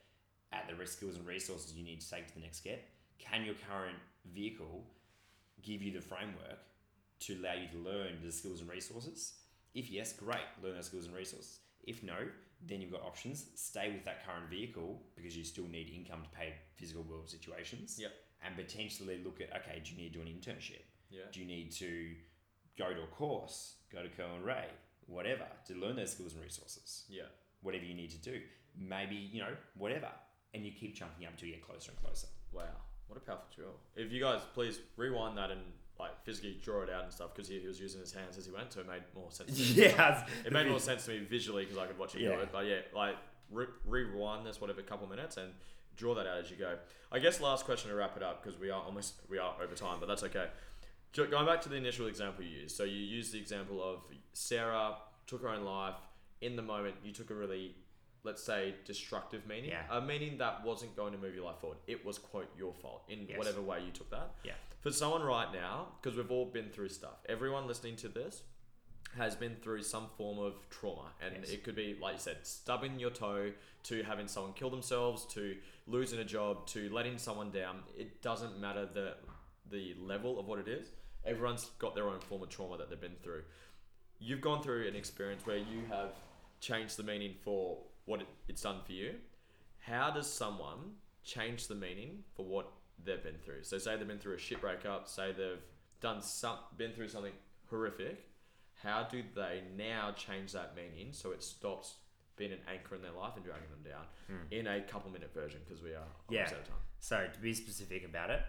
at 0.52 0.66
the 0.68 0.74
risk 0.74 0.96
skills 0.96 1.16
and 1.16 1.26
resources 1.26 1.72
you 1.74 1.84
need 1.84 2.00
to 2.00 2.10
take 2.10 2.26
to 2.26 2.34
the 2.34 2.40
next 2.40 2.58
step. 2.58 2.82
Can 3.18 3.44
your 3.44 3.54
current 3.70 3.98
vehicle 4.34 4.84
give 5.62 5.80
you 5.80 5.92
the 5.92 6.00
framework 6.00 6.58
to 7.20 7.34
allow 7.34 7.54
you 7.54 7.68
to 7.68 7.88
learn 7.88 8.18
the 8.24 8.32
skills 8.32 8.60
and 8.60 8.68
resources? 8.68 9.34
If 9.74 9.90
yes, 9.90 10.12
great, 10.12 10.40
learn 10.62 10.74
those 10.74 10.86
skills 10.86 11.06
and 11.06 11.14
resources. 11.14 11.60
If 11.84 12.02
no, 12.02 12.16
then 12.66 12.80
you've 12.80 12.92
got 12.92 13.02
options. 13.02 13.46
Stay 13.54 13.90
with 13.92 14.04
that 14.04 14.26
current 14.26 14.48
vehicle 14.50 15.00
because 15.16 15.36
you 15.36 15.44
still 15.44 15.66
need 15.66 15.90
income 15.94 16.22
to 16.22 16.38
pay 16.38 16.54
physical 16.74 17.02
world 17.02 17.28
situations. 17.28 17.98
Yep. 17.98 18.12
And 18.44 18.56
potentially 18.56 19.20
look 19.24 19.40
at 19.40 19.54
okay, 19.60 19.82
do 19.84 19.92
you 19.92 19.98
need 19.98 20.12
to 20.12 20.18
do 20.18 20.22
an 20.22 20.28
internship? 20.28 20.82
Yeah. 21.10 21.24
Do 21.32 21.40
you 21.40 21.46
need 21.46 21.72
to 21.72 22.14
go 22.78 22.92
to 22.92 23.02
a 23.02 23.06
course, 23.06 23.74
go 23.92 24.02
to 24.02 24.08
Kerwin 24.08 24.42
Rae, 24.42 24.68
whatever, 25.06 25.46
to 25.66 25.74
learn 25.74 25.96
those 25.96 26.12
skills 26.12 26.34
and 26.34 26.42
resources? 26.42 27.04
Yeah. 27.08 27.24
Whatever 27.62 27.84
you 27.84 27.94
need 27.94 28.10
to 28.10 28.18
do. 28.18 28.40
Maybe, 28.78 29.16
you 29.16 29.40
know, 29.40 29.54
whatever. 29.76 30.08
And 30.54 30.64
you 30.64 30.72
keep 30.72 30.94
chunking 30.94 31.26
up 31.26 31.32
until 31.32 31.48
you 31.48 31.54
get 31.54 31.66
closer 31.66 31.90
and 31.90 32.00
closer. 32.00 32.28
Wow. 32.52 32.62
What 33.08 33.16
a 33.16 33.20
powerful 33.20 33.46
drill. 33.54 33.74
If 33.96 34.12
you 34.12 34.20
guys 34.20 34.40
please 34.54 34.78
rewind 34.96 35.36
that 35.36 35.50
and 35.50 35.60
like 36.00 36.22
physically 36.24 36.58
draw 36.62 36.82
it 36.82 36.90
out 36.90 37.04
and 37.04 37.12
stuff 37.12 37.34
because 37.34 37.48
he, 37.48 37.58
he 37.60 37.66
was 37.68 37.80
using 37.80 38.00
his 38.00 38.12
hands 38.12 38.36
as 38.38 38.46
he 38.46 38.52
went, 38.52 38.72
so 38.72 38.80
it 38.80 38.88
made 38.88 39.02
more 39.14 39.30
sense. 39.30 39.56
to 39.56 39.62
me. 39.80 39.86
yeah. 39.86 40.24
It 40.44 40.52
made 40.52 40.68
more 40.68 40.80
sense 40.80 41.04
to 41.04 41.12
me 41.12 41.18
visually 41.20 41.64
because 41.64 41.78
I 41.78 41.86
could 41.86 41.98
watch 41.98 42.14
it 42.14 42.22
Yeah. 42.22 42.34
do 42.36 42.40
it. 42.40 42.48
But 42.52 42.66
yeah, 42.66 42.78
like 42.94 43.16
re- 43.50 43.66
rewind 43.86 44.46
this 44.46 44.60
whatever 44.60 44.82
couple 44.82 45.06
minutes 45.06 45.36
and 45.36 45.52
draw 45.96 46.14
that 46.14 46.26
out 46.26 46.38
as 46.38 46.50
you 46.50 46.56
go. 46.56 46.76
I 47.12 47.18
guess 47.18 47.40
last 47.40 47.64
question 47.64 47.90
to 47.90 47.96
wrap 47.96 48.16
it 48.16 48.22
up 48.22 48.42
because 48.42 48.58
we 48.58 48.70
are 48.70 48.82
almost 48.82 49.14
we 49.28 49.38
are 49.38 49.54
over 49.62 49.74
time, 49.74 49.98
but 50.00 50.06
that's 50.08 50.22
okay. 50.24 50.46
Going 51.12 51.44
back 51.46 51.60
to 51.62 51.68
the 51.68 51.74
initial 51.76 52.06
example 52.06 52.44
you 52.44 52.60
used, 52.60 52.76
so 52.76 52.84
you 52.84 52.94
used 53.00 53.32
the 53.32 53.38
example 53.38 53.82
of 53.82 54.00
Sarah 54.32 54.94
took 55.26 55.42
her 55.42 55.48
own 55.48 55.64
life 55.64 55.96
in 56.40 56.54
the 56.54 56.62
moment. 56.62 56.94
You 57.04 57.12
took 57.12 57.30
a 57.30 57.34
really, 57.34 57.74
let's 58.22 58.42
say, 58.42 58.74
destructive 58.84 59.44
meaning, 59.46 59.70
Yeah. 59.70 59.82
a 59.90 60.00
meaning 60.00 60.38
that 60.38 60.64
wasn't 60.64 60.94
going 60.94 61.12
to 61.12 61.18
move 61.18 61.34
your 61.34 61.44
life 61.44 61.56
forward. 61.60 61.78
It 61.88 62.04
was 62.06 62.16
quote 62.18 62.48
your 62.56 62.72
fault 62.74 63.02
in 63.08 63.26
Yes. 63.28 63.38
whatever 63.38 63.60
way 63.60 63.82
you 63.84 63.90
took 63.90 64.08
that. 64.10 64.30
Yeah. 64.44 64.52
For 64.80 64.90
someone 64.90 65.22
right 65.22 65.52
now, 65.52 65.88
because 66.00 66.16
we've 66.16 66.30
all 66.30 66.46
been 66.46 66.70
through 66.70 66.88
stuff. 66.88 67.18
Everyone 67.28 67.66
listening 67.66 67.96
to 67.96 68.08
this 68.08 68.42
has 69.16 69.34
been 69.34 69.56
through 69.56 69.82
some 69.82 70.06
form 70.16 70.38
of 70.38 70.54
trauma, 70.70 71.12
and 71.20 71.34
Yes. 71.40 71.50
it 71.50 71.64
could 71.64 71.74
be, 71.74 71.94
like 72.00 72.14
you 72.14 72.20
said, 72.20 72.46
stubbing 72.46 72.98
your 72.98 73.10
toe 73.10 73.52
to 73.84 74.02
having 74.04 74.28
someone 74.28 74.52
kill 74.54 74.70
themselves, 74.70 75.26
to 75.34 75.56
losing 75.86 76.20
a 76.20 76.24
job, 76.24 76.66
to 76.68 76.88
letting 76.90 77.18
someone 77.18 77.50
down. 77.50 77.82
It 77.96 78.22
doesn't 78.22 78.58
matter 78.58 78.86
the 78.86 79.16
the 79.70 79.94
level 80.00 80.40
of 80.40 80.46
what 80.46 80.58
it 80.58 80.66
is. 80.66 80.88
Everyone's 81.24 81.66
got 81.78 81.94
their 81.94 82.08
own 82.08 82.18
form 82.20 82.42
of 82.42 82.48
trauma 82.48 82.76
that 82.78 82.90
they've 82.90 83.00
been 83.00 83.14
through. 83.22 83.44
You've 84.18 84.40
gone 84.40 84.62
through 84.64 84.88
an 84.88 84.96
experience 84.96 85.46
where 85.46 85.58
you 85.58 85.84
have 85.88 86.12
changed 86.60 86.96
the 86.96 87.04
meaning 87.04 87.36
for 87.44 87.78
what 88.04 88.20
it, 88.20 88.26
it's 88.48 88.62
done 88.62 88.80
for 88.84 88.90
you. 88.92 89.14
How 89.78 90.10
does 90.10 90.32
someone 90.32 90.96
change 91.22 91.68
the 91.68 91.76
meaning 91.76 92.24
for 92.34 92.44
what 92.44 92.72
they've 93.04 93.22
been 93.22 93.38
through? 93.44 93.62
So, 93.62 93.78
say 93.78 93.96
they've 93.96 94.06
been 94.06 94.18
through 94.18 94.34
a 94.34 94.38
shit 94.38 94.60
breakup, 94.60 95.08
say 95.08 95.32
they've 95.32 95.62
done 96.00 96.20
some, 96.22 96.58
been 96.76 96.92
through 96.92 97.08
something 97.08 97.32
horrific. 97.68 98.26
How 98.82 99.06
do 99.10 99.22
they 99.34 99.62
now 99.76 100.12
change 100.12 100.52
that 100.52 100.74
meaning 100.74 101.12
so 101.12 101.32
it 101.32 101.42
stops 101.42 101.96
being 102.36 102.52
an 102.52 102.60
anchor 102.72 102.94
in 102.94 103.02
their 103.02 103.12
life 103.12 103.32
and 103.36 103.44
dragging 103.44 103.68
them 103.70 103.92
down? 103.92 104.04
Hmm. 104.26 104.52
In 104.52 104.66
a 104.66 104.80
couple 104.80 105.10
minute 105.10 105.32
version, 105.34 105.60
because 105.66 105.82
we 105.82 105.90
are. 105.90 106.08
Yeah. 106.30 106.44
out 106.44 106.52
of 106.52 106.64
time. 106.64 106.76
So 106.98 107.26
to 107.32 107.40
be 107.40 107.52
specific 107.54 108.04
about 108.04 108.30
it, 108.30 108.40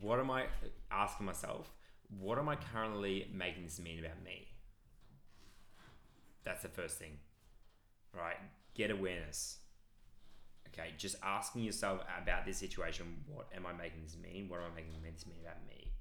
what 0.00 0.20
am 0.20 0.30
I 0.30 0.44
uh, 0.44 0.46
asking 0.90 1.26
myself? 1.26 1.72
What 2.18 2.38
am 2.38 2.48
I 2.48 2.56
currently 2.56 3.28
making 3.32 3.64
this 3.64 3.80
mean 3.80 3.98
about 4.04 4.22
me? 4.24 4.48
That's 6.44 6.62
the 6.62 6.68
first 6.68 6.98
thing. 6.98 7.18
Right? 8.16 8.36
Get 8.74 8.90
awareness. 8.90 9.58
Okay, 10.72 10.90
just 10.96 11.16
asking 11.22 11.62
yourself 11.62 12.00
about 12.22 12.46
this 12.46 12.58
situation, 12.58 13.16
what 13.26 13.48
am 13.54 13.66
I 13.66 13.72
making 13.72 14.02
this 14.02 14.16
mean? 14.22 14.48
What 14.48 14.60
am 14.60 14.66
I 14.72 14.76
making 14.76 14.92
this 15.02 15.26
mean 15.26 15.38
about 15.42 15.56
me? 15.66 15.92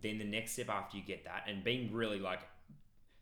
Then 0.00 0.18
the 0.18 0.24
next 0.24 0.52
step 0.52 0.68
after 0.68 0.96
you 0.96 1.02
get 1.02 1.24
that, 1.24 1.44
and 1.48 1.64
being 1.64 1.92
really 1.92 2.20
like, 2.20 2.40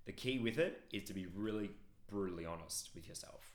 the 0.04 0.12
key 0.12 0.38
with 0.38 0.58
it 0.58 0.82
is 0.92 1.04
to 1.04 1.14
be 1.14 1.26
really 1.34 1.70
brutally 2.08 2.44
honest 2.44 2.90
with 2.94 3.08
yourself. 3.08 3.52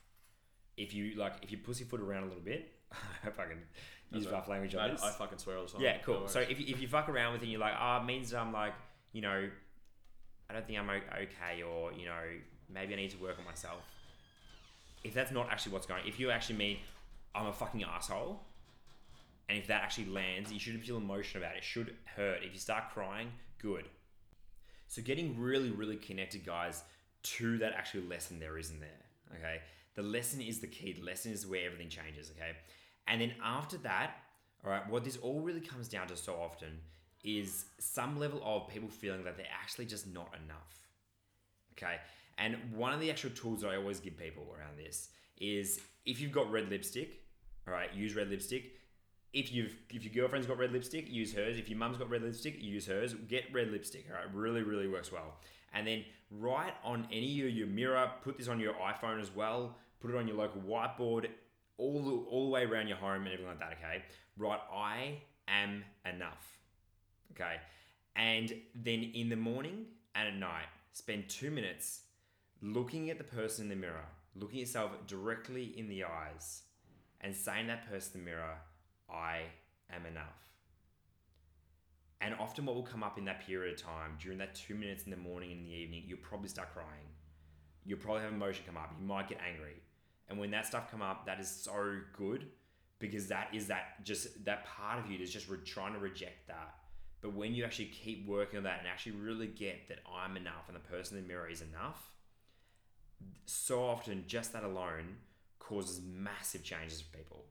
If 0.76 0.94
you 0.94 1.14
like, 1.16 1.34
if 1.42 1.52
you 1.52 1.58
pussyfoot 1.58 2.00
around 2.00 2.24
a 2.24 2.26
little 2.26 2.42
bit, 2.42 2.72
I 2.92 2.96
hope 3.24 3.38
I 3.38 3.44
can 3.44 3.62
use 4.10 4.26
rough 4.28 4.48
language 4.48 4.74
on 4.74 4.88
Mate, 4.88 4.92
this. 4.92 5.04
I 5.04 5.10
fucking 5.10 5.38
swear 5.38 5.58
all 5.58 5.66
the 5.66 5.72
time. 5.72 5.82
Yeah, 5.82 5.98
cool. 5.98 6.20
worries. 6.20 6.32
so 6.32 6.40
if 6.40 6.58
you, 6.58 6.66
if 6.68 6.80
you 6.80 6.88
fuck 6.88 7.08
around 7.08 7.34
with 7.34 7.42
it 7.42 7.44
and 7.44 7.52
you're 7.52 7.60
like, 7.60 7.74
oh, 7.80 7.98
it 7.98 8.04
means 8.04 8.34
I'm 8.34 8.52
like, 8.52 8.74
you 9.12 9.20
know, 9.20 9.48
I 10.48 10.52
don't 10.52 10.66
think 10.66 10.78
I'm 10.78 10.90
okay, 10.90 11.62
or, 11.62 11.92
you 11.92 12.06
know, 12.06 12.22
maybe 12.72 12.94
I 12.94 12.96
need 12.96 13.10
to 13.10 13.18
work 13.18 13.38
on 13.38 13.44
myself. 13.44 13.82
If 15.02 15.14
that's 15.14 15.32
not 15.32 15.50
actually 15.50 15.72
what's 15.72 15.86
going 15.86 16.06
if 16.06 16.20
you 16.20 16.30
actually 16.30 16.56
mean, 16.56 16.78
I'm 17.34 17.46
a 17.46 17.52
fucking 17.52 17.84
asshole, 17.84 18.40
and 19.48 19.58
if 19.58 19.66
that 19.66 19.82
actually 19.82 20.06
lands, 20.06 20.52
you 20.52 20.60
shouldn't 20.60 20.84
feel 20.84 20.96
emotion 20.96 21.42
about 21.42 21.54
it. 21.54 21.58
It 21.58 21.64
should 21.64 21.96
hurt. 22.04 22.42
If 22.44 22.52
you 22.52 22.60
start 22.60 22.90
crying, 22.92 23.32
good. 23.60 23.88
So 24.86 25.02
getting 25.02 25.38
really, 25.38 25.70
really 25.70 25.96
connected, 25.96 26.44
guys, 26.44 26.82
to 27.22 27.58
that 27.58 27.72
actual 27.72 28.02
lesson 28.02 28.38
there 28.38 28.58
isn't 28.58 28.80
there. 28.80 29.36
Okay. 29.38 29.60
The 29.94 30.02
lesson 30.02 30.40
is 30.40 30.60
the 30.60 30.66
key. 30.66 30.92
The 30.92 31.02
lesson 31.02 31.32
is 31.32 31.46
where 31.46 31.66
everything 31.66 31.88
changes. 31.88 32.30
Okay. 32.36 32.52
And 33.06 33.20
then 33.20 33.32
after 33.42 33.76
that, 33.78 34.16
all 34.64 34.70
right, 34.70 34.88
what 34.88 35.04
this 35.04 35.16
all 35.16 35.40
really 35.40 35.60
comes 35.60 35.88
down 35.88 36.06
to 36.08 36.16
so 36.16 36.34
often 36.34 36.78
is 37.24 37.66
some 37.78 38.18
level 38.18 38.40
of 38.44 38.68
people 38.68 38.88
feeling 38.88 39.24
that 39.24 39.36
they're 39.36 39.46
actually 39.52 39.86
just 39.86 40.06
not 40.06 40.32
enough. 40.44 40.88
Okay. 41.72 41.96
And 42.40 42.56
one 42.74 42.94
of 42.94 43.00
the 43.00 43.10
actual 43.10 43.30
tools 43.30 43.60
that 43.60 43.68
I 43.68 43.76
always 43.76 44.00
give 44.00 44.16
people 44.16 44.46
around 44.58 44.78
this 44.78 45.10
is 45.38 45.78
if 46.06 46.20
you've 46.20 46.32
got 46.32 46.50
red 46.50 46.70
lipstick, 46.70 47.20
All 47.68 47.74
right, 47.74 47.92
use 47.94 48.16
red 48.16 48.30
lipstick. 48.30 48.72
If 49.32 49.52
you've 49.52 49.76
if 49.90 50.02
your 50.02 50.12
girlfriend's 50.12 50.48
got 50.48 50.58
red 50.58 50.72
lipstick, 50.72 51.08
use 51.08 51.34
hers. 51.34 51.58
If 51.58 51.68
your 51.68 51.78
mum's 51.78 51.98
got 51.98 52.10
red 52.10 52.22
lipstick, 52.22 52.60
use 52.60 52.86
hers. 52.86 53.14
Get 53.14 53.44
red 53.52 53.70
lipstick. 53.70 54.06
All 54.10 54.16
right, 54.16 54.34
really 54.34 54.62
really 54.62 54.88
works 54.88 55.12
well. 55.12 55.36
And 55.72 55.86
then 55.86 56.04
write 56.32 56.72
on 56.82 57.06
any 57.12 57.40
of 57.42 57.50
your 57.50 57.68
mirror. 57.68 58.10
Put 58.24 58.38
this 58.38 58.48
on 58.48 58.58
your 58.58 58.74
iPhone 58.74 59.20
as 59.20 59.30
well. 59.32 59.76
Put 60.00 60.10
it 60.10 60.16
on 60.16 60.26
your 60.26 60.36
local 60.36 60.62
whiteboard, 60.62 61.26
all 61.76 62.02
the, 62.02 62.10
all 62.30 62.46
the 62.46 62.50
way 62.50 62.64
around 62.64 62.88
your 62.88 62.96
home 62.96 63.22
and 63.22 63.26
everything 63.26 63.46
like 63.46 63.60
that. 63.60 63.72
Okay, 63.78 64.02
write 64.38 64.60
I 64.74 65.18
am 65.46 65.84
enough. 66.06 66.58
Okay, 67.32 67.56
and 68.16 68.52
then 68.74 69.12
in 69.14 69.28
the 69.28 69.36
morning 69.36 69.84
and 70.14 70.26
at 70.26 70.34
night, 70.34 70.66
spend 70.92 71.28
two 71.28 71.50
minutes 71.50 72.00
looking 72.62 73.10
at 73.10 73.18
the 73.18 73.24
person 73.24 73.64
in 73.64 73.68
the 73.70 73.76
mirror, 73.76 74.06
looking 74.34 74.58
yourself 74.58 74.92
directly 75.06 75.72
in 75.76 75.88
the 75.88 76.04
eyes, 76.04 76.62
and 77.20 77.34
saying 77.34 77.66
that 77.66 77.88
person 77.88 78.12
in 78.14 78.24
the 78.24 78.30
mirror, 78.30 78.58
I 79.10 79.42
am 79.92 80.06
enough. 80.06 80.48
And 82.20 82.34
often, 82.38 82.66
what 82.66 82.74
will 82.74 82.82
come 82.82 83.02
up 83.02 83.16
in 83.16 83.24
that 83.24 83.46
period 83.46 83.74
of 83.74 83.82
time, 83.82 84.18
during 84.20 84.38
that 84.38 84.54
two 84.54 84.74
minutes 84.74 85.04
in 85.04 85.10
the 85.10 85.16
morning 85.16 85.52
and 85.52 85.60
in 85.60 85.66
the 85.66 85.72
evening, 85.72 86.04
you'll 86.06 86.18
probably 86.18 86.48
start 86.48 86.72
crying. 86.74 87.08
You'll 87.86 87.98
probably 87.98 88.22
have 88.22 88.32
emotion 88.32 88.64
come 88.66 88.76
up. 88.76 88.94
You 89.00 89.06
might 89.06 89.28
get 89.28 89.38
angry. 89.46 89.76
And 90.28 90.38
when 90.38 90.50
that 90.50 90.66
stuff 90.66 90.90
come 90.90 91.00
up, 91.00 91.24
that 91.26 91.40
is 91.40 91.48
so 91.48 91.98
good 92.16 92.46
because 92.98 93.26
that 93.28 93.48
is 93.54 93.66
that 93.68 94.04
just 94.04 94.44
that 94.44 94.66
part 94.66 94.98
of 94.98 95.10
you 95.10 95.18
that's 95.18 95.30
just 95.30 95.48
re- 95.48 95.58
trying 95.64 95.94
to 95.94 95.98
reject 95.98 96.46
that. 96.48 96.74
But 97.22 97.34
when 97.34 97.54
you 97.54 97.64
actually 97.64 97.86
keep 97.86 98.26
working 98.26 98.58
on 98.58 98.64
that 98.64 98.78
and 98.78 98.88
actually 98.88 99.12
really 99.12 99.46
get 99.46 99.88
that 99.88 99.98
I'm 100.10 100.36
enough 100.36 100.68
and 100.68 100.76
the 100.76 100.80
person 100.80 101.16
in 101.16 101.24
the 101.24 101.28
mirror 101.28 101.48
is 101.48 101.62
enough, 101.62 102.10
so 103.46 103.82
often 103.84 104.24
just 104.26 104.52
that 104.52 104.64
alone 104.64 105.16
causes 105.58 106.00
massive 106.04 106.62
changes 106.62 107.00
for 107.00 107.16
people. 107.16 107.44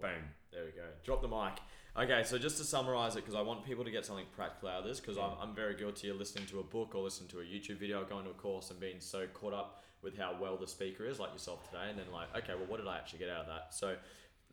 Boom. 0.00 0.10
There 0.52 0.64
we 0.64 0.70
go. 0.70 0.86
Drop 1.04 1.22
the 1.22 1.28
mic. 1.28 1.58
Okay, 1.94 2.22
so 2.24 2.38
just 2.38 2.56
to 2.56 2.64
summarize 2.64 3.16
it, 3.16 3.20
because 3.20 3.34
I 3.34 3.42
want 3.42 3.66
people 3.66 3.84
to 3.84 3.90
get 3.90 4.06
something 4.06 4.24
practical 4.34 4.70
out 4.70 4.80
of 4.80 4.84
this, 4.86 4.98
because 4.98 5.18
I'm, 5.18 5.32
I'm 5.40 5.54
very 5.54 5.76
guilty 5.76 6.08
of 6.08 6.16
listening 6.16 6.46
to 6.46 6.60
a 6.60 6.62
book 6.62 6.94
or 6.94 7.02
listening 7.02 7.28
to 7.30 7.40
a 7.40 7.42
YouTube 7.42 7.78
video, 7.78 8.02
going 8.04 8.24
to 8.24 8.30
a 8.30 8.34
course, 8.34 8.70
and 8.70 8.80
being 8.80 8.98
so 8.98 9.26
caught 9.34 9.52
up 9.52 9.84
with 10.02 10.16
how 10.16 10.34
well 10.40 10.56
the 10.56 10.66
speaker 10.66 11.04
is, 11.04 11.18
like 11.18 11.32
yourself 11.32 11.64
today, 11.70 11.90
and 11.90 11.98
then 11.98 12.06
like, 12.10 12.28
okay, 12.36 12.54
well, 12.54 12.66
what 12.66 12.78
did 12.78 12.88
I 12.88 12.96
actually 12.96 13.18
get 13.18 13.28
out 13.28 13.42
of 13.42 13.46
that? 13.46 13.74
So, 13.74 13.96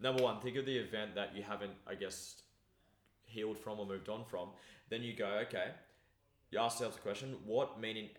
number 0.01 0.21
one, 0.21 0.39
think 0.41 0.57
of 0.57 0.65
the 0.65 0.77
event 0.77 1.15
that 1.15 1.33
you 1.33 1.41
haven't, 1.41 1.71
I 1.87 1.95
guess, 1.95 2.41
healed 3.23 3.57
from 3.57 3.79
or 3.79 3.85
moved 3.85 4.09
on 4.09 4.25
from. 4.25 4.49
Then 4.89 5.01
you 5.01 5.15
go, 5.15 5.41
okay, 5.47 5.71
you 6.51 6.59
ask 6.59 6.79
yourself 6.79 6.95
the 6.95 7.01
question, 7.01 7.35
what 7.45 7.79
meaning 7.79 8.09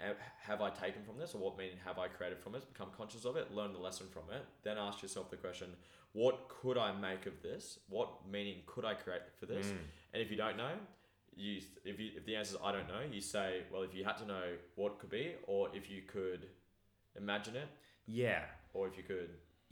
have 0.42 0.60
I 0.60 0.70
taken 0.70 1.02
from 1.04 1.18
this, 1.18 1.34
or 1.34 1.38
what 1.38 1.58
meaning 1.58 1.76
have 1.84 1.98
I 1.98 2.08
created 2.08 2.38
from 2.38 2.54
it 2.54 2.62
Become 2.72 2.88
conscious 2.96 3.24
of 3.24 3.36
it, 3.36 3.52
learn 3.52 3.72
the 3.72 3.78
lesson 3.78 4.06
from 4.12 4.22
it. 4.34 4.44
Then 4.62 4.78
ask 4.78 5.02
yourself 5.02 5.30
the 5.30 5.36
question, 5.36 5.68
what 6.12 6.48
could 6.48 6.78
I 6.78 6.92
make 6.92 7.26
of 7.26 7.42
this? 7.42 7.78
What 7.88 8.08
meaning 8.30 8.56
could 8.66 8.84
I 8.84 8.94
create 8.94 9.22
for 9.38 9.46
this? 9.46 9.66
Mm. 9.66 9.76
And 10.14 10.22
if 10.22 10.30
you 10.30 10.36
don't 10.36 10.56
know, 10.56 10.72
you 11.36 11.60
if 11.84 12.00
you 12.00 12.10
if 12.16 12.26
the 12.26 12.36
answer 12.36 12.56
is 12.56 12.60
I 12.62 12.72
don't 12.72 12.88
know, 12.88 13.02
you 13.10 13.20
say, 13.20 13.62
well, 13.72 13.82
if 13.82 13.94
you 13.94 14.04
had 14.04 14.16
to 14.18 14.26
know 14.26 14.56
what 14.74 14.98
could 14.98 15.10
be, 15.10 15.34
or 15.46 15.68
if 15.74 15.90
you 15.90 16.02
could 16.02 16.46
imagine 17.16 17.56
it, 17.56 17.68
Yeah. 18.06 18.42
or 18.74 18.86
if 18.88 18.96
you 18.96 19.04
could, 19.04 19.30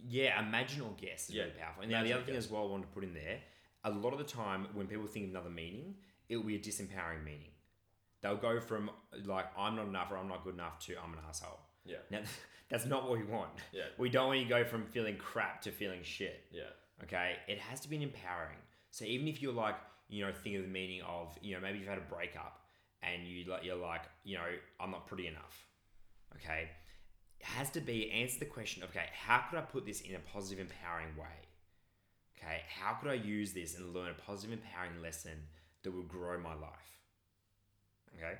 Yeah, 0.08 0.40
imagine 0.46 0.80
or 0.82 0.92
guess 0.96 1.28
is 1.28 1.34
Yeah, 1.34 1.42
really 1.44 1.54
powerful. 1.58 1.82
And 1.82 1.90
now 1.92 2.02
the 2.04 2.12
other 2.12 2.22
thing 2.24 2.34
guess. 2.34 2.44
as 2.44 2.50
well 2.50 2.62
I 2.62 2.70
want 2.70 2.82
to 2.84 2.88
put 2.88 3.02
in 3.04 3.14
there, 3.14 3.40
a 3.84 3.90
lot 3.90 4.12
of 4.12 4.18
the 4.18 4.24
time 4.24 4.68
when 4.74 4.86
people 4.86 5.06
think 5.06 5.24
of 5.26 5.30
another 5.32 5.50
meaning, 5.50 5.96
it 6.28 6.36
will 6.36 6.44
be 6.44 6.54
a 6.56 6.60
disempowering 6.60 7.24
meaning. 7.24 7.50
They'll 8.20 8.36
go 8.36 8.60
from 8.60 8.90
like 9.24 9.46
I'm 9.56 9.76
not 9.76 9.86
enough 9.86 10.10
or 10.10 10.16
I'm 10.16 10.28
not 10.28 10.44
good 10.44 10.54
enough 10.54 10.78
to 10.86 10.94
I'm 11.02 11.12
an 11.12 11.20
asshole. 11.28 11.60
yeah, 11.84 11.96
Now 12.10 12.20
that's 12.70 12.84
not 12.86 13.08
what 13.08 13.18
we 13.18 13.24
want. 13.24 13.50
yeah, 13.72 13.84
We 13.96 14.08
don't 14.10 14.26
want 14.28 14.38
you 14.40 14.44
to 14.44 14.50
go 14.50 14.64
from 14.64 14.84
feeling 14.86 15.16
crap 15.16 15.62
to 15.62 15.70
feeling 15.70 16.00
shit. 16.02 16.44
yeah, 16.50 16.62
Okay, 17.04 17.36
it 17.46 17.58
has 17.58 17.80
to 17.80 17.88
be 17.88 18.02
empowering. 18.02 18.58
So 18.90 19.04
even 19.04 19.28
if 19.28 19.40
you're 19.40 19.52
like, 19.52 19.76
you 20.08 20.24
know, 20.24 20.32
think 20.32 20.56
of 20.56 20.62
the 20.62 20.68
meaning 20.68 21.02
of, 21.02 21.36
you 21.42 21.54
know, 21.54 21.60
maybe 21.60 21.78
you've 21.78 21.88
had 21.88 21.98
a 21.98 22.14
breakup 22.14 22.60
and 23.02 23.26
you 23.26 23.44
like, 23.50 23.64
you're 23.64 23.76
like, 23.76 24.02
you 24.24 24.36
know, 24.36 24.44
I'm 24.80 24.90
not 24.90 25.06
pretty 25.06 25.26
enough. 25.28 25.66
Okay, 26.36 26.68
it 27.40 27.46
has 27.46 27.70
to 27.70 27.80
be 27.80 28.10
answer 28.10 28.40
the 28.40 28.46
question. 28.46 28.82
Okay, 28.84 29.06
how 29.12 29.44
could 29.48 29.58
I 29.58 29.62
put 29.62 29.86
this 29.86 30.00
in 30.00 30.14
a 30.16 30.18
positive, 30.18 30.58
empowering 30.58 31.16
way? 31.16 31.26
Okay, 32.36 32.62
how 32.68 32.94
could 32.94 33.10
I 33.10 33.14
use 33.14 33.52
this 33.52 33.76
and 33.76 33.94
learn 33.94 34.10
a 34.10 34.14
positive, 34.14 34.52
empowering 34.58 35.00
lesson 35.02 35.32
that 35.82 35.92
will 35.92 36.02
grow 36.02 36.38
my 36.40 36.54
life? 36.54 36.97
Okay, 38.18 38.38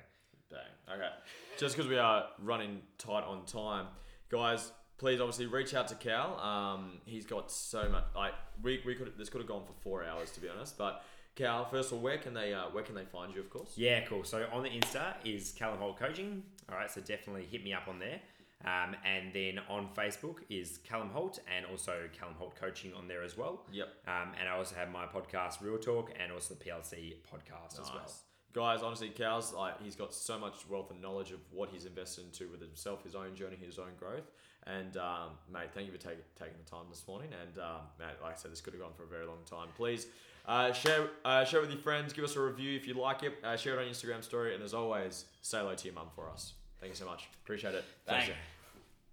Bang. 0.51 0.95
Okay. 0.95 1.09
Just 1.57 1.75
because 1.75 1.89
we 1.89 1.97
are 1.97 2.25
running 2.41 2.81
tight 2.97 3.23
on 3.23 3.45
time, 3.45 3.87
guys, 4.29 4.71
please 4.97 5.19
obviously 5.21 5.45
reach 5.45 5.73
out 5.73 5.87
to 5.87 5.95
Cal. 5.95 6.39
Um, 6.39 6.99
he's 7.05 7.25
got 7.25 7.51
so 7.51 7.89
much. 7.89 8.05
Like 8.15 8.33
we, 8.61 8.81
we 8.85 8.95
could 8.95 9.17
this 9.17 9.29
could 9.29 9.41
have 9.41 9.47
gone 9.47 9.63
for 9.65 9.73
four 9.81 10.03
hours 10.03 10.31
to 10.31 10.41
be 10.41 10.49
honest. 10.49 10.77
But 10.77 11.03
Cal, 11.35 11.65
first 11.65 11.91
of 11.91 11.97
all, 11.97 12.03
where 12.03 12.17
can 12.17 12.33
they 12.33 12.53
uh, 12.53 12.65
where 12.71 12.83
can 12.83 12.95
they 12.95 13.05
find 13.05 13.33
you? 13.33 13.41
Of 13.41 13.49
course. 13.49 13.73
Yeah, 13.75 14.01
cool. 14.01 14.23
So 14.23 14.45
on 14.51 14.63
the 14.63 14.69
Insta 14.69 15.13
is 15.23 15.51
Callum 15.51 15.79
Holt 15.79 15.97
Coaching. 15.97 16.43
All 16.69 16.77
right, 16.77 16.91
so 16.91 17.01
definitely 17.01 17.45
hit 17.49 17.63
me 17.63 17.73
up 17.73 17.87
on 17.87 17.99
there. 17.99 18.19
Um, 18.65 18.93
and 19.05 19.33
then 19.33 19.61
on 19.69 19.87
Facebook 19.97 20.39
is 20.49 20.79
Callum 20.79 21.09
Holt 21.09 21.39
and 21.55 21.65
also 21.65 22.09
Callum 22.11 22.35
Holt 22.37 22.55
Coaching 22.59 22.93
on 22.93 23.07
there 23.07 23.23
as 23.23 23.37
well. 23.37 23.63
Yep. 23.71 23.87
Um, 24.05 24.33
and 24.37 24.49
I 24.49 24.57
also 24.57 24.75
have 24.75 24.91
my 24.91 25.05
podcast, 25.05 25.61
Real 25.61 25.77
Talk, 25.77 26.11
and 26.21 26.29
also 26.33 26.55
the 26.55 26.65
PLC 26.65 27.15
podcast 27.33 27.79
as 27.79 27.89
well. 27.93 28.11
Guys, 28.53 28.81
honestly, 28.81 29.09
Cal's, 29.09 29.53
like 29.53 29.81
he's 29.83 29.95
got 29.95 30.13
so 30.13 30.39
much 30.39 30.67
wealth 30.67 30.89
and 30.91 31.01
knowledge 31.01 31.31
of 31.31 31.39
what 31.51 31.69
he's 31.71 31.85
invested 31.85 32.25
into 32.25 32.49
with 32.49 32.61
himself, 32.61 33.03
his 33.03 33.15
own 33.15 33.35
journey, 33.35 33.57
his 33.63 33.77
own 33.77 33.91
growth. 33.99 34.31
And 34.65 34.97
um, 34.97 35.29
mate, 35.51 35.69
thank 35.73 35.85
you 35.85 35.91
for 35.91 35.99
taking 35.99 36.23
taking 36.37 36.55
the 36.63 36.69
time 36.69 36.85
this 36.89 37.03
morning. 37.07 37.29
And 37.41 37.57
um, 37.59 37.81
mate, 37.99 38.17
like 38.21 38.33
I 38.33 38.35
said, 38.35 38.51
this 38.51 38.61
could 38.61 38.73
have 38.73 38.81
gone 38.81 38.93
for 38.95 39.03
a 39.03 39.07
very 39.07 39.25
long 39.25 39.39
time. 39.49 39.67
Please 39.75 40.07
uh, 40.47 40.73
share 40.73 41.09
uh, 41.23 41.45
share 41.45 41.59
it 41.59 41.63
with 41.63 41.71
your 41.71 41.81
friends. 41.81 42.11
Give 42.11 42.23
us 42.23 42.35
a 42.35 42.41
review 42.41 42.75
if 42.75 42.87
you 42.87 42.95
like 42.95 43.23
it. 43.23 43.33
Uh, 43.43 43.55
share 43.55 43.75
it 43.75 43.79
on 43.79 43.85
your 43.85 43.93
Instagram 43.93 44.23
story. 44.23 44.55
And 44.55 44.63
as 44.63 44.73
always, 44.73 45.25
say 45.41 45.59
hello 45.59 45.75
to 45.75 45.85
your 45.85 45.93
mum 45.93 46.07
for 46.15 46.29
us. 46.29 46.53
Thank 46.79 46.91
you 46.91 46.97
so 46.97 47.05
much. 47.05 47.27
Appreciate 47.43 47.75
it. 47.75 47.83
Pleasure. 48.05 48.33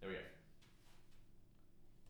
There 0.01 0.11
we 0.11 0.17
go. 0.17 0.21